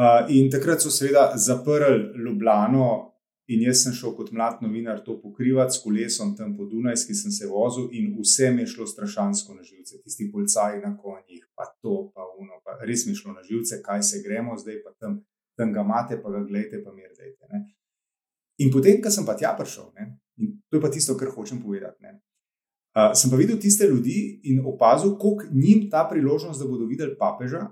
Uh, 0.00 0.28
in 0.30 0.50
takrat 0.50 0.82
so 0.82 0.90
seveda 0.90 1.32
zaprli 1.36 2.24
Ljubljano 2.24 3.10
in 3.50 3.64
jaz 3.66 3.82
sem 3.82 3.94
šel 3.96 4.12
kot 4.14 4.30
mlad 4.30 4.60
novinar 4.62 5.00
to 5.04 5.16
pokrivati 5.22 5.74
s 5.74 5.82
kolesom 5.82 6.36
tam 6.38 6.52
po 6.56 6.68
Dunajski, 6.70 7.16
sem 7.18 7.32
se 7.34 7.48
vozil 7.50 7.88
in 7.98 8.12
vse 8.14 8.52
mi 8.54 8.62
je 8.62 8.70
šlo 8.74 8.86
strašansko 8.86 9.56
na 9.56 9.66
živce. 9.66 9.98
Tisti 10.04 10.28
policaji 10.32 10.78
na 10.84 10.92
konjih, 10.96 11.42
pa 11.58 11.66
to, 11.82 12.12
pa 12.14 12.28
uno, 12.38 12.60
pa 12.64 12.78
res 12.86 13.06
mi 13.06 13.12
je 13.12 13.22
šlo 13.22 13.34
na 13.34 13.42
živce, 13.42 13.80
kaj 13.82 14.04
se 14.06 14.22
gremo, 14.26 14.54
zdaj 14.58 14.78
pa 14.84 14.94
tam, 15.02 15.18
tam 15.58 15.74
ga 15.74 15.82
imate, 15.86 16.20
pa 16.22 16.30
ga 16.30 16.44
gledajte, 16.46 16.84
pa 16.84 16.94
mir 16.94 17.10
dajte. 17.18 17.50
Ne. 17.50 17.64
In 18.62 18.70
potem, 18.70 19.02
ko 19.02 19.10
sem 19.10 19.26
pa 19.26 19.34
tja 19.34 19.56
prišel, 19.58 19.90
ne, 19.98 20.12
in 20.38 20.54
to 20.70 20.78
je 20.78 20.84
pa 20.84 20.92
tisto, 20.94 21.18
kar 21.18 21.34
hočem 21.34 21.58
povedati. 21.64 21.98
Ne, 22.06 22.20
uh, 22.94 23.10
sem 23.18 23.32
pa 23.32 23.40
videl 23.40 23.58
tiste 23.58 23.88
ljudi 23.90 24.40
in 24.52 24.62
opazil, 24.62 25.16
koliko 25.18 25.50
njim 25.50 25.88
ta 25.90 26.06
priložnost, 26.06 26.62
da 26.62 26.70
bodo 26.70 26.86
videli 26.86 27.18
papeža, 27.18 27.66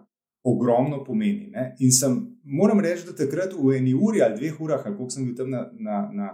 ogromno 0.45 1.03
pomeni. 1.05 1.51
Ne? 1.51 1.75
In 1.85 1.93
sem, 1.93 2.19
moram 2.45 2.81
reči, 2.81 3.07
da 3.07 3.15
takrat 3.17 3.55
v 3.55 3.77
eni 3.77 3.95
uri 3.95 4.23
ali 4.23 4.39
dveh 4.39 4.61
urah, 4.61 4.85
ali 4.87 4.97
koliko 4.97 5.15
sem 5.15 5.27
bil 5.27 5.37
tam 5.37 5.51
na, 5.51 5.65
na, 5.79 5.99
na, 6.13 6.29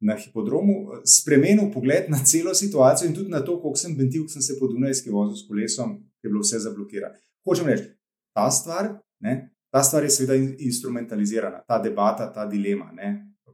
na 0.00 0.16
hipodromu, 0.20 1.00
spremenil 1.04 1.70
pogled 1.72 2.10
na 2.12 2.20
celo 2.24 2.54
situacijo 2.54 3.08
in 3.08 3.14
tudi 3.16 3.30
na 3.32 3.44
to, 3.44 3.60
koliko 3.62 3.80
sem 3.80 3.96
bentil, 3.96 4.26
ko 4.26 4.34
sem 4.34 4.42
se 4.42 4.58
po 4.60 4.68
Dunajski 4.68 5.10
vozil 5.10 5.38
s 5.38 5.46
kolesom, 5.48 5.98
ki 6.20 6.28
je 6.28 6.32
bilo 6.32 6.44
vse 6.44 6.60
zablokirano. 6.66 7.16
Hočem 7.46 7.70
reči, 7.70 7.88
ta 8.36 8.50
stvar, 8.50 8.96
ne? 9.24 9.36
ta 9.72 9.82
stvar 9.84 10.04
je 10.04 10.10
seveda 10.10 10.36
instrumentalizirana, 10.64 11.62
ta 11.68 11.78
debata, 11.82 12.28
ta 12.32 12.46
dilema, 12.48 12.90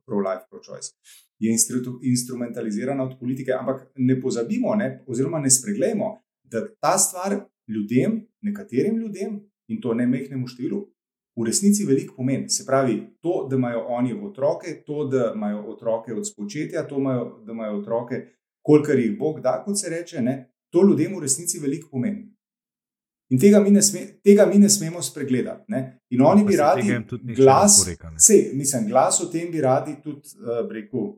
pro-life, 0.06 0.46
pro-choice. 0.50 0.92
Je 1.38 1.50
instrumentalizirana 2.02 3.04
od 3.04 3.18
politike, 3.18 3.52
ampak 3.52 3.88
ne 3.96 4.20
pozabimo, 4.20 4.74
ne, 4.74 5.02
oziroma 5.06 5.40
ne 5.40 5.50
spregledajmo, 5.50 6.10
da 6.44 6.66
ta 6.80 6.98
stvar 6.98 7.40
ljudem, 7.68 8.20
nekaterim 8.42 8.98
ljudem, 8.98 9.40
in 9.72 9.80
to 9.80 9.94
ne 9.96 10.06
mehkemu 10.06 10.48
številu, 10.48 10.82
v 11.36 11.46
resnici 11.48 11.86
veliko 11.88 12.14
pomeni. 12.16 12.50
Se 12.52 12.66
pravi, 12.68 12.98
to, 13.24 13.46
da 13.50 13.56
imajo 13.56 13.86
oni 13.96 14.12
otroke, 14.12 14.82
to, 14.86 15.06
da 15.08 15.32
imajo 15.34 15.64
otroke 15.72 16.12
od 16.14 16.28
spočetja, 16.28 16.84
to, 16.88 17.00
imajo, 17.00 17.24
da 17.46 17.52
imajo 17.52 17.78
otroke, 17.80 18.20
kolikor 18.62 18.98
jih 18.98 19.16
Bog 19.18 19.40
da, 19.40 19.62
kot 19.64 19.80
se 19.80 19.90
reče, 19.90 20.22
ne, 20.22 20.36
to 20.72 20.84
ljudem 20.84 21.16
v 21.16 21.24
resnici 21.24 21.58
veliko 21.58 21.88
pomeni. 21.90 22.28
In 23.32 23.40
tega 23.40 23.62
mi 23.64 23.70
ne, 23.72 23.80
sme, 23.82 24.00
tega 24.24 24.44
mi 24.46 24.58
ne 24.60 24.68
smemo 24.68 25.00
spregledati. 25.02 25.64
Ne? 25.72 25.80
In 26.12 26.20
oni 26.20 26.44
bi 26.44 26.56
radi 26.56 26.84
glas, 27.36 27.78
vse, 28.16 28.50
mislim, 28.52 28.90
glas 28.90 29.22
o 29.24 29.28
tem 29.32 29.48
bi 29.52 29.60
radi 29.60 29.94
tudi, 30.04 30.34
uh, 30.36 30.60
rekel, 30.68 31.14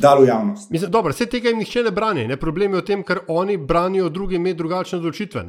dal 0.00 0.22
v 0.22 0.28
javnost. 0.28 0.70
Mislim, 0.70 0.90
dobro, 0.90 1.12
vse 1.12 1.26
tega 1.26 1.48
jim 1.52 1.58
nihče 1.58 1.82
ne 1.82 1.90
brani. 1.90 2.26
Ne? 2.28 2.36
Problem 2.36 2.74
je 2.74 2.80
v 2.80 2.86
tem, 2.86 3.04
ker 3.06 3.20
oni 3.28 3.56
branijo 3.56 4.08
druge 4.08 4.36
imeti 4.36 4.58
drugačne 4.58 4.98
odločitve. 4.98 5.44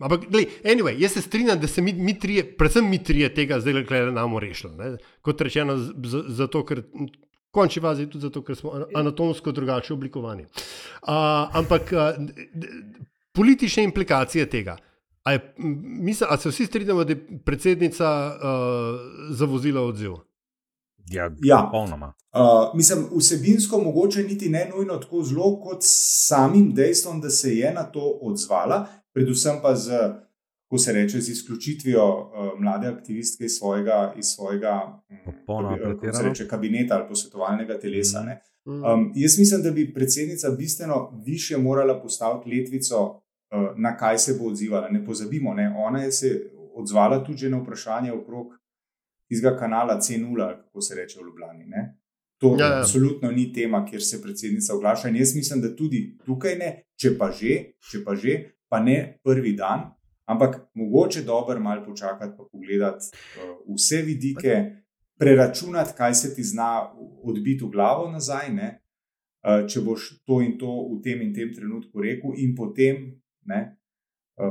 Ampak, 0.00 0.26
gledaj, 0.28 0.46
anyway, 0.64 0.96
jaz 0.98 1.16
se 1.18 1.22
strinjam, 1.22 1.60
da 1.60 1.68
se 1.68 1.82
mi, 1.82 1.92
mi 1.92 2.18
trije, 2.18 2.44
predvsem 2.56 2.90
mi 2.90 3.02
trije 3.04 3.34
tega 3.34 3.60
zdaj 3.60 3.82
le 3.90 4.12
namo 4.12 4.40
rešili. 4.40 4.74
Ne? 4.76 4.92
Kot 5.22 5.40
rečeno, 5.40 5.78
zato 6.28 6.64
ker. 6.64 6.84
Končni 7.50 7.82
fazi 7.82 8.04
tudi 8.06 8.22
zato, 8.22 8.44
ker 8.46 8.54
smo 8.54 8.70
anatomsko 8.94 9.50
drugače 9.50 9.90
oblikovani. 9.92 10.44
Uh, 10.44 11.08
ampak 11.58 11.90
uh, 11.90 12.12
politične 13.34 13.82
implikacije 13.88 14.46
tega. 14.46 14.76
A, 15.24 15.32
je, 15.32 15.54
mislim, 16.02 16.30
a 16.30 16.36
se 16.36 16.48
vsi 16.48 16.66
strinjamo, 16.66 17.04
da 17.04 17.12
je 17.12 17.40
predsednica 17.44 18.36
uh, 18.36 19.34
zavozila 19.34 19.82
odziv? 19.82 20.12
Ja, 21.10 21.30
Ja. 21.42 21.62
popolnoma. 21.64 22.12
Uh, 22.32 22.40
mislim, 22.74 23.06
vsebinsko 23.12 23.78
mogoče 23.78 24.22
niti 24.22 24.48
ne 24.48 24.70
nujno 24.70 24.96
tako 24.96 25.22
zelo, 25.22 25.60
kot 25.60 25.78
samim 25.82 26.74
dejstvom, 26.74 27.20
da 27.20 27.30
se 27.30 27.56
je 27.56 27.74
na 27.74 27.82
to 27.84 28.18
odzvala, 28.22 28.86
predvsem 29.12 29.56
pa 29.62 29.74
z, 29.76 29.90
ko 30.66 30.78
se 30.78 30.92
reče, 30.92 31.20
z 31.20 31.28
izključitvijo 31.30 32.04
uh, 32.10 32.26
mlade 32.60 32.88
aktivistke 32.88 33.44
iz 33.44 33.52
svojega, 33.52 34.14
iz 34.16 34.26
svojega 34.26 35.00
mm, 35.10 35.16
Popolnoma 35.26 35.76
kako 35.76 35.78
bi- 35.80 35.90
kako 35.90 35.96
se 35.96 36.00
pretirano. 36.02 36.28
reče, 36.28 36.48
kabineta 36.48 36.94
ali 36.94 37.08
posvetovalnega 37.08 37.78
telesa. 37.78 38.20
ne. 38.20 38.40
Mm. 38.66 38.84
Um, 38.84 39.12
jaz 39.14 39.38
mislim, 39.38 39.62
da 39.62 39.70
bi 39.70 39.94
predsednica 39.94 40.50
bistveno 40.50 40.96
više 41.24 41.56
morala 41.58 42.00
postaviti 42.00 42.50
letvico, 42.52 43.06
uh, 43.06 43.18
na 43.76 43.96
kaj 43.96 44.18
se 44.18 44.34
bo 44.34 44.46
odzivala. 44.46 44.88
Ne 44.88 45.04
pozabimo, 45.04 45.54
ne? 45.54 45.74
ona 45.78 46.02
je 46.02 46.12
se 46.12 46.28
odzvala 46.74 47.24
tudi 47.24 47.38
že 47.38 47.50
na 47.50 47.58
vprašanje 47.58 48.12
okrog 48.12 48.46
tistega 49.30 49.54
kanala 49.56 49.98
C0, 50.02 50.42
ali 50.42 50.56
kako 50.56 50.80
se 50.80 50.94
reče 50.94 51.20
v 51.20 51.26
Ljubljani. 51.26 51.64
Ne? 51.66 51.84
To 52.40 52.56
Ja, 52.58 52.66
ja, 52.66 52.80
absolutno 52.80 53.30
ni 53.30 53.52
tema, 53.52 53.84
kjer 53.86 54.02
se 54.02 54.22
predsednica 54.22 54.74
oglaša. 54.74 55.08
In 55.08 55.16
jaz 55.16 55.34
mislim, 55.36 55.60
da 55.60 55.76
tudi 55.76 56.16
tukaj 56.26 56.56
ne, 56.58 56.70
če 56.96 57.14
pa 57.18 57.30
že, 57.30 57.56
če 57.90 58.02
pa, 58.04 58.16
že 58.16 58.36
pa 58.68 58.80
ne 58.80 59.20
prvi 59.24 59.52
dan, 59.56 59.90
ampak 60.24 60.56
mogoče 60.74 61.22
dobro 61.22 61.60
malo 61.60 61.84
počakati, 61.84 62.36
pa 62.38 62.44
pogledati 62.52 63.10
uh, 63.12 63.74
vse 63.76 64.02
vidike, 64.02 64.60
preračunati, 65.20 65.92
kaj 65.96 66.14
se 66.14 66.34
ti 66.34 66.44
zna 66.44 66.88
odbiti 67.22 67.64
v 67.64 67.70
glavo 67.70 68.08
nazaj. 68.10 68.48
Ne? 68.54 68.70
Uh, 69.44 69.66
če 69.68 69.84
boš 69.84 70.08
to 70.24 70.40
in 70.40 70.56
to 70.58 70.70
v 70.88 71.02
tem 71.04 71.20
in 71.22 71.34
tem 71.36 71.52
trenutku 71.54 72.00
rekel, 72.00 72.32
in 72.36 72.56
potem, 72.56 73.04
ne, 73.48 73.60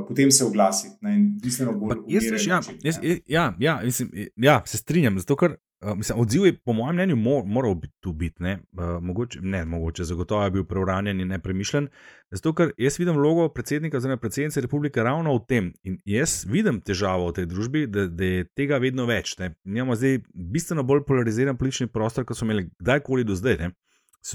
potem 0.08 0.30
se 0.30 0.44
oglasiti 0.44 0.96
bistveno 1.42 1.72
bolj 1.72 1.92
Ampak 1.92 2.04
Jaz, 2.08 2.24
veš, 2.32 2.46
ja, 2.46 2.54
način, 2.54 2.78
jaz, 2.82 2.98
ja, 3.26 3.54
ja, 3.58 3.80
mislim, 3.84 4.10
ja, 4.36 4.62
se 4.66 4.78
strinjam. 4.78 5.18
Zato, 5.18 5.36
ker, 5.36 5.56
uh, 5.84 5.96
mislim, 5.96 6.18
odziv 6.18 6.46
je, 6.46 6.52
po 6.58 6.72
mojem 6.72 6.94
mnenju, 6.94 7.16
mor, 7.16 7.42
moral 7.46 7.74
biti 7.74 7.94
tu 8.00 8.12
biti. 8.12 8.42
Ne? 8.42 8.58
Uh, 8.72 9.02
mogoče, 9.02 9.40
ne, 9.42 9.64
mogoče, 9.64 10.04
zagotovo 10.04 10.44
je 10.44 10.50
bil 10.50 10.64
preuranjen 10.64 11.20
in 11.20 11.28
nepremišljen. 11.28 11.88
Zato, 12.30 12.54
ker 12.54 12.72
jaz 12.78 12.98
vidim 12.98 13.18
vlogo 13.18 13.48
predsednika, 13.48 13.96
oziroma 13.96 14.20
predsednice 14.20 14.60
republike 14.60 15.02
ravno 15.02 15.34
v 15.34 15.44
tem. 15.48 15.72
In 15.82 15.98
jaz 16.04 16.44
vidim 16.46 16.80
težavo 16.80 17.30
v 17.30 17.38
tej 17.40 17.50
družbi, 17.50 17.86
da, 17.86 18.06
da 18.06 18.24
je 18.24 18.48
tega 18.56 18.78
vedno 18.78 19.06
več. 19.10 19.36
Ne? 19.38 19.54
Imamo 19.64 19.98
zdaj 19.98 20.20
bistveno 20.34 20.86
bolj 20.86 21.04
polariziran 21.08 21.58
politični 21.58 21.90
prostor, 21.90 22.24
kot 22.24 22.38
smo 22.38 22.50
imeli 22.50 22.68
kdajkoli 22.78 23.24
do 23.24 23.34
zdaj. 23.34 23.58
Ne? 23.58 23.72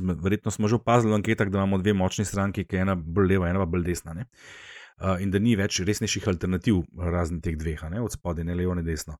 Verjetno 0.01 0.51
smo 0.51 0.67
že 0.67 0.79
opazili 0.79 1.13
v 1.13 1.21
anketah, 1.21 1.49
da 1.49 1.61
imamo 1.61 1.77
dve 1.77 1.93
močni 1.93 2.25
stranki, 2.25 2.65
ki 2.65 2.75
je 2.75 2.87
ena 2.87 2.95
bolj 2.95 3.35
leva, 3.35 3.49
ena 3.49 3.61
pa 3.61 3.69
bolj 3.69 3.85
desna. 3.85 4.17
Ne? 4.17 4.25
Uh, 4.95 5.17
in 5.19 5.27
da 5.27 5.41
ni 5.43 5.57
več 5.59 5.81
resnejših 5.83 6.29
alternativ, 6.31 6.77
razen 7.11 7.41
teh 7.43 7.57
dveh, 7.59 7.81
ne, 7.91 7.99
od 7.99 8.13
spodaj, 8.15 8.45
ne 8.47 8.53
levo, 8.55 8.77
ne 8.77 8.83
desno. 8.83 9.17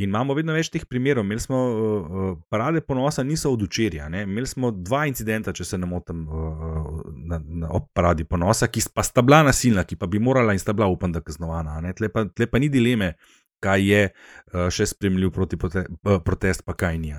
In 0.00 0.06
imamo 0.08 0.32
vedno 0.32 0.54
več 0.56 0.70
teh 0.72 0.86
primerov. 0.88 1.26
Imeli 1.26 1.42
smo 1.44 1.58
uh, 1.68 2.30
parade 2.48 2.80
ponosa, 2.80 3.26
niso 3.28 3.52
od 3.52 3.66
včerja. 3.66 4.08
ne. 4.08 4.22
Imeli 4.24 4.48
smo 4.48 4.70
dva 4.72 5.02
incidenta, 5.06 5.52
če 5.52 5.66
se 5.68 5.78
ne 5.78 5.86
motim, 5.86 6.22
uh, 6.24 7.02
na, 7.28 7.42
na, 7.44 7.68
ob 7.76 7.90
paradi 7.92 8.24
ponosa, 8.24 8.70
ki 8.72 8.86
pa 8.94 9.04
sta 9.04 9.20
bila 9.20 9.42
nasilna, 9.44 9.84
ki 9.84 10.00
pa 10.00 10.08
bi 10.08 10.18
morala 10.18 10.56
in 10.56 10.64
sta 10.64 10.72
bila, 10.72 10.88
upam, 10.88 11.12
da 11.12 11.20
kaznovana. 11.20 11.76
Tle 11.92 12.08
pa, 12.08 12.24
tle 12.32 12.48
pa 12.48 12.58
ni 12.58 12.72
dileme, 12.72 13.12
kaj 13.60 13.84
je 13.84 14.02
še 14.72 14.86
spremljiv 14.86 15.32
proti 15.34 15.58
prote, 15.60 15.84
protest, 16.24 16.64
pa 16.64 16.76
kaj 16.78 16.98
ni. 17.02 17.12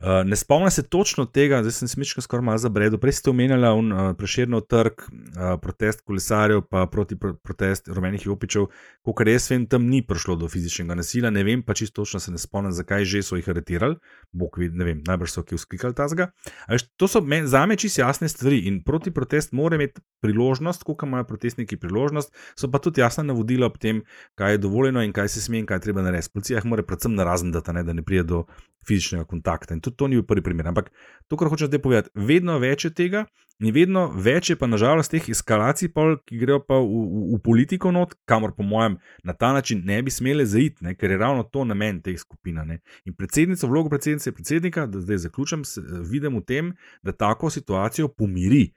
Uh, 0.00 0.26
ne 0.26 0.36
spomnim 0.36 0.70
se 0.70 0.82
točno 0.82 1.24
tega, 1.24 1.62
zdaj 1.62 1.72
sem 1.72 1.88
smička 1.88 2.20
skoraj 2.20 2.44
malo 2.44 2.58
zabredel. 2.58 2.98
Prej 2.98 3.12
ste 3.12 3.30
omenjali 3.30 3.68
uh, 3.68 4.16
preširno 4.18 4.60
trg, 4.60 4.92
uh, 4.92 5.60
protest 5.62 6.00
kolesarjev, 6.04 6.62
pa 6.70 6.86
proti 6.86 7.16
pro, 7.18 7.34
protest 7.34 7.88
rumenih 7.88 8.26
jopičev. 8.26 8.66
Kolikor 9.02 9.28
jaz 9.28 9.50
vem, 9.50 9.66
tam 9.66 9.86
ni 9.86 10.02
prišlo 10.06 10.36
do 10.36 10.48
fizičnega 10.48 10.94
nasilja, 10.94 11.30
ne 11.30 11.44
vem 11.44 11.62
pa 11.62 11.74
čisto 11.74 12.02
točno, 12.02 12.20
se 12.20 12.32
ne 12.32 12.38
spomnim, 12.38 12.72
zakaj 12.72 13.04
že 13.04 13.22
so 13.22 13.36
jih 13.36 13.48
aretirali. 13.48 13.96
Bog 14.32 14.58
ve, 14.58 14.68
ne 14.68 14.84
vem, 14.84 15.02
najbrž 15.06 15.30
so 15.30 15.42
ki 15.42 15.54
usklikali 15.54 15.94
tazga. 15.94 16.30
Veš, 16.68 16.88
To 16.96 17.08
so 17.08 17.20
me- 17.20 17.46
zame 17.46 17.76
čisto 17.76 18.00
jasne 18.00 18.28
stvari 18.28 18.58
in 18.68 18.82
proti 18.84 19.10
protest 19.10 19.52
mora 19.52 19.74
imeti 19.76 20.00
priložnost, 20.20 20.82
koliko 20.82 21.06
imajo 21.06 21.24
protestniki 21.24 21.76
priložnost, 21.76 22.32
so 22.56 22.70
pa 22.70 22.78
tudi 22.78 23.00
jasna 23.00 23.22
navodila 23.22 23.66
ob 23.66 23.78
tem, 23.78 24.02
kaj 24.34 24.52
je 24.52 24.58
dovoljeno 24.58 25.02
in 25.02 25.12
kaj 25.12 25.28
se 25.28 25.40
sme 25.40 25.58
in 25.58 25.66
kaj 25.66 25.80
treba 25.80 26.02
narediti. 26.02 26.32
Policija 26.32 26.58
jih 26.58 26.64
mora 26.64 26.82
predvsem 26.82 27.14
narazen 27.14 27.52
dati, 27.52 27.72
ne, 27.72 27.82
da 27.82 27.92
ne 27.92 28.02
pride 28.02 28.22
do 28.22 28.44
fizičnega 28.88 29.24
kontakta. 29.24 29.74
In 29.74 29.80
tudi 29.84 29.98
to 30.00 30.08
ni 30.08 30.18
bil 30.18 30.26
prvi 30.26 30.44
primer. 30.44 30.70
Ampak 30.72 30.90
to, 31.28 31.36
kar 31.36 31.50
hočem 31.52 31.68
zdaj 31.70 31.82
povedati, 31.84 32.12
vedno 32.14 32.58
več 32.62 32.88
je 32.88 32.92
tega 32.94 33.24
in 33.62 33.70
vedno 33.74 34.08
več 34.10 34.50
je 34.50 34.56
pa 34.58 34.66
nažalost 34.66 35.12
teh 35.12 35.28
eskalacij, 35.30 35.92
pol, 35.94 36.16
ki 36.26 36.40
grejo 36.40 36.58
pa 36.66 36.80
v, 36.82 36.88
v, 36.88 37.24
v 37.36 37.40
politiko 37.44 37.92
not, 37.94 38.16
kamor 38.26 38.56
po 38.56 38.66
mojem 38.66 38.96
na 39.22 39.36
ta 39.38 39.52
način 39.54 39.84
ne 39.86 40.00
bi 40.02 40.10
smele 40.10 40.46
zaiti, 40.48 40.82
ne, 40.84 40.96
ker 40.98 41.14
je 41.14 41.20
ravno 41.20 41.46
to 41.46 41.62
namen 41.68 42.00
teh 42.02 42.18
skupin. 42.18 42.58
In 43.06 43.14
predsednica, 43.14 43.68
vlogo 43.70 43.92
predsednice 43.92 44.32
predsednika, 44.34 44.88
da 44.90 45.02
zdaj 45.04 45.26
zaključim, 45.28 45.62
vidim 46.10 46.40
v 46.40 46.44
tem, 46.48 46.72
da 47.02 47.14
tako 47.14 47.50
situacijo 47.50 48.08
pomiri, 48.08 48.72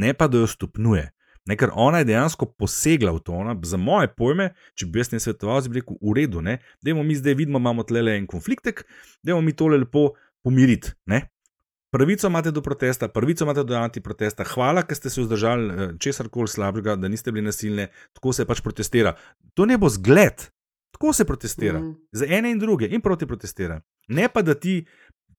ne 0.00 0.14
pa 0.16 0.30
da 0.32 0.40
jo 0.40 0.48
stopnjuje. 0.48 1.10
Ne, 1.50 1.56
ker 1.58 1.72
ona 1.74 2.02
je 2.02 2.06
dejansko 2.12 2.46
posegla 2.54 3.10
v 3.16 3.20
to. 3.26 3.34
Ona, 3.34 3.56
za 3.66 3.78
moje 3.80 4.12
pojme, 4.14 4.52
če 4.78 4.86
bi 4.86 5.00
jaz 5.02 5.10
ne 5.10 5.18
svetoval, 5.22 5.64
bi 5.66 5.80
rekel: 5.80 5.98
v 5.98 6.14
redu, 6.20 6.42
ne, 6.44 6.60
dajmo 6.86 7.02
mi 7.02 7.16
zdaj 7.18 7.34
vidimo, 7.40 7.58
imamo 7.58 7.82
tle 7.82 8.04
en 8.14 8.28
konfliktek, 8.30 8.84
dajmo 9.26 9.40
mi 9.42 9.54
tole 9.56 9.80
lepo 9.82 10.12
pomiriti. 10.42 10.92
Ne. 11.06 11.28
Pravico 11.92 12.26
imate 12.26 12.50
do 12.50 12.62
protesta, 12.62 13.08
pravico 13.08 13.44
imate 13.44 13.64
do 13.64 13.76
antiprotesta. 13.76 14.44
Hvala, 14.48 14.82
ker 14.88 14.96
ste 14.96 15.10
se 15.12 15.20
vzdržali 15.20 15.98
česar 16.00 16.28
koli 16.32 16.48
slabega, 16.48 16.96
da 16.96 17.08
niste 17.08 17.32
bili 17.32 17.44
nasilni, 17.44 17.86
tako 18.16 18.32
se 18.32 18.46
pač 18.48 18.62
protestira. 18.64 19.12
To 19.54 19.66
ne 19.68 19.76
bo 19.78 19.90
zgled, 19.92 20.46
tako 20.96 21.12
se 21.12 21.26
protestira. 21.28 21.80
Mm. 21.80 21.94
Za 22.12 22.26
ene 22.28 22.50
in 22.50 22.58
druge 22.58 22.88
in 22.88 23.04
proti 23.04 23.28
protestira. 23.28 23.80
Ne 24.08 24.28
pa 24.32 24.42
da 24.42 24.54
ti 24.54 24.86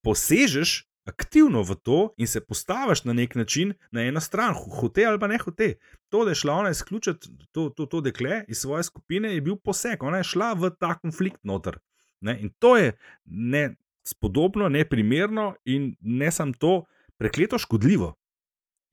posežeš 0.05 0.83
aktivno 1.09 1.63
v 1.63 1.75
to 1.75 2.13
in 2.17 2.27
se 2.27 2.41
postaviš 2.41 3.03
na 3.03 3.13
nek 3.13 3.35
način 3.35 3.73
na 3.91 4.05
eno 4.05 4.21
stran, 4.21 4.53
ho- 4.53 4.69
hote 4.79 5.05
ali 5.05 5.19
pa 5.19 5.27
ne 5.27 5.37
hote. 5.37 5.73
To, 6.09 6.23
da 6.25 6.31
je 6.31 6.35
šla 6.35 6.53
ona 6.53 6.69
izključiti 6.69 7.29
to, 7.51 7.69
to, 7.69 7.85
to 7.85 8.01
dekle 8.01 8.43
iz 8.47 8.57
svoje 8.57 8.83
skupine, 8.83 9.33
je 9.33 9.41
bil 9.41 9.55
poseg. 9.55 10.03
Ona 10.03 10.21
je 10.21 10.23
šla 10.23 10.53
v 10.53 10.69
ta 10.79 10.93
konflikt 10.99 11.43
noter. 11.43 11.79
Ne? 12.21 12.37
In 12.39 12.53
to 12.59 12.77
je 12.77 12.93
ne, 13.25 13.75
spodobno, 14.07 14.69
neprimerno 14.69 15.53
in 15.65 15.95
ne 16.01 16.31
samo 16.31 16.53
to, 16.59 16.83
prekleto 17.17 17.57
škodljivo. 17.57 18.13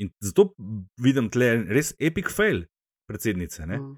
In 0.00 0.10
zato 0.20 0.54
vidim 1.02 1.28
tle 1.30 1.52
res 1.68 1.92
epic 1.98 2.30
fail 2.32 2.64
predsednice. 3.08 3.66
Mm. 3.66 3.96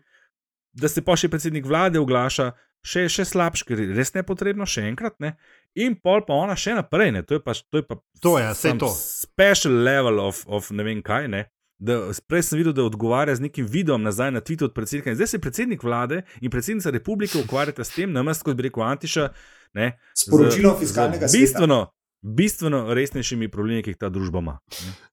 Da 0.72 0.88
se 0.88 1.04
pa 1.04 1.16
še 1.16 1.28
predsednik 1.30 1.66
vlade 1.68 2.00
oglaša, 2.00 2.50
še, 2.82 3.06
še 3.12 3.26
slabše, 3.28 3.66
ker 3.68 3.82
je 3.82 3.94
res 3.94 4.14
nepotrebno, 4.16 4.66
še 4.66 4.86
enkrat. 4.90 5.18
Ne? 5.22 5.36
In 5.78 5.94
pol 6.00 6.24
pa 6.26 6.34
ona 6.34 6.56
še 6.58 6.74
naprej, 6.78 7.12
ne? 7.14 7.22
to 7.26 7.38
je 7.38 7.44
pa, 7.44 7.54
to 7.54 7.82
je 7.82 7.86
pa 7.86 7.98
to 8.24 8.36
je, 8.40 8.52
to. 8.80 8.90
special 8.96 9.76
level 9.84 10.22
of, 10.24 10.42
of 10.48 10.72
ne 10.74 10.86
vem 10.86 11.04
kaj. 11.04 11.28
Ne? 11.30 11.46
Da, 11.82 11.98
prej 12.30 12.46
sem 12.46 12.60
videl, 12.60 12.74
da 12.76 12.84
odgovarja 12.86 13.34
z 13.38 13.48
nekim 13.48 13.66
videom 13.66 14.04
nazaj 14.06 14.30
na 14.34 14.42
Twitter 14.42 14.70
od 14.70 14.74
predsednika. 14.74 15.10
In 15.10 15.18
zdaj 15.18 15.32
se 15.34 15.42
predsednik 15.42 15.82
vlade 15.82 16.22
in 16.40 16.50
predsednica 16.50 16.92
republike 16.94 17.40
ukvarjata 17.40 17.84
s 17.86 17.94
tem, 17.96 18.12
namesto 18.14 18.46
kot 18.46 18.58
bi 18.58 18.68
rekel 18.68 18.86
Antiša. 18.86 19.28
Ne, 19.74 19.92
Sporočilo 20.18 20.76
fiskalnega 20.78 21.28
sveta. 21.28 21.40
Bistveno, 21.40 21.78
bistveno 22.22 22.94
resnejšimi 22.94 23.48
problemi, 23.50 23.82
ki 23.82 23.94
jih 23.94 23.98
ta 24.00 24.08
družba 24.12 24.42
ima. 24.44 24.58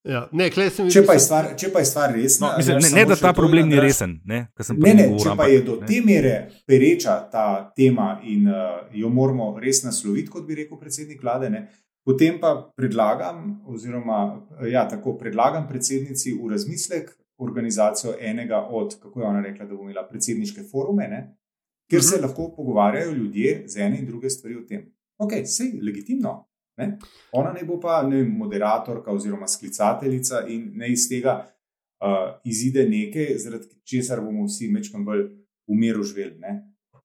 Ja, 0.03 0.25
ne, 0.31 0.49
sem, 0.51 0.89
če, 0.91 1.03
pa 1.07 1.17
stvar, 1.19 1.51
če 1.57 1.71
pa 1.73 1.83
je 1.83 1.89
stvar 1.89 2.13
resna, 2.15 2.51
no, 2.53 2.61
mislim, 2.61 2.81
ne, 2.83 2.91
ne 2.99 3.05
da 3.09 3.17
ta 3.19 3.33
problem 3.33 3.69
ni 3.71 3.79
resen. 3.79 4.19
Ne, 4.25 4.45
ne, 4.77 4.93
ne 4.93 5.09
če 5.19 5.35
pa 5.37 5.49
je 5.49 5.61
do 5.65 5.79
ne. 5.81 5.87
te 5.89 6.01
mere 6.05 6.35
pereča 6.67 7.19
ta 7.31 7.45
tema 7.75 8.17
in 8.23 8.47
uh, 8.51 8.81
jo 8.93 9.09
moramo 9.09 9.53
res 9.59 9.83
nasloviti, 9.87 10.29
kot 10.31 10.47
bi 10.47 10.59
rekel 10.63 10.79
predsednik 10.81 11.23
vlade. 11.23 11.49
Ne, 11.53 11.67
Potem 12.09 12.39
pa 12.41 12.55
predlagam, 12.73 13.59
oziroma 13.69 14.19
ja, 14.65 14.87
tako 14.89 15.13
predlagam 15.19 15.67
predsednici 15.69 16.31
v 16.33 16.47
razmislek 16.49 17.11
organizacijo 17.37 18.15
enega 18.19 18.63
od, 18.65 18.95
kako 19.01 19.21
je 19.21 19.27
ona 19.27 19.41
rekla, 19.41 19.65
da 19.65 19.75
bo 19.75 19.83
imela 19.83 20.07
predsedniške 20.09 20.63
forume, 20.71 21.07
ne, 21.07 21.19
kjer 21.89 22.03
se 22.03 22.15
mhm. 22.15 22.25
lahko 22.25 22.51
pogovarjajo 22.55 23.11
ljudje 23.11 23.63
z 23.67 23.81
ene 23.81 23.99
in 23.99 24.05
druge 24.05 24.29
stvari 24.29 24.55
o 24.55 24.65
tem. 24.67 24.85
Ok, 25.17 25.33
vse 25.43 25.63
je 25.63 25.83
legitimno, 25.83 26.49
Ne? 26.79 26.97
Ona 27.31 27.51
ne 27.51 27.63
bo 27.67 27.79
pa 27.79 28.01
ne, 28.07 28.23
moderatorka 28.23 29.11
oziroma 29.11 29.47
sklicateljica 29.47 30.45
in 30.47 30.71
ne 30.79 30.91
iz 30.91 31.09
tega 31.09 31.35
uh, 31.43 32.39
izide 32.47 32.85
nekaj, 32.89 33.35
zaradi 33.43 33.67
česar 33.83 34.21
bomo 34.23 34.45
vsi 34.47 34.69
mečkam 34.71 35.03
bolj 35.05 35.25
umiru 35.67 36.03
živeli. 36.03 36.39
Ne? 36.39 36.55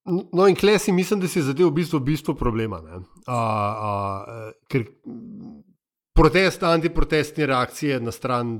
No, 0.05 0.47
in 0.47 0.55
klesi, 0.55 0.91
mislim, 0.91 1.19
da 1.19 1.27
si 1.27 1.41
zadev 1.41 1.67
v 1.71 1.75
bistvu, 1.81 1.99
bistvo 1.99 2.35
problema. 2.37 2.77
A, 3.25 3.35
a, 3.35 4.51
ker 4.69 4.85
protest, 6.15 6.63
antiprotestne 6.63 7.47
reakcije 7.49 7.99
na 7.99 8.13
stran, 8.13 8.53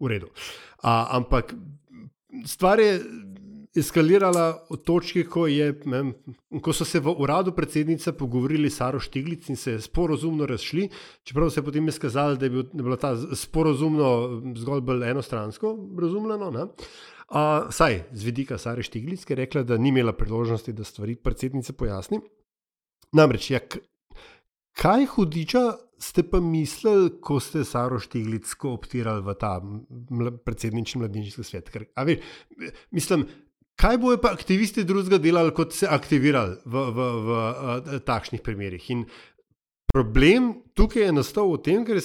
v 0.00 0.10
redu. 0.10 0.28
A, 0.82 1.06
ampak 1.16 1.54
stvar 2.46 2.82
je 2.82 2.98
eskalirala 3.76 4.66
od 4.68 4.82
točke, 4.84 5.24
ko, 5.24 5.46
je, 5.46 5.70
ne, 5.86 6.02
ko 6.62 6.72
so 6.74 6.84
se 6.84 7.00
v 7.00 7.12
uradu 7.22 7.52
predsednice 7.54 8.12
pogovorili 8.18 8.70
s 8.70 8.80
Saro 8.80 9.00
Štiglic 9.00 9.48
in 9.48 9.56
se 9.56 9.76
sporozumno 9.80 10.46
razšli, 10.46 10.88
čeprav 11.22 11.50
se 11.50 11.60
je 11.60 11.64
potem 11.64 11.88
izkazalo, 11.88 12.36
da 12.36 12.46
je, 12.46 12.50
bil, 12.50 12.62
da 12.62 12.78
je 12.78 12.82
bilo 12.82 12.96
ta 12.96 13.14
sporozumno 13.36 14.08
zgolj 14.56 14.80
bolj 14.80 15.06
enostransko 15.10 15.76
razumljeno. 16.00 16.50
Ne. 16.50 16.64
Uh, 17.30 17.70
saj 17.70 18.02
z 18.12 18.24
vidika 18.26 18.58
Sare 18.58 18.82
Štiglic, 18.82 19.24
ki 19.24 19.32
je 19.32 19.36
rekla, 19.44 19.62
da 19.62 19.78
ni 19.78 19.88
imela 19.94 20.12
priložnosti, 20.12 20.72
da 20.72 20.84
stvari 20.84 21.14
predsednice 21.14 21.72
pojasni. 21.72 22.18
Namreč, 23.12 23.50
ja, 23.50 23.60
kaj 24.74 25.06
hudiča 25.14 25.62
ste 26.00 26.24
pa 26.26 26.40
mislili, 26.40 27.12
ko 27.22 27.38
ste 27.40 27.62
Saro 27.64 28.00
Štiglic 28.02 28.50
optirali 28.64 29.22
v 29.22 29.34
ta 29.38 29.60
predsednični 30.44 31.04
mladinski 31.04 31.44
svet? 31.46 31.70
Ker, 31.70 31.86
veš, 32.06 32.18
mislim, 32.90 33.28
Kaj 33.80 33.96
bojo 33.98 34.18
pa 34.20 34.34
aktivisti 34.34 34.84
drugega 34.84 35.18
delali, 35.18 35.54
kot 35.56 35.72
se 35.72 35.86
aktivirali 35.88 36.56
v, 36.64 36.80
v, 36.92 37.04
v, 37.26 37.36
v, 37.56 37.76
v 37.86 38.00
takšnih 38.04 38.42
primerih? 38.44 38.88
In 38.92 39.06
problem 39.88 40.52
tukaj 40.76 41.06
je 41.06 41.14
nastal 41.16 41.48
v 41.48 41.62
tem, 41.64 41.86
ker, 41.88 42.00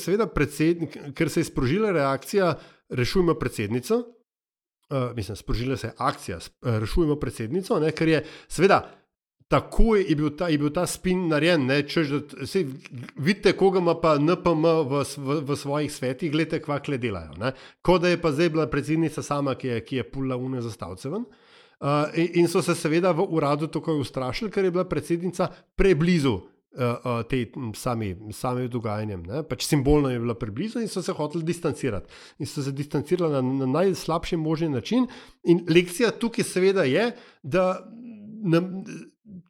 ker 1.11 1.31
se 1.31 1.43
je 1.43 1.49
sprožila 1.49 1.91
reakcija, 1.91 2.53
rešujemo 2.95 3.35
predsednico. 3.39 4.05
Uh, 4.85 5.09
mislim, 5.17 5.35
sprožila 5.35 5.75
se 5.77 5.89
je 5.89 5.95
akcija, 5.97 6.37
uh, 6.37 6.77
rešujemo 6.79 7.17
predsednico, 7.19 7.79
ne, 7.83 7.91
ker 7.91 8.13
je 8.13 8.23
seveda. 8.47 8.85
Tako 9.51 9.95
je 9.99 10.15
bil 10.15 10.31
ta, 10.37 10.47
je 10.49 10.57
bil 10.57 10.71
ta 10.73 10.85
spin 10.89 11.27
narejen. 11.27 11.67
Češ, 11.85 12.13
da, 12.13 12.45
se, 12.47 12.63
vidite, 13.17 13.51
koga 13.57 13.81
ima 13.83 13.93
pa 14.01 14.15
NPM 14.15 14.63
v, 14.63 15.03
v, 15.03 15.41
v 15.45 15.57
svojih 15.59 15.91
svetih, 15.91 16.31
gledite, 16.31 16.63
kva 16.63 16.79
kle 16.79 16.97
delajo. 16.97 17.35
Kot 17.85 18.05
da 18.05 18.13
je 18.13 18.21
pa 18.21 18.31
zdaj 18.31 18.49
bila 18.55 18.65
predsednica 18.71 19.21
sama, 19.21 19.57
ki 19.59 19.73
je, 19.73 19.81
ki 19.85 19.99
je 19.99 20.07
pula 20.09 20.39
une 20.39 20.63
zastavce 20.65 21.11
ven. 21.11 21.27
Uh, 21.27 21.44
Uh, 21.79 22.07
in 22.33 22.47
so 22.47 22.61
se 22.61 22.75
seveda 22.75 23.11
v 23.11 23.25
uradu 23.35 23.67
tako 23.67 23.97
ustrašili, 23.99 24.51
ker 24.51 24.63
je 24.63 24.71
bila 24.71 24.85
predsednica 24.87 25.49
preblizu 25.75 26.37
uh, 26.75 27.23
tej 27.27 27.49
sami, 27.75 28.15
sami 28.31 28.69
dogajanjem. 28.71 29.25
Pač 29.49 29.67
simbolno 29.67 30.09
je 30.09 30.19
bila 30.19 30.37
preblizu 30.39 30.79
in 30.79 30.87
so 30.87 31.03
se 31.03 31.11
hoteli 31.11 31.43
distancirati. 31.43 32.07
In 32.39 32.47
so 32.47 32.63
se 32.63 32.71
distancirali 32.71 33.33
na, 33.33 33.41
na 33.41 33.65
najslabši 33.65 34.37
možni 34.37 34.69
način. 34.69 35.07
In 35.43 35.65
lekcija 35.67 36.11
tukaj 36.15 36.47
seveda 36.47 36.87
je, 36.87 37.11
da 37.43 37.83
na, 38.45 38.63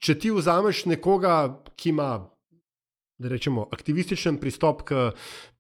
če 0.01 0.17
ti 0.19 0.34
vzameš 0.34 0.86
nekoga, 0.89 1.61
ki 1.76 1.93
ima. 1.93 2.26
Da 3.15 3.30
rečemo, 3.32 3.69
aktivističen 3.71 4.41
pristop 4.41 4.82
k 4.89 4.97
uh, 4.97 5.13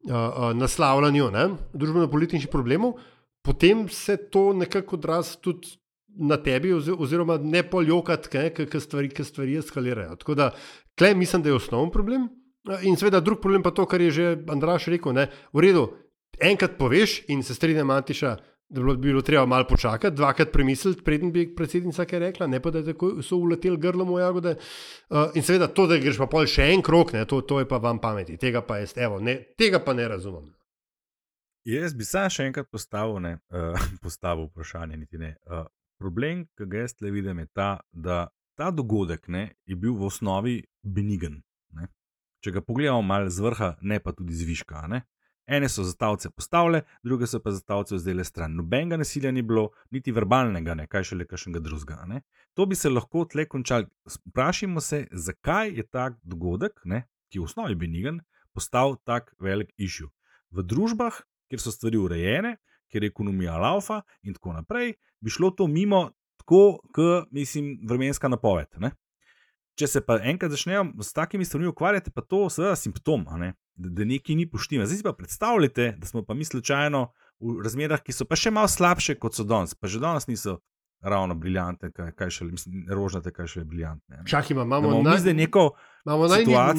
uh, 0.09 0.49
naslavljanju 0.57 1.29
družbeno-političnih 1.71 2.49
problemov, 2.51 2.97
potem 3.45 3.85
se 3.89 4.17
to 4.17 4.49
nekako 4.53 4.97
odrazi 4.97 5.37
tudi 5.39 5.77
na 6.15 6.37
tebi, 6.37 6.73
oziroma 6.73 7.37
ne 7.37 7.63
poljokati, 7.69 8.29
kaj 8.29 8.81
stvari, 8.81 9.11
stvari 9.23 9.57
eskalirajo. 9.57 10.15
Tako 10.15 10.35
da, 10.35 10.51
klej 10.97 11.15
mislim, 11.15 11.43
da 11.43 11.49
je 11.49 11.55
osnovni 11.55 11.91
problem. 11.91 12.27
In 12.81 12.97
seveda, 12.97 13.19
drug 13.19 13.41
problem 13.41 13.63
pa 13.63 13.71
to, 13.71 13.85
kar 13.85 14.01
je 14.01 14.11
že 14.11 14.37
Andraš 14.49 14.87
rekel. 14.89 15.13
Ne, 15.13 15.27
v 15.53 15.61
redu, 15.61 15.85
enkrat 16.41 16.77
poveš 16.77 17.21
in 17.27 17.43
se 17.43 17.53
strinjam, 17.53 17.89
Antiša, 17.89 18.35
da 18.69 18.81
bi 18.81 18.97
bilo 18.97 19.21
treba 19.21 19.45
malo 19.45 19.67
počakati, 19.69 20.15
dvakrat 20.15 20.51
premisliti, 20.51 21.03
preden 21.03 21.31
bi 21.31 21.55
predsednica 21.55 22.05
kaj 22.05 22.19
rekla, 22.19 22.47
ne 22.47 22.59
pa 22.61 22.71
da 22.71 22.81
so 23.21 23.37
uleteli 23.37 23.77
grlo 23.77 24.05
moja 24.05 24.25
jagode. 24.25 24.55
Uh, 25.09 25.29
in 25.35 25.43
seveda, 25.43 25.67
to, 25.67 25.87
da 25.87 25.97
greš 25.97 26.17
pa 26.17 26.27
pol 26.27 26.49
še 26.49 26.71
en 26.73 26.81
krok, 26.81 27.13
ne, 27.13 27.25
to, 27.29 27.41
to 27.41 27.59
je 27.61 27.69
pa 27.69 27.77
vam 27.77 28.01
pameti. 28.01 28.37
Tega 28.41 28.61
pa, 28.65 28.79
jaz, 28.81 28.95
evo, 28.97 29.19
ne, 29.21 29.37
tega 29.57 29.79
pa 29.79 29.93
ne 29.93 30.07
razumem. 30.09 30.49
Jaz 31.65 31.93
bi 31.97 32.05
se 32.05 32.25
še 32.29 32.49
enkrat 32.49 32.69
postavil, 32.71 33.21
ne, 33.21 33.37
uh, 33.53 33.87
postavil 34.05 34.49
vprašanje, 34.49 34.97
niti 34.97 35.21
ne. 35.21 35.35
Uh, 35.45 35.67
Problem, 36.05 36.43
ki 36.53 36.67
ga 36.69 36.83
jaz 36.83 36.93
le 37.01 37.09
vidim, 37.09 37.39
je 37.41 37.47
ta, 37.57 37.79
da 37.89 38.27
ta 38.53 38.69
dogodek 38.69 39.23
ne, 39.27 39.55
je 39.65 39.73
bil 39.75 39.95
v 39.97 40.05
osnovi 40.05 40.59
benigen. 40.83 41.39
Ne. 41.73 41.87
Če 42.45 42.51
ga 42.53 42.61
pogledamo 42.61 43.01
malo 43.01 43.31
z 43.33 43.41
vrha, 43.41 43.69
ne 43.81 43.97
pa 43.97 44.13
tudi 44.13 44.37
z 44.37 44.45
viška. 44.45 44.83
Ne. 44.91 44.99
Ene 45.49 45.65
so 45.69 45.81
zastavce 45.87 46.29
postavile, 46.29 46.83
druge 47.01 47.25
so 47.25 47.39
pa 47.41 47.55
zastavce 47.55 47.97
vzele 47.97 48.21
stran. 48.25 48.53
Nobenega 48.53 48.99
nasilja 49.01 49.31
ni 49.33 49.41
bilo, 49.41 49.71
niti 49.89 50.13
verbalnega, 50.13 50.75
ne, 50.77 50.85
kaj 50.91 51.07
šele 51.09 51.25
kakšnega 51.25 51.63
drugega. 51.65 51.97
Ne. 52.11 52.21
To 52.53 52.69
bi 52.69 52.77
se 52.77 52.93
lahko 52.93 53.25
tle 53.31 53.47
končal. 53.49 53.89
Sprašimo 54.05 54.85
se, 54.85 55.07
zakaj 55.09 55.73
je 55.79 55.87
ta 55.89 56.11
dogodek, 56.21 56.85
ne, 56.85 57.07
ki 57.33 57.39
je 57.39 57.47
v 57.47 57.49
osnovi 57.49 57.79
benigen, 57.81 58.21
postal 58.53 58.93
tak 59.09 59.33
velik 59.41 59.73
išju. 59.81 60.11
V 60.53 60.69
družbah, 60.69 61.17
kjer 61.49 61.65
so 61.65 61.73
stvari 61.73 61.97
urejene, 61.97 62.55
ker 62.91 63.03
je 63.03 63.11
ekonomija 63.13 63.57
laufa 63.57 64.01
in 64.23 64.33
tako 64.33 64.53
naprej, 64.53 64.93
bi 65.21 65.29
šlo 65.29 65.51
to 65.51 65.67
mimo, 65.67 66.09
tako 66.37 66.79
kot 66.93 67.31
mislim, 67.31 67.79
vremenska 67.87 68.27
napoved. 68.27 68.67
Ne? 68.77 68.91
Če 69.75 69.87
se 69.91 70.01
pa 70.05 70.19
enkrat 70.23 70.53
začnejo 70.53 70.85
s 71.03 71.11
takimi 71.13 71.45
stvarmi 71.45 71.67
ukvarjati, 71.67 72.11
pa 72.15 72.21
to 72.21 72.45
seveda 72.49 72.75
simptom, 72.79 73.25
ne? 73.41 73.53
da, 73.75 73.89
da 73.89 74.05
nekaj 74.07 74.35
ni 74.35 74.47
poštima. 74.49 74.85
Zdaj 74.85 74.97
si 74.97 75.03
pa 75.03 75.13
predstavljate, 75.13 75.95
da 75.97 76.07
smo 76.07 76.23
pa 76.23 76.33
mi 76.33 76.45
slučajno 76.45 77.07
v 77.39 77.57
razmerah, 77.63 77.99
ki 78.03 78.15
so 78.15 78.27
pa 78.29 78.37
še 78.39 78.53
malo 78.55 78.71
slabše 78.71 79.17
kot 79.19 79.35
so 79.35 79.43
danes, 79.43 79.75
pa 79.75 79.91
že 79.91 79.99
danes 80.03 80.31
niso. 80.31 80.61
Ravno 81.05 81.35
briljantne, 81.37 81.91
kaj, 81.93 82.13
kaj 82.17 82.29
še 82.33 82.45
mislim, 82.47 82.85
rožnate, 82.89 83.29
kaj 83.29 83.49
še 83.51 83.63
briljantne. 83.67 84.23
Čakaj, 84.25 84.55
imamo, 84.55 85.03
naj, 85.05 85.19
imamo 86.07 86.29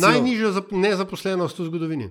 najnižjo 0.03 0.65
nezaposlenost 0.73 1.61
v 1.61 1.67
zgodovini. 1.69 2.09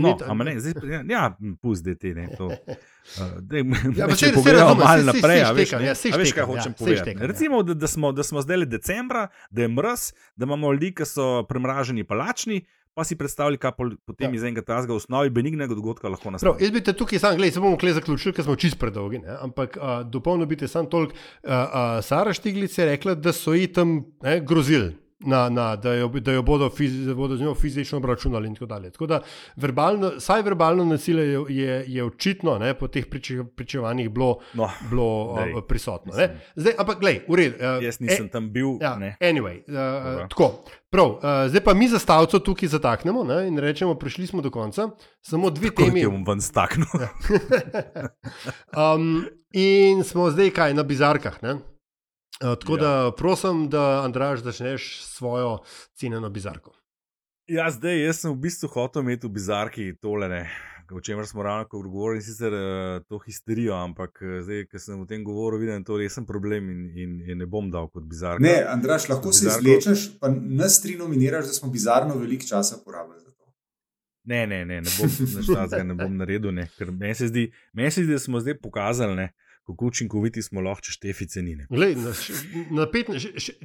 No, 0.00 0.34
ni, 0.34 0.44
ne, 0.44 0.60
zdaj, 0.60 0.90
ja, 0.90 1.02
ja 1.08 1.36
pusti 1.62 1.94
te. 1.98 2.14
Ne, 2.14 2.28
to, 2.36 2.46
uh, 2.50 3.34
dej, 3.40 3.64
ja, 3.98 4.08
če 4.12 4.32
pogledamo 4.36 4.74
malo 4.80 5.08
naprej, 5.10 5.42
veš, 5.56 5.76
ne, 5.78 5.90
ja, 5.90 5.94
veš, 5.96 6.32
kaj 6.36 6.48
hočem 6.48 6.72
ja, 6.74 6.78
povedati. 6.78 7.02
Štekam, 7.02 7.28
Recimo, 7.32 7.60
ja. 7.62 7.68
da, 7.70 7.78
da, 7.84 7.90
smo, 7.90 8.12
da 8.12 8.26
smo 8.26 8.42
zdaj 8.44 8.66
decembra, 8.70 9.28
da 9.50 9.66
je 9.66 9.68
mrz, 9.68 10.08
da 10.36 10.48
imamo 10.48 10.72
ljudi, 10.72 10.92
ki 10.96 11.08
so 11.08 11.30
premraženi 11.48 12.04
palačni. 12.04 12.64
Pa 12.96 13.04
si 13.04 13.12
predstavljaj, 13.20 13.58
kaj 13.60 13.72
potem 14.08 14.32
ja. 14.32 14.38
iz 14.38 14.44
enega 14.48 14.62
tazga 14.64 14.94
v 14.94 14.96
osnovi 14.96 15.28
benignega 15.28 15.76
dogodka 15.76 16.08
lahko 16.08 16.30
nastane. 16.32 16.54
Jaz 16.64 16.70
bi 16.72 16.80
te 16.80 16.94
tukaj 16.96 17.20
sam 17.20 17.34
gledal, 17.36 17.52
se 17.52 17.60
bomo 17.60 17.76
kle 17.76 17.92
zaključili, 17.92 18.32
ker 18.32 18.46
smo 18.46 18.56
čist 18.56 18.78
predolgi. 18.80 19.20
Ne? 19.20 19.36
Ampak 19.44 19.76
uh, 19.76 19.98
dopolno 20.08 20.46
bi 20.48 20.56
te 20.56 20.64
sam 20.64 20.88
toliko. 20.88 21.12
Uh, 21.12 21.50
uh, 21.52 21.98
Sara 22.00 22.32
Štiglica 22.32 22.80
je 22.80 22.88
rekla, 22.94 23.14
da 23.20 23.36
so 23.36 23.52
ji 23.52 23.68
tam 23.68 23.98
grozili 24.48 24.94
na, 25.18 25.48
na, 25.48 25.76
da, 25.76 25.94
jo, 25.94 26.08
da 26.08 26.32
jo 26.32 26.42
bodo, 26.42 26.70
fizi, 26.70 27.06
da 27.06 27.14
bodo 27.14 27.36
z 27.36 27.40
njo 27.40 27.54
fizično 27.54 27.98
obračunali. 27.98 28.48
In 28.48 28.54
tako 28.54 28.66
dalje. 28.66 28.90
Tako 28.90 29.06
da, 29.06 29.20
verbalno, 29.56 30.20
saj 30.20 30.42
verbalno 30.42 30.84
nasilje 30.84 31.22
je, 31.22 31.40
je, 31.48 31.84
je 31.88 32.04
očitno 32.04 32.58
ne, 32.58 32.74
po 32.74 32.88
teh 32.88 33.06
priče, 33.06 33.44
pričevanjih 33.56 34.10
bilo, 34.10 34.38
No, 34.54 34.68
bilo 34.90 35.34
dej, 35.36 35.54
uh, 35.54 35.62
prisotno. 35.68 36.12
mislim. 36.12 36.28
Ne. 36.30 36.40
Zdaj, 36.56 36.72
ampak, 36.78 37.00
gledaj, 37.00 37.20
v 37.28 37.34
redu. 37.34 37.54
Uh, 37.56 37.84
Jaz 37.84 38.00
nisem 38.00 38.28
tam 38.28 38.50
bil. 38.52 38.76
Ja, 38.80 38.96
ne. 38.96 39.16
anyway, 39.20 39.58
uh, 39.58 39.74
Dobro. 40.04 40.26
tako. 40.28 40.50
Prav, 40.90 41.06
uh, 41.06 41.20
zdaj 41.48 41.60
pa 41.60 41.74
mi 41.74 41.88
zastavco 41.88 42.38
tukaj 42.38 42.68
zataknemo 42.68 43.24
ne, 43.24 43.48
in 43.48 43.58
rečemo, 43.58 43.94
prišli 43.94 44.26
smo 44.26 44.42
do 44.42 44.50
konca. 44.50 44.88
Samo 45.20 45.50
dve 45.50 45.68
Kako 45.68 45.82
temi. 45.82 46.00
ti 46.00 46.06
bom 46.06 46.24
ven 46.24 46.40
staknil? 46.40 46.86
um, 48.94 49.24
in 49.52 50.04
smo 50.04 50.30
zdaj 50.30 50.50
kaj 50.50 50.74
na 50.74 50.82
bizarkah. 50.82 51.42
Ne? 51.42 51.56
Uh, 52.36 52.58
tako 52.60 52.76
Ja. 52.76 52.80
da 52.80 53.12
prosim, 53.16 53.68
da 53.70 54.02
Andraš 54.04 54.40
začneš 54.42 55.02
svojo 55.02 55.58
cenjeno 55.94 56.28
bizarko. 56.30 56.72
Ja, 57.46 57.70
zdaj 57.70 58.04
jaz 58.04 58.16
sem 58.20 58.32
v 58.32 58.36
bistvu 58.36 58.68
hotel 58.68 59.02
imeti 59.02 59.26
v 59.26 59.30
bizarki 59.30 59.94
tole, 60.02 60.28
ne, 60.28 60.50
o 60.92 61.00
čemer 61.00 61.26
smo 61.26 61.42
ravno 61.42 61.64
govorili, 61.70 62.18
in 62.18 62.22
sicer 62.22 62.52
uh, 62.52 63.02
to 63.08 63.18
histerijo, 63.18 63.74
ampak 63.74 64.18
eh, 64.22 64.42
zdaj, 64.42 64.66
ker 64.66 64.80
sem 64.80 65.00
o 65.00 65.06
tem 65.06 65.24
govoril, 65.24 65.60
vidim, 65.60 65.72
da 65.74 65.78
je 65.78 65.84
to 65.84 65.96
resen 65.96 66.26
problem 66.26 66.70
in, 66.70 66.82
in, 66.98 67.30
in 67.30 67.38
ne 67.38 67.46
bom 67.46 67.70
dal 67.70 67.88
kot 67.88 68.04
bizarka. 68.04 68.42
Ne, 68.42 68.64
Andraš, 68.68 69.08
lahko 69.08 69.32
se 69.32 69.46
Bizarko- 69.46 69.68
izlečeš, 69.78 70.18
pa 70.20 70.28
nas 70.28 70.82
tri 70.82 70.96
nominiraš, 70.98 71.46
da 71.46 71.52
smo 71.52 71.70
bizarno 71.70 72.18
veliko 72.18 72.44
časa 72.46 72.76
porabili 72.84 73.20
za 73.20 73.30
to. 73.30 73.46
Ne, 74.24 74.46
ne, 74.46 74.64
ne, 74.64 74.80
ne 74.80 74.90
bom 74.98 75.08
takega 75.54 75.82
ne 75.82 75.94
bom 75.94 76.16
naredil, 76.16 76.50
ne, 76.54 76.68
ker 76.78 76.90
meni 76.92 77.14
se, 77.14 77.28
zdi, 77.28 77.52
meni 77.72 77.90
se 77.90 78.02
zdi, 78.04 78.12
da 78.12 78.18
smo 78.18 78.40
zdaj 78.40 78.58
pokazali, 78.58 79.14
ne, 79.16 79.30
kako 79.66 79.86
učinkoviti 79.90 80.42
smo 80.42 80.62
lahko, 80.62 80.86
če 80.86 80.96
štefice 80.96 81.42
ni. 81.42 81.56
ne. 81.56 81.66
Glej, 81.70 81.96
na, 81.98 82.12
na 82.76 82.86
pet, 82.90 83.10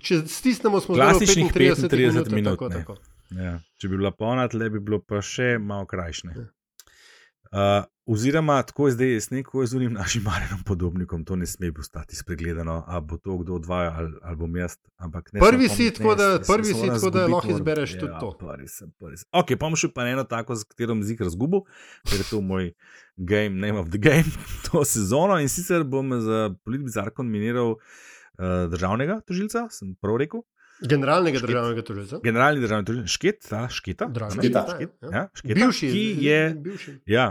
če 0.02 0.22
stisnemo, 0.28 0.82
smo 0.82 0.96
v 0.96 1.02
Klasičnih 1.02 1.52
35, 1.54 1.90
35 1.90 1.98
minut. 1.98 2.32
minut, 2.32 2.58
Tako, 2.58 2.70
tako. 2.70 2.98
Ja, 3.38 3.60
če 3.80 3.88
bi 3.92 4.00
bila 4.02 4.12
polna, 4.12 4.48
tle 4.52 4.70
bi 4.74 4.82
bilo 4.84 5.00
pa 5.00 5.22
še 5.24 5.56
malo 5.62 5.86
krajšne. 5.88 6.34
Ja. 6.36 6.48
Uh, 7.52 7.84
oziroma, 8.06 8.64
tako 8.64 8.88
je 8.88 8.92
zdaj, 8.92 9.14
jaz 9.14 9.26
neko 9.32 9.66
z 9.66 9.76
unim 9.76 9.94
našim 9.94 10.24
Marjenom 10.24 10.64
podobnikom, 10.66 11.26
to 11.26 11.36
ne 11.36 11.46
sme 11.46 11.72
ostati 11.80 12.16
spregledano, 12.16 12.84
ali 12.88 13.06
bo 13.06 13.18
to 13.18 13.38
kdo 13.38 13.54
odvaja 13.54 13.92
ali, 13.98 14.12
ali 14.22 14.36
bom 14.36 14.56
jaz. 14.56 14.78
Ampak 14.98 15.34
ne 15.34 15.40
Prvi 15.40 15.70
si, 15.70 15.78
pametne, 15.78 15.98
tako 15.98 16.16
da- 16.16 16.40
prvi 16.48 16.74
si, 16.74 16.88
tako 16.88 17.10
da 17.10 17.28
lahko 17.28 17.52
izbereš 17.52 17.94
tudi 18.00 18.12
ja, 18.12 18.20
to. 18.20 18.32
Prvi 18.40 18.68
sem, 18.68 18.92
prvi 19.00 19.18
sem. 19.18 19.28
Ok, 19.32 19.52
pa 19.60 19.68
bom 19.68 19.76
še 19.76 19.92
pa 19.92 20.08
eno 20.08 20.24
tako, 20.24 20.56
z 20.56 20.64
katero 20.64 20.96
bom 20.96 21.04
zik 21.04 21.20
razgubil, 21.22 21.66
ker 22.08 22.24
je 22.24 22.30
to 22.30 22.40
moj 22.42 22.72
game, 23.18 23.60
name 23.60 23.80
of 23.80 23.92
the 23.92 24.00
game, 24.00 24.32
to 24.72 24.86
sezono 24.88 25.36
in 25.44 25.52
sicer 25.52 25.84
bom 25.84 26.08
za 26.24 26.54
politbizarko 26.64 27.28
nominiral 27.28 27.76
uh, 27.76 28.72
državnega 28.72 29.20
tožilca, 29.28 29.68
sem 29.76 29.92
prav 30.00 30.24
rekel. 30.24 30.48
Generalnega 30.82 31.38
Šket. 31.38 31.50
državnega 31.50 31.82
tožilca. 31.86 32.20
Generalni 32.24 32.62
državni 32.62 32.86
tožilec, 32.86 33.10
šket, 33.14 33.44
ta 33.50 33.68
šketa. 33.70 34.08
Drago, 34.10 34.34
a 34.34 34.36
ne? 34.36 34.42
Šketa. 34.42 34.66
Šket, 34.72 34.96
ja. 35.02 35.10
ja, 35.14 35.28
šketa, 35.34 35.60
Bivši, 35.60 35.92
ki 35.94 36.26
je, 36.26 36.40
bivši. 36.58 36.96
ja, 37.06 37.28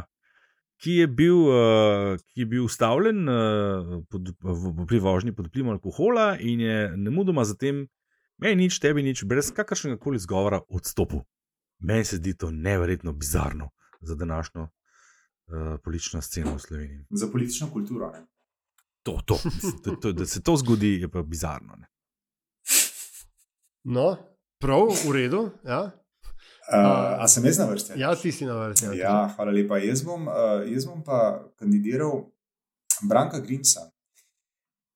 ki 0.81 0.97
je 1.03 1.07
bil, 1.07 1.37
uh, 1.37 2.16
ki 2.33 2.45
je 2.45 2.47
bil 2.47 2.64
ustavljen 2.64 3.28
uh, 3.28 4.01
pod, 4.09 4.33
v, 4.41 4.87
pri 4.89 5.01
vožnji 5.05 5.35
pod 5.37 5.51
vplivom 5.51 5.74
alkohola 5.76 6.35
in 6.41 6.61
je 6.64 6.78
nemudoma 6.97 7.45
zatem, 7.45 7.85
meni 8.41 8.64
nič, 8.64 8.81
tebi 8.81 9.05
nič, 9.05 9.24
brez 9.28 9.53
kakršnega 9.53 10.01
koli 10.01 10.18
zgovora 10.18 10.62
odstopil. 10.68 11.24
Meni 11.85 12.05
se 12.05 12.16
zdi 12.16 12.35
to 12.37 12.51
neverjetno 12.51 13.12
bizarno 13.12 13.70
za 14.01 14.16
današnjo 14.16 14.62
uh, 14.62 15.76
politično 15.85 16.22
sceno 16.22 16.57
v 16.57 16.64
Sloveniji. 16.64 17.05
Za 17.11 17.28
politično 17.33 17.70
kulturo. 17.72 18.12
Ne? 18.12 18.24
To, 19.03 19.20
to, 19.24 19.39
mislim, 19.45 19.83
to, 19.85 19.97
to, 19.97 20.12
da 20.12 20.26
se 20.26 20.43
to 20.43 20.57
zgodi, 20.57 21.01
je 21.01 21.09
pa 21.09 21.22
bizarno. 21.22 21.76
Ne? 21.76 21.87
No, 23.85 24.16
prav, 24.61 24.93
v 25.09 25.12
redu. 25.12 25.51
Ja, 25.64 25.91
Uh, 26.71 27.23
a 27.23 27.27
sem 27.29 27.45
jaz 27.45 27.59
na 27.59 27.66
vrsti? 27.66 27.97
ja 27.99 28.14
ti 28.14 28.33
si 28.33 28.47
na 28.47 28.55
vrsti. 28.55 28.87
ja. 28.87 28.93
Ja, 28.95 29.14
hvala 29.37 29.51
lepa. 29.51 29.79
Jaz 29.83 30.05
bom, 30.07 30.29
uh, 30.29 30.62
jaz 30.71 30.87
bom 30.87 31.03
pa 31.03 31.43
kandidiral 31.59 32.29
Branka 33.03 33.41
Grimsa, 33.41 33.89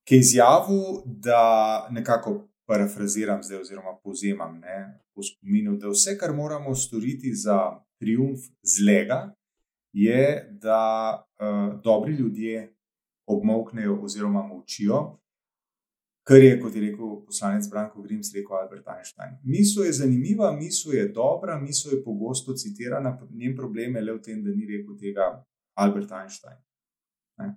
ki 0.06 0.14
je 0.14 0.20
izjavil, 0.20 1.02
da 1.04 1.88
nekako 1.90 2.44
parafraziram 2.68 3.42
zdaj, 3.42 3.60
oziroma 3.60 3.96
povzemam 4.04 4.58
ne, 4.60 5.00
po 5.14 5.22
spominu, 5.22 5.76
da 5.76 5.90
vse, 5.90 6.14
kar 6.18 6.32
moramo 6.32 6.74
storiti 6.74 7.34
za 7.34 7.58
triumf 7.98 8.46
zlega, 8.62 9.34
je, 9.92 10.46
da 10.62 11.24
uh, 11.40 11.80
dobri 11.82 12.12
ljudje 12.12 12.70
obmoknejo 13.26 13.98
oziroma 14.02 14.42
molčijo. 14.42 15.18
Kar 16.24 16.40
je, 16.40 16.54
kot 16.60 16.72
je 16.74 16.80
rekel 16.80 17.10
poslanec 17.26 17.66
Branko 17.70 18.02
Grims, 18.02 18.30
rekel 18.32 18.56
Albert 18.56 18.86
Einstein. 18.88 19.36
Misel 19.44 19.84
je 19.84 19.92
zanimiva, 19.92 20.52
misel 20.56 20.94
je 20.94 21.08
dobra, 21.12 21.58
misel 21.60 21.92
je 21.92 22.04
pogosto 22.04 22.54
citirana, 22.56 23.18
njen 23.30 23.56
problem 23.56 23.96
je 23.96 24.02
le 24.02 24.14
v 24.14 24.22
tem, 24.22 24.40
da 24.44 24.50
ni 24.50 24.64
rekel 24.64 24.96
tega 24.96 25.26
Albert 25.76 26.12
Einstein. 26.12 26.56
Ne? 27.42 27.50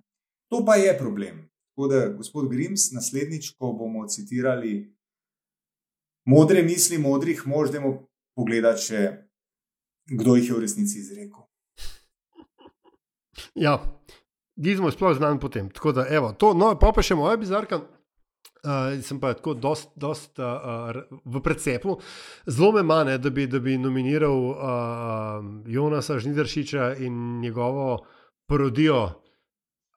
To 0.52 0.64
pa 0.66 0.76
je 0.76 0.92
problem. 0.98 1.48
Tako 1.72 1.88
da, 1.88 2.08
gospod 2.12 2.50
Grims, 2.50 2.90
naslednjič, 2.92 3.54
ko 3.56 3.72
bomo 3.72 4.04
citirali 4.06 4.92
modre 6.28 6.62
misli 6.62 6.98
modrih, 6.98 7.46
možemo 7.46 8.08
pogledati 8.36 8.82
še, 8.82 9.02
kdo 10.12 10.36
jih 10.36 10.50
je 10.50 10.56
v 10.56 10.64
resnici 10.66 10.98
izrekel. 11.00 11.46
Ja, 13.54 13.78
Gizmo 14.58 14.88
je 14.88 14.92
sploh 14.92 15.16
znan 15.16 15.38
potem. 15.40 15.70
Tako 15.70 15.92
da, 15.92 16.04
evo, 16.10 16.32
to, 16.32 16.52
no, 16.54 16.74
pa 16.78 16.92
pa 16.92 17.02
še 17.02 17.16
moja 17.16 17.38
bizarka. 17.38 17.80
Uh, 18.58 18.98
sem 19.02 19.20
pa 19.22 19.36
tako 19.38 19.54
dost, 19.54 19.92
dost, 19.94 20.38
uh, 20.38 20.44
uh, 20.44 21.20
v 21.24 21.40
precepu. 21.40 21.94
Zelo 22.46 22.72
me 22.72 22.82
mane, 22.82 23.18
da 23.18 23.30
bi, 23.30 23.46
da 23.46 23.60
bi 23.62 23.76
nominiral 23.78 24.34
uh, 24.34 24.56
Jonasa 25.66 26.18
Žnideršiča 26.18 26.96
in 27.06 27.38
njegovo 27.40 28.00
parodijo 28.50 29.22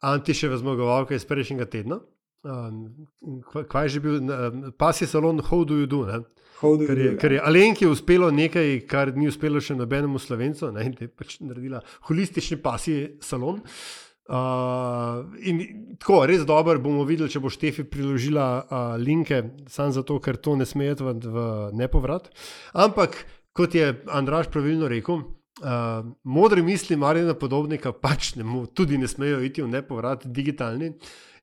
Antiševe 0.02 0.58
zmagovalke 0.58 1.18
iz 1.18 1.26
prejšnjega 1.26 1.66
tedna. 1.66 2.00
Uh, 2.44 3.66
kaj 3.70 3.86
je 3.86 3.90
že 3.90 4.00
bil, 4.00 4.22
uh, 4.30 4.70
pas 4.78 5.02
je 5.02 5.08
salon 5.08 5.42
How 5.42 5.66
do 5.66 5.82
you 5.82 5.90
do? 5.90 6.06
Ne? 6.06 6.22
Do 6.62 6.68
you 6.78 6.88
Ker 6.88 6.96
do 6.96 7.02
je, 7.02 7.10
that? 7.10 7.20
ker 7.22 7.32
je 7.32 7.42
Alenki 7.42 7.88
uspelo 7.88 8.30
nekaj, 8.32 8.86
kar 8.86 9.16
ni 9.18 9.28
uspelo 9.28 9.58
še 9.58 9.74
nobenemu 9.74 10.20
slovencu, 10.22 10.70
ne, 10.72 10.86
in 10.86 10.94
da 10.94 11.08
je 11.08 11.10
pač 11.10 11.40
naredila 11.42 11.82
holistični 12.06 12.62
pasji 12.62 13.18
salon. 13.26 13.58
Uh, 13.58 14.11
in 14.32 15.60
tako, 16.00 16.22
res 16.30 16.46
dobro 16.48 16.80
bomo 16.80 17.04
videli, 17.08 17.30
če 17.32 17.42
bo 17.44 17.52
Štefi 17.52 17.84
priložila 17.90 18.48
uh, 18.62 18.96
linke, 19.02 19.42
samo 19.72 19.92
zato, 19.96 20.20
ker 20.24 20.40
to 20.40 20.56
ne 20.56 20.68
sme 20.68 20.92
iti 20.94 21.04
v, 21.04 21.46
nepovrat. 21.76 22.30
Ampak, 22.72 23.26
kot 23.58 23.76
je 23.76 23.92
Andraš 24.08 24.48
pravilno 24.54 24.88
rekel, 24.92 25.26
uh, 25.26 26.08
modri 26.24 26.64
misli 26.64 26.96
Marina 26.96 27.36
Podobnika 27.36 27.92
pač 27.92 28.36
ne, 28.40 28.48
mo- 28.48 28.68
tudi 28.72 28.98
ne 29.02 29.10
smejo 29.12 29.42
iti 29.44 29.66
v 29.66 29.72
nepovrat, 29.74 30.24
digitalni. 30.26 30.94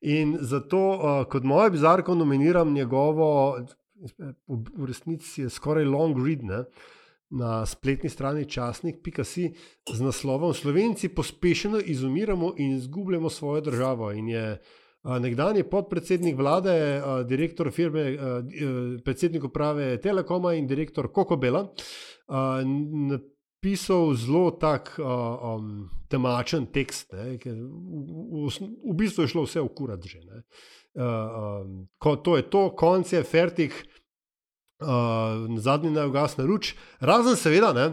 In 0.09 0.39
zato, 0.41 0.80
uh, 0.95 1.24
kot 1.28 1.45
moja 1.45 1.68
bizarka, 1.74 2.14
nominiram 2.16 2.72
njegovo, 2.72 3.59
v, 3.99 4.32
v 4.49 4.89
resnici 4.89 5.43
je 5.45 5.53
skoraj 5.53 5.84
long 5.84 6.16
read. 6.24 6.47
Ne? 6.47 6.64
Na 7.31 7.66
spletni 7.66 8.09
strani 8.11 8.45
časnik.com 8.49 9.24
z 9.95 10.01
naslovom 10.01 10.55
Slovenci 10.55 11.09
pospešeno 11.09 11.81
izumiramo 11.85 12.55
in 12.57 12.76
izgubljamo 12.76 13.31
svojo 13.31 13.61
državo. 13.61 14.12
In 14.12 14.29
je 14.29 14.61
nekdanji 15.05 15.62
podpredsednik 15.62 16.37
vlade, 16.37 17.03
direktor 17.29 17.70
firme, 17.70 18.16
a, 18.18 18.43
predsednik 19.05 19.45
uprave 19.45 20.01
Telekoma 20.01 20.55
in 20.55 20.66
direktor 20.66 21.12
Kokobela 21.12 21.68
napisal 23.59 24.14
zelo 24.14 24.51
tak 24.51 24.99
um, 24.99 25.89
temačen 26.09 26.66
tekst, 26.66 27.12
ne, 27.12 27.39
ker 27.39 27.55
v, 27.57 28.47
v, 28.47 28.68
v 28.93 28.95
bistvu 28.97 29.24
je 29.24 29.33
šlo 29.33 29.45
vse 29.47 29.61
v 29.64 29.72
kurat 29.74 30.05
že. 30.05 30.20
ne. 30.24 30.43
A, 30.99 31.09
um, 31.62 31.89
ko, 31.99 32.16
to 32.16 32.37
je 32.37 32.45
to, 32.51 32.70
konc 32.76 33.12
je, 33.12 33.22
fertik 33.24 33.74
uh, 34.81 35.61
zadnji 35.61 35.91
naj 35.91 36.09
ugasne 36.11 36.45
luč, 36.45 36.74
razen 37.01 37.37
seveda, 37.37 37.72
ne, 37.76 37.91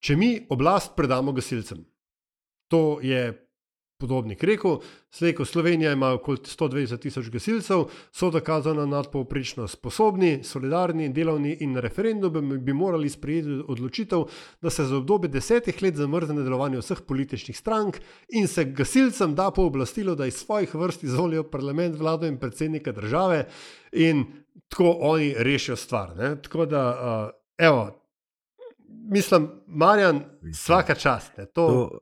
če 0.00 0.16
mi 0.16 0.32
oblast 0.50 0.94
predamo 0.96 1.32
gasilcem. 1.32 1.84
To 2.68 2.98
je 3.02 3.48
podobnik 3.98 4.42
rekel, 4.44 4.78
slej 5.10 5.34
ko 5.34 5.44
Slovenija 5.44 5.92
ima 5.92 6.12
okoli 6.14 6.38
120 6.46 7.00
tisoč 7.02 7.30
gasilcev, 7.34 7.88
so 8.12 8.30
dokazano 8.30 8.86
nadpovprečno 8.86 9.66
sposobni, 9.68 10.44
solidarni, 10.44 11.08
delovni 11.12 11.56
in 11.60 11.72
na 11.74 11.80
referendumu 11.80 12.58
bi 12.62 12.72
morali 12.72 13.10
sprejeti 13.10 13.58
odločitev, 13.68 14.24
da 14.62 14.70
se 14.70 14.84
za 14.84 14.96
obdobje 14.96 15.28
desetih 15.34 15.82
let 15.82 15.96
zamrzne 15.98 16.42
delovanje 16.42 16.78
vseh 16.78 17.02
političnih 17.08 17.58
strank 17.58 17.98
in 18.28 18.46
se 18.46 18.64
gasilcem 18.64 19.34
da 19.34 19.50
pooblastilo, 19.50 20.14
da 20.14 20.26
iz 20.26 20.34
svojih 20.34 20.74
vrst 20.74 21.04
izvolijo 21.04 21.42
parlament, 21.50 21.98
vlado 21.98 22.26
in 22.26 22.38
predsednika 22.38 22.92
države 22.92 23.48
in 23.92 24.24
tako 24.68 24.96
oni 25.00 25.34
rešijo 25.38 25.76
stvar. 25.76 26.16
Ne? 26.16 26.42
Tako 26.42 26.66
da, 26.66 26.88
uh, 26.88 27.30
evo, 27.58 28.08
mislim, 28.88 29.48
Marjan, 29.66 30.24
vsaka 30.52 30.94
čast. 30.94 31.36
Ne? 31.36 31.46
To, 31.46 31.98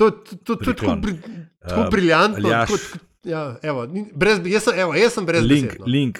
To, 0.00 0.10
to, 0.10 0.36
to, 0.36 0.56
to, 0.56 0.56
to 0.56 0.70
je 0.70 0.76
tako, 0.76 0.96
bri, 0.96 1.14
tako 1.68 1.80
Um, 1.80 1.90
briljantno. 1.90 2.48
Aljaž. 2.48 2.68
Tako, 2.68 3.04
ja, 3.24 3.56
evo, 3.62 3.86
brez, 4.14 4.38
jaz, 4.44 4.62
sem, 4.62 4.78
evo, 4.78 4.94
jaz 4.94 5.12
sem 5.12 5.26
brez 5.26 5.44
link, 5.44 5.66
besed, 5.66 5.80
no. 5.80 5.86
link, 5.86 6.18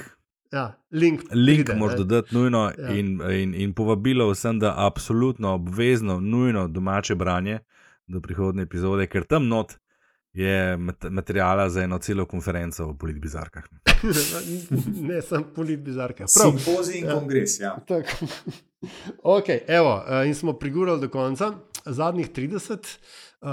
Ja, 0.52 0.74
link 0.90 1.20
Link 1.30 1.68
moraš 1.76 1.98
dodati 1.98 2.34
nujno 2.34 2.72
ja. 2.78 2.94
in, 2.94 3.20
in, 3.32 3.54
in 3.54 3.72
povabilo 3.72 4.30
vsem, 4.30 4.58
da 4.58 4.74
absolutno, 4.76 5.54
obvezno, 5.54 6.20
nujno 6.20 6.68
domače 6.68 7.14
branje 7.14 7.58
do 8.06 8.20
prihodne 8.20 8.62
epizode, 8.62 9.06
ker 9.06 9.24
tam 9.24 9.46
not 9.48 9.76
je 10.33 10.53
mat- 10.78 11.11
materijala 11.11 11.68
za 11.68 11.83
eno 11.83 11.99
celo 11.99 12.24
konferenco 12.24 12.85
o 12.85 12.95
politbizarkah. 12.95 13.64
ne, 15.03 15.22
sem 15.22 15.45
polit 15.55 15.81
bizarka. 15.81 16.26
Simpozij 16.26 16.97
in 16.97 17.07
Ja. 17.07 17.12
kongres. 17.12 17.61
Ja. 17.61 17.76
Tako. 17.78 18.26
Okay, 19.24 19.59
evo, 19.68 20.05
eh, 20.09 20.26
in 20.26 20.35
smo 20.35 20.53
prigurali 20.55 21.01
do 21.01 21.09
konca, 21.09 21.53
zadnjih 21.87 22.28
30. 22.28 22.99
Uh, 23.43 23.49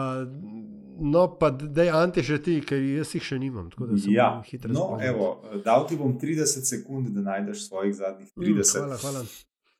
no, 1.02 1.38
pa 1.38 1.50
da 1.50 1.84
je 1.84 1.92
Ante 1.92 2.24
še 2.24 2.38
ti, 2.38 2.62
ker 2.62 2.78
jaz 2.78 3.14
jih 3.16 3.24
še 3.24 3.38
nimam. 3.38 3.70
Tako 3.72 3.86
da 3.86 3.96
Ja, 4.06 4.42
hitro 4.44 4.74
no, 4.74 4.98
evo, 5.02 5.30
dal 5.64 5.88
ti 5.88 5.96
bom 5.96 6.20
30 6.20 6.44
sekund, 6.66 7.08
da 7.10 7.22
najdeš 7.22 7.68
svojih 7.68 7.96
zadnjih 7.96 8.28
Mm, 8.36 8.44
30. 8.44 8.78
Hvala, 8.78 8.98
hvala. 8.98 9.22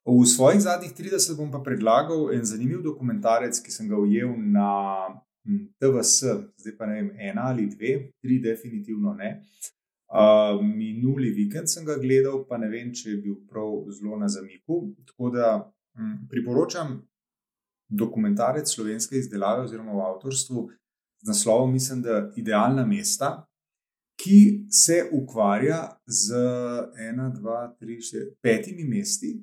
V 0.08 0.26
svojih 0.26 0.62
zadnjih 0.62 0.94
30 0.94 1.36
bom 1.36 1.52
pa 1.52 1.60
predlagal 1.60 2.32
en 2.32 2.46
zanimiv 2.46 2.80
dokumentarec, 2.82 3.60
ki 3.60 3.72
sem 3.72 3.90
ga 3.90 3.98
ujel 3.98 4.32
na 4.38 4.70
TVS, 5.80 6.24
zdaj 6.58 6.78
pa 6.78 6.88
ne 6.90 7.02
vem, 7.02 7.12
ena 7.30 7.50
ali 7.52 7.68
dve, 7.72 8.12
tri, 8.22 8.40
definitivno 8.44 9.14
ne. 9.14 9.32
Uh, 10.08 10.62
minuli 10.64 11.34
vikend 11.36 11.68
sem 11.68 11.86
ga 11.86 11.98
gledal, 12.00 12.46
pa 12.48 12.58
ne 12.58 12.70
vem, 12.72 12.94
če 12.96 13.10
je 13.10 13.18
bil 13.26 13.42
prav 13.50 13.90
zelo 13.92 14.16
na 14.20 14.30
zamiku. 14.32 14.86
Tako 15.10 15.32
da 15.36 15.50
hm, 15.98 16.28
priporočam 16.32 17.02
dokumentarec 17.88 18.72
slovenske 18.72 19.18
izdelave 19.18 19.66
oziroma 19.68 19.96
v 19.96 20.06
avtorstvu 20.08 20.70
z 21.24 21.28
naslovom, 21.28 21.74
mislim, 21.74 22.02
da 22.02 22.32
Idealna 22.36 22.86
mesta, 22.86 23.48
ki 24.18 24.68
se 24.72 25.10
ukvarja 25.12 26.00
z 26.06 26.40
ena, 27.10 27.30
dva, 27.30 27.76
tri, 27.80 28.02
štiri, 28.02 28.32
petimi 28.42 28.84
mesti. 28.84 29.36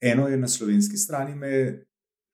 Eno 0.00 0.28
je 0.28 0.36
na 0.36 0.48
slovenski 0.48 0.96
strani, 0.96 1.34
meje, 1.34 1.85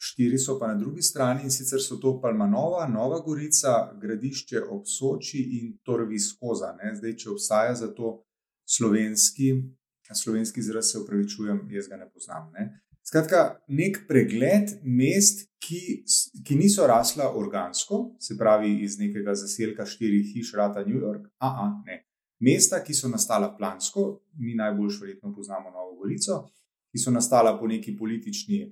štiri 0.03 0.39
so 0.39 0.59
pa 0.59 0.67
na 0.67 0.75
drugi 0.75 1.03
strani 1.03 1.47
in 1.47 1.51
sicer 1.51 1.81
so 1.81 1.97
to 1.97 2.17
Palmanova, 2.21 2.89
Nova 2.89 3.21
Gorica, 3.23 3.93
Gradišče 4.03 4.65
ob 4.71 4.87
Soči 4.87 5.43
in 5.61 5.77
Torviskoza. 5.87 6.73
Ne? 6.83 6.95
Zdaj, 6.99 7.17
če 7.23 7.31
obstaja 7.31 7.75
za 7.79 7.93
to 7.95 8.17
slovenski, 8.67 9.53
slovenski 10.13 10.61
izraz, 10.61 10.91
se 10.91 10.99
upravičujem, 10.99 11.69
jaz 11.71 11.89
ga 11.89 12.01
ne 12.01 12.09
poznam. 12.11 12.51
Ne? 12.57 12.67
Skratka, 13.07 13.43
nek 13.69 14.03
pregled 14.09 14.77
mest, 14.83 15.47
ki, 15.63 15.81
ki 16.47 16.59
niso 16.59 16.87
rasla 16.87 17.31
organsko, 17.39 18.17
se 18.21 18.35
pravi 18.39 18.77
iz 18.83 18.99
nekega 18.99 19.35
zaselka 19.39 19.87
štirih 19.87 20.35
hiš, 20.35 20.55
Rata 20.59 20.83
New 20.87 20.99
York. 20.99 21.29
Aha, 21.39 21.69
ne. 21.87 22.03
Mesta, 22.43 22.83
ki 22.83 22.95
so 22.95 23.11
nastala 23.11 23.53
plansko, 23.55 24.07
mi 24.43 24.57
najbolj 24.59 24.99
verjetno 25.01 25.31
poznamo 25.35 25.71
Novo 25.71 25.95
Gorico, 26.01 26.43
ki 26.91 26.99
so 26.99 27.15
nastala 27.15 27.55
po 27.59 27.71
neki 27.71 27.95
politični, 27.99 28.65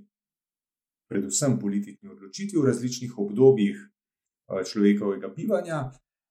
predvsem 1.10 1.58
politični 1.58 2.08
odločitvi 2.08 2.60
v 2.60 2.68
različnih 2.70 3.18
obdobjih 3.18 3.76
eh, 3.80 4.64
človekovega 4.64 5.32
bivanja, 5.36 5.90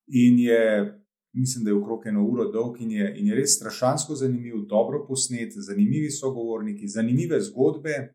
in 0.10 0.40
je, 0.40 1.00
mislim, 1.34 1.64
da 1.64 1.72
je 1.72 1.76
okrog 1.76 2.08
eno 2.08 2.26
uro 2.26 2.52
dolg 2.52 2.82
in 2.82 2.92
je, 2.92 3.14
in 3.20 3.28
je 3.28 3.36
res 3.36 3.58
strašansko 3.60 4.16
zanimiv, 4.16 4.66
dobro 4.68 5.06
posnet, 5.08 5.54
zanimivi 5.56 6.12
sogovorniki, 6.12 6.88
zanimive 6.88 7.42
zgodbe 7.42 8.14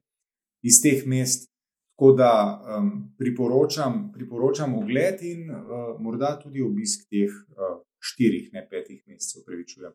iz 0.63 0.81
teh 0.83 1.07
mest. 1.07 1.51
Tako 1.95 2.13
da 2.19 2.31
um, 2.79 3.15
priporočam, 3.19 4.09
priporočam 4.13 4.75
ogled 4.75 5.21
in 5.23 5.51
uh, 5.51 6.01
morda 6.03 6.33
tudi 6.43 6.63
obisk 6.63 7.05
teh 7.07 7.31
uh, 7.31 7.77
štirih, 8.03 8.49
ne 8.53 8.65
petih 8.71 9.05
mesecev, 9.07 9.45
pravičujem. 9.47 9.93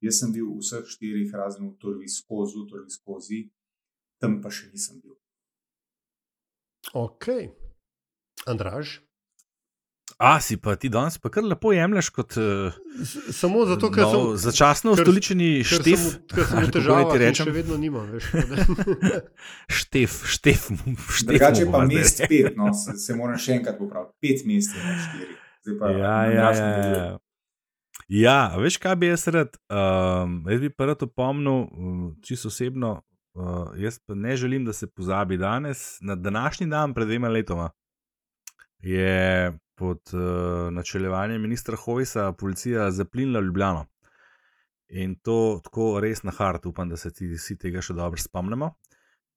Jaz 0.00 0.20
sem 0.22 0.30
bil 0.32 0.46
v 0.46 0.60
vseh 0.62 0.86
štirih, 0.86 1.32
razen 1.34 1.66
v 1.66 1.74
Torviskozu, 1.82 2.68
Torviskozi, 2.70 3.48
tam 4.22 4.38
pa 4.44 4.52
še 4.54 4.70
nisem 4.70 5.02
bil. 5.02 5.19
Ok, 6.92 7.28
Andraž. 8.46 8.98
A 10.18 10.36
si 10.38 10.56
pa 10.56 10.76
ti 10.76 10.88
danes 10.88 11.16
pa 11.16 11.30
kar 11.30 11.40
lepo 11.42 11.70
jemlješ 11.72 12.08
kot 12.10 12.34
uh, 12.36 12.74
S- 13.00 13.32
Samo 13.32 13.62
zato, 13.64 13.88
ker 13.88 14.04
nov, 14.04 14.12
sem 14.34 14.42
začasno 14.42 14.92
ustoličeni 14.92 15.62
štef. 15.64 16.02
ker 16.26 16.44
sem 16.44 16.58
v 16.60 16.70
težavah, 16.70 17.06
ti 17.12 17.18
rečem? 17.18 17.46
še 17.46 17.54
vedno 17.54 17.76
nimam. 17.76 18.04
Da- 18.04 18.20
Štef, 19.70 20.18
štef, 20.26 20.66
štef. 21.10 21.24
Drugače 21.26 21.64
pa 21.66 21.86
mest 21.86 22.20
pet, 22.22 22.52
no, 22.52 22.68
se, 22.76 22.98
se 22.98 23.14
moram 23.14 23.38
še 23.38 23.54
enkrat 23.54 23.78
popraviti. 23.78 24.12
Pet 24.20 24.44
mest 24.44 24.76
je 24.76 24.82
na 24.82 24.94
štiri. 24.98 25.32
Zdaj 25.62 25.78
pa 25.78 25.84
Ja, 25.90 26.16
ja, 26.26 26.48
ja, 26.52 26.68
ja. 26.90 27.08
ja, 28.10 28.38
a 28.50 28.58
veš, 28.58 28.76
kaj 28.76 28.96
bi 28.96 29.08
jaz 29.08 29.24
rad? 29.28 29.56
Um, 29.68 30.42
jaz 30.46 30.60
bi 30.60 30.68
pa 30.70 30.90
rad 30.90 31.00
opomnil, 31.00 31.64
um, 31.70 32.04
čisto 32.20 32.48
osebno, 32.48 32.98
uh, 33.34 33.72
jaz 33.76 33.98
pa 33.98 34.14
ne 34.14 34.36
želim, 34.36 34.64
da 34.64 34.72
se 34.72 34.86
pozabi 34.86 35.36
danes, 35.36 35.98
na 36.00 36.14
današnji 36.14 36.66
dan, 36.66 36.94
pred 36.94 37.08
dvema 37.08 37.28
letoma, 37.28 37.70
je 38.78 39.52
pod 39.74 40.00
uh, 40.12 40.72
načeljevanjem 40.72 41.42
ministra 41.42 41.76
Hojsa 41.76 42.32
policija 42.32 42.90
zaplinila 42.90 43.40
Ljubljano. 43.40 43.86
In 44.88 45.14
to 45.14 45.60
tako 45.64 46.00
res 46.00 46.22
na 46.22 46.32
hart, 46.34 46.66
upam, 46.66 46.88
da 46.88 46.96
se 46.96 47.12
ti 47.14 47.28
vsi 47.30 47.56
tega 47.58 47.82
še 47.82 47.94
dobro 47.94 48.18
spomnimo. 48.18 48.72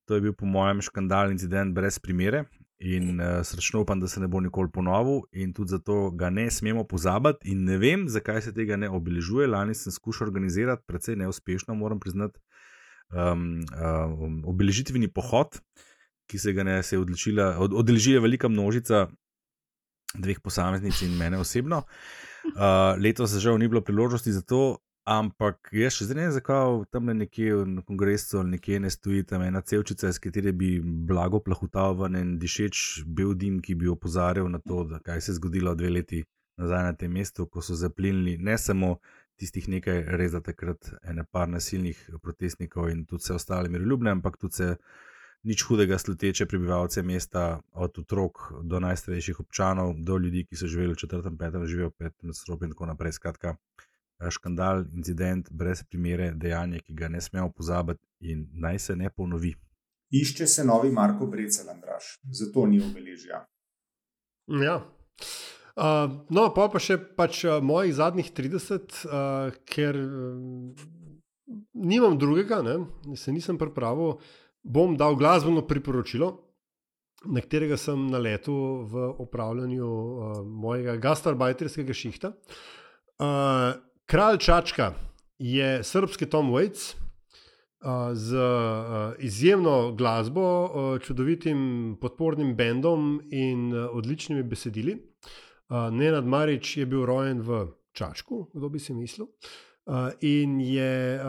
To 0.10 0.18
je 0.18 0.22
bil, 0.22 0.34
po 0.34 0.46
mojem, 0.50 0.82
škandal, 0.82 1.32
incident 1.32 1.76
brez 1.76 2.00
primere. 2.00 2.44
In 2.84 3.22
uh, 3.22 3.40
srčno 3.46 3.84
upam, 3.86 4.02
da 4.02 4.10
se 4.12 4.20
ne 4.20 4.28
bo 4.28 4.42
nikoli 4.44 4.72
ponovil, 4.74 5.22
in 5.32 5.54
tudi 5.54 5.72
zato 5.78 6.10
ga 6.12 6.30
ne 6.30 6.50
smemo 6.52 6.84
pozabiti. 6.84 7.54
In 7.54 7.64
ne 7.70 7.78
vem, 7.78 8.08
zakaj 8.10 8.42
se 8.42 8.54
tega 8.54 8.76
ne 8.76 8.90
obeležuje. 8.90 9.48
Lani 9.48 9.78
sem 9.78 9.94
skušal 9.94 10.28
organizirati, 10.28 10.84
precej 10.88 11.16
neuspešno, 11.22 11.78
moram 11.80 12.02
priznati, 12.04 12.42
um, 13.12 13.60
um, 13.60 14.40
obeležitveni 14.50 15.10
pohod, 15.12 15.60
ki 16.30 16.40
se 16.40 16.54
ga 16.54 16.64
ne 16.64 16.78
se 16.84 16.96
je 16.96 17.02
odločila, 17.02 17.58
od, 17.60 17.74
odeležila 17.74 18.22
velika 18.24 18.48
množica 18.48 19.08
dveh 20.14 20.40
posameznic 20.40 21.02
in 21.02 21.18
mene 21.18 21.38
osebno. 21.42 21.84
Uh, 22.44 22.96
letos 23.00 23.34
žal 23.40 23.58
ni 23.58 23.68
bilo 23.68 23.82
priložnosti 23.82 24.32
za 24.32 24.42
to, 24.42 24.78
ampak 25.04 25.72
jaz 25.76 25.98
še 25.98 26.08
zdaj 26.08 26.18
ne 26.18 26.26
vem, 26.28 26.34
zakaj 26.36 26.84
tam 26.92 27.10
nekje 27.12 27.64
na 27.68 27.82
kongresu 27.84 28.40
ali 28.40 28.56
nekje 28.56 28.80
ne 28.80 28.92
stoji 28.92 29.26
tam 29.28 29.44
ena 29.44 29.62
cevčica, 29.62 30.12
iz 30.12 30.20
katere 30.20 30.54
bi 30.56 30.78
blago 30.84 31.42
plahutal 31.44 31.98
ven 32.00 32.16
en 32.20 32.38
dišeč 32.40 33.04
bel 33.08 33.34
dim, 33.36 33.60
ki 33.64 33.76
bi 33.80 33.92
opozarjal 33.92 34.48
na 34.52 34.62
to, 34.64 34.86
kaj 35.04 35.22
se 35.22 35.32
je 35.34 35.40
zgodilo 35.40 35.76
dve 35.76 35.92
leti 35.98 36.24
nazaj 36.58 36.84
na 36.84 36.94
tem 36.94 37.12
mestu, 37.12 37.48
ko 37.48 37.62
so 37.62 37.76
zaplinili 37.76 38.38
ne 38.38 38.58
samo 38.58 38.98
tistih 39.44 39.68
nekaj 39.70 40.04
res 40.18 40.34
da 40.34 40.42
takrat 40.44 40.90
ene 41.04 41.26
par 41.30 41.50
nasilnih 41.52 42.00
protestnikov 42.24 42.90
in 42.92 43.04
tudi 43.06 43.26
vse 43.26 43.36
ostale 43.36 43.72
miroljubne, 43.72 44.16
ampak 44.16 44.40
tudi 44.42 44.62
se 44.62 44.70
nič 45.44 45.64
hudega 45.68 45.98
sluteče 46.00 46.48
prebivalce 46.48 47.04
mesta, 47.04 47.60
od 47.74 48.00
otrok 48.00 48.46
do 48.64 48.80
najstarejših 48.80 49.40
občanov, 49.44 49.94
do 50.00 50.18
ljudi, 50.18 50.46
ki 50.48 50.56
so 50.56 50.70
živeli 50.72 50.96
v 50.96 51.02
četrtem, 51.04 51.38
petem, 51.38 51.66
živijo 51.68 51.92
v 51.92 51.98
petem 51.98 52.32
nadstropju 52.32 52.70
in 52.70 52.72
tako 52.72 52.86
naprej. 52.86 53.18
Skratka, 53.20 53.56
eh, 53.56 54.32
škandal, 54.32 54.86
incident, 54.96 55.52
brez 55.52 55.84
primere, 55.84 56.32
dejanje, 56.32 56.80
ki 56.80 56.96
ga 56.96 57.12
ne 57.12 57.22
smemo 57.22 57.52
pozabiti 57.52 58.04
in 58.20 58.48
naj 58.54 58.80
se 58.80 58.96
ne 58.96 59.10
ponovi. 59.10 59.54
Išče 60.14 60.48
se 60.48 60.64
novi 60.64 60.92
Marko 60.92 61.28
Brecel, 61.28 61.70
Andraš, 61.70 62.20
zato 62.24 62.66
ni 62.66 62.80
obeležja. 62.82 63.46
Ja. 64.48 64.80
Uh, 65.74 66.06
no, 66.30 66.52
pa, 66.54 66.68
pa 66.70 66.78
še 66.78 67.00
pač 67.18 67.40
uh, 67.48 67.58
mojih 67.66 67.96
zadnjih 67.98 68.28
30, 68.38 68.98
uh, 69.10 69.56
ker 69.66 69.98
um, 69.98 70.76
nimam 71.74 72.14
drugega, 72.22 72.60
ne, 72.62 72.76
se 73.18 73.34
nisem 73.34 73.58
pripravil, 73.58 74.20
bom 74.62 74.94
dal 75.00 75.18
glasbeno 75.18 75.64
priporočilo, 75.66 76.30
na 77.26 77.42
katerega 77.42 77.80
sem 77.80 78.04
naletel 78.12 78.84
v 78.86 79.08
upravljanju 79.24 79.88
uh, 79.90 80.36
mojega 80.46 80.94
gastarbajterskega 81.02 81.96
šihta. 81.98 82.36
Uh, 83.18 83.74
Kralj 84.06 84.44
Čačka 84.46 84.92
je 85.42 85.80
srpski 85.84 86.30
Tom 86.30 86.52
Waits. 86.54 86.94
Uh, 87.84 88.14
z 88.16 88.38
uh, 88.40 89.18
izjemno 89.20 89.92
glasbo, 89.92 90.44
uh, 90.64 91.02
čudovitim 91.04 91.98
podpornim 92.00 92.54
bendom 92.56 93.18
in 93.28 93.74
uh, 93.74 93.90
odličnimi 93.92 94.44
besedili. 94.44 95.13
Uh, 95.70 95.90
Nenad 95.90 96.26
Marič 96.26 96.78
je 96.78 96.86
bil 96.86 97.06
rojen 97.06 97.42
v 97.42 97.68
Čačku, 97.92 98.50
kdo 98.54 98.70
bi 98.70 98.80
si 98.80 98.94
mislil. 98.94 99.28
Uh, 99.86 100.12
in 100.22 100.60
je, 100.60 100.94
uh, 101.16 101.26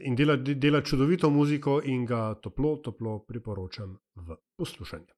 in 0.00 0.14
dela, 0.14 0.36
dela 0.36 0.82
čudovito 0.82 1.30
muziko, 1.30 1.80
in 1.82 2.06
ga 2.06 2.34
toplo, 2.34 2.76
toplo 2.76 3.18
priporočam 3.20 3.98
v 4.16 4.36
poslušanje. 4.56 5.10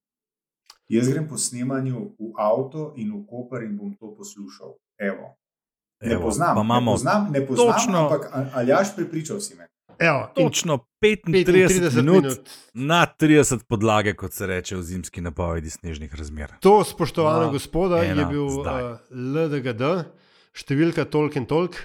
Jaz 0.89 1.09
grem 1.09 1.29
po 1.29 1.37
snemanju 1.37 2.17
v 2.19 2.33
avto 2.37 2.93
in 2.97 3.13
v 3.13 3.25
Koper 3.27 3.63
in 3.63 3.77
bom 3.77 3.95
to 3.95 4.13
poslušal. 4.13 4.77
Evo. 4.99 5.37
Ne 6.03 6.13
Evo, 6.13 6.23
poznam, 6.23 6.55
pa 6.57 6.61
imamo 6.61 6.91
ne 6.91 6.95
poznam, 6.95 7.21
ne 7.33 7.47
poznam 7.47 7.67
točno- 7.69 7.99
ampak 8.01 8.23
a- 8.27 8.51
Aljaš 8.55 8.97
prepričal 8.97 9.41
si 9.41 9.55
me. 9.55 9.69
Evo, 9.99 10.28
Točno 10.34 10.78
35, 11.03 11.47
35 11.47 11.97
minut, 11.97 12.22
minut. 12.22 12.51
na 12.74 13.07
30 13.20 13.64
podlage, 13.68 14.14
kot 14.14 14.32
se 14.32 14.47
reče 14.47 14.76
v 14.76 14.82
zimski 14.82 15.20
napovedi 15.20 15.70
snežnih 15.70 16.14
razmer. 16.14 16.53
To, 16.61 16.84
spoštovana 16.84 17.51
gospoda, 17.53 18.03
je 18.03 18.11
ena 18.11 18.24
bil 18.30 18.49
zdaj. 18.49 18.82
uh, 18.82 18.99
LDGD, 19.11 19.82
številka 20.55 21.05
tolk 21.05 21.36
in 21.36 21.47
tolk. 21.47 21.76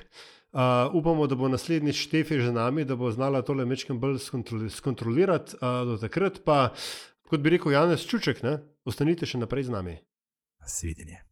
Uh, 0.58 0.88
upamo, 0.96 1.28
da 1.28 1.36
bo 1.36 1.50
naslednji 1.52 1.94
Štefi 1.94 2.40
že 2.42 2.52
nami, 2.56 2.86
da 2.88 2.96
bo 2.96 3.12
znala 3.12 3.44
tole 3.46 3.66
mečkam 3.66 4.00
bolj 4.00 4.18
skontroli, 4.24 4.72
skontrolirati. 4.74 5.60
Uh, 5.60 5.84
do 5.86 5.98
takrat 6.02 6.40
pa, 6.46 6.72
kot 7.30 7.44
bi 7.44 7.58
rekel 7.58 7.76
Janez 7.76 8.08
Čuček, 8.08 8.42
ne, 8.48 8.58
ostanite 8.88 9.28
še 9.30 9.38
naprej 9.44 9.68
z 9.68 9.76
nami. 9.76 9.96
Svidenje. 10.66 11.27